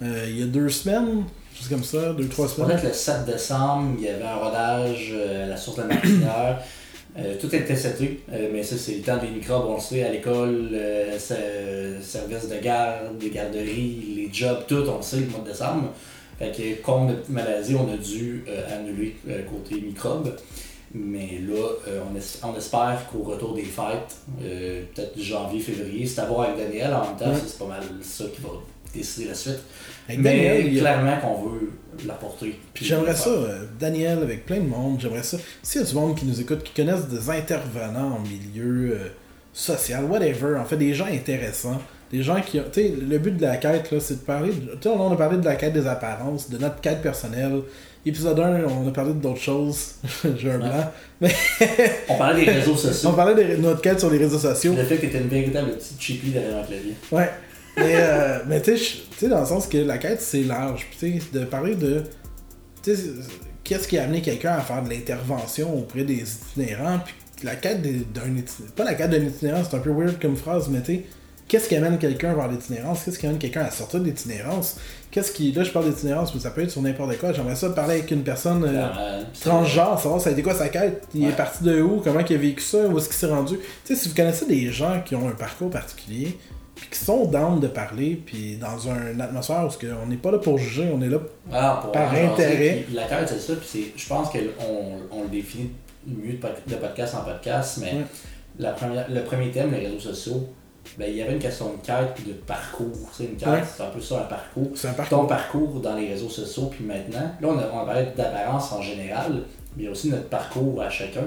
[0.03, 1.25] Euh, il y a deux semaines,
[1.57, 2.69] juste comme ça, deux, trois semaines.
[2.71, 5.89] peut-être le 7 décembre, il y avait un rodage euh, à la source de la
[5.89, 6.61] martinière.
[7.41, 8.21] Tout était seté,
[8.53, 10.69] mais ça, c'est le temps des microbes, on le sait, à l'école,
[11.19, 15.51] se- service de garde, des garderies, les jobs, tout, on le sait, le mois de
[15.51, 15.93] décembre.
[16.39, 20.35] Fait que, comme notre maladie, on a dû euh, annuler euh, côté microbes.
[20.95, 26.07] Mais là, euh, on, es- on espère qu'au retour des fêtes, euh, peut-être janvier, février,
[26.07, 28.49] c'est à voir avec Daniel en même temps, c'est pas mal ça qui va
[28.95, 29.59] décider la suite.
[30.09, 31.73] Avec Mais Daniel, a- clairement qu'on veut
[32.07, 32.59] l'apporter.
[32.73, 35.37] Puis j'aimerais ça, euh, Daniel, avec plein de monde, j'aimerais ça.
[35.63, 38.99] S'il y a du monde qui nous écoute, qui connaissent des intervenants en milieu
[39.53, 42.65] social, whatever, en fait, des gens intéressants, des gens qui ont.
[42.73, 44.51] Tu sais, le but de la quête, là, c'est de parler.
[44.53, 47.61] Tu sais, on a parlé de la quête des apparences, de notre quête personnelle.
[48.07, 49.97] Épisode 1, on a parlé d'autres choses.
[50.39, 50.91] J'ai un blanc.
[52.09, 53.13] On parlait des réseaux On sociaux.
[53.13, 54.73] parlait de notre quête sur les réseaux sociaux.
[54.77, 56.95] Le fait que t'étais une véritable petite chipie derrière un clavier.
[57.13, 57.29] Ouais.
[57.77, 60.43] Mais, euh, mais tu sais, je- tu sais, dans le sens que la quête, c'est
[60.45, 60.87] large.
[60.91, 62.03] Puis, tu sais, de parler de.
[62.83, 63.03] Tu sais,
[63.65, 67.01] qu'est-ce qui a amené quelqu'un à faire de l'intervention auprès des itinérants.
[67.05, 68.73] Puis, la quête d'un itinérant.
[68.77, 71.03] Pas la quête d'un itinérant, c'est un peu weird comme phrase, mais tu sais,
[71.49, 73.03] qu'est-ce qui amène quelqu'un vers l'itinérance?
[73.05, 74.77] Qu'est-ce qui amène quelqu'un à sortir de l'itinérance?
[75.11, 75.53] Qu'est-ce qui.
[75.53, 77.33] Là, je parle d'itinérance, mais ça peut être sur n'importe quoi.
[77.33, 78.63] J'aimerais ça parler avec une personne.
[78.65, 81.31] euh, Euh, transgenre, savoir ça a été quoi sa quête, il Ouais.
[81.31, 83.57] est parti de où, comment il a vécu ça, où est-ce qu'il s'est rendu.
[83.85, 86.37] Tu sais, si vous connaissez des gens qui ont un parcours particulier,
[86.75, 90.39] puis qui sont down de parler, puis dans une atmosphère où on n'est pas là
[90.39, 91.19] pour juger, on est là.
[91.53, 92.85] Ah, pour Par intérêt.
[92.87, 93.55] puis La carte, c'est ça.
[93.59, 94.39] Puis je pense qu'on
[95.11, 95.71] on le définit
[96.07, 98.05] mieux de, pod- de podcast en podcast, mais Ouais.
[98.61, 100.49] la première, le premier thème, les réseaux sociaux,
[100.97, 103.11] ben, il y avait une question de quête puis de parcours.
[103.21, 103.63] Une quête, Ouais.
[103.77, 104.71] c'est un peu ça, un parcours.
[104.75, 105.27] C'est un ton parcours.
[105.27, 107.87] parcours dans les réseaux sociaux, puis maintenant, là on a, on
[108.17, 109.43] d'apparence en général,
[109.77, 111.25] mais il y a aussi notre parcours à chacun.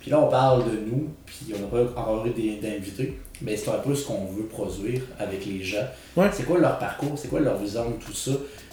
[0.00, 3.56] Puis là on parle de nous, puis on n'a pas encore eu des- d'invités, mais
[3.56, 5.86] c'est un peu ce qu'on veut produire avec les gens.
[6.16, 6.28] Ouais.
[6.32, 8.32] C'est quoi leur parcours, c'est quoi leur vision de tout ça,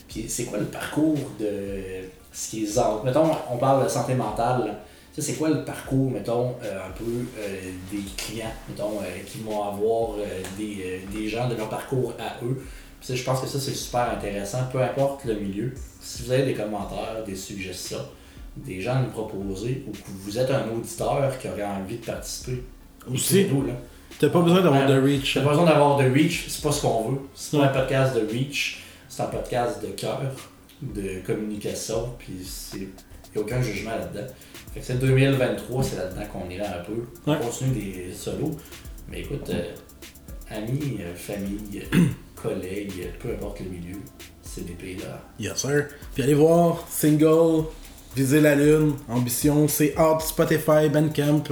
[0.09, 1.47] puis c'est quoi le parcours de
[2.33, 3.03] ce qui est autres.
[3.05, 4.75] Mettons, on parle de santé mentale.
[5.13, 7.03] Ça, c'est quoi le parcours, mettons, euh, un peu
[7.37, 10.11] euh, des clients, mettons, euh, qui vont avoir
[10.57, 12.63] des, des gens de leur parcours à eux?
[12.99, 15.73] Puis ça, je pense que ça, c'est super intéressant, peu importe le milieu.
[15.99, 18.05] Si vous avez des commentaires, des suggestions,
[18.55, 22.05] des gens à nous proposer, ou que vous êtes un auditeur qui aurait envie de
[22.05, 22.63] participer,
[23.11, 23.39] Aussi.
[23.39, 23.73] écrivez-nous, là.
[24.19, 25.33] T'as pas besoin d'avoir de reach.
[25.33, 27.19] T'as pas besoin d'avoir de reach, c'est pas ce qu'on veut.
[27.33, 30.21] C'est pas un podcast de reach, c'est un podcast de cœur,
[30.81, 32.87] de communication, puis c'est
[33.35, 34.27] y a aucun jugement là-dedans.
[34.73, 36.93] Fait que c'est 2023, c'est là-dedans qu'on ira un peu.
[37.27, 37.39] On Ouais.
[37.39, 38.57] continue des solos,
[39.09, 39.75] mais écoute, euh,
[40.49, 41.97] amis, euh, famille, euh,
[42.41, 43.97] collègues, peu importe le milieu,
[44.41, 45.21] c'est des pays là.
[45.39, 45.87] Yes, sir.
[46.13, 47.65] Puis allez voir, single,
[48.15, 51.43] viser la lune, ambition, c'est hot, Spotify, Bandcamp,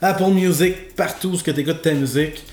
[0.00, 2.44] Apple Music, partout ce que t'écoutes ta musique.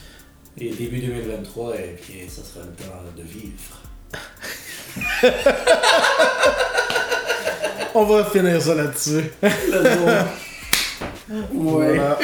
[0.58, 3.82] Et début 2023, et puis ça sera le temps de vivre.
[7.94, 9.32] On va finir ça là-dessus.
[9.42, 9.50] Go.
[11.54, 12.18] Voilà.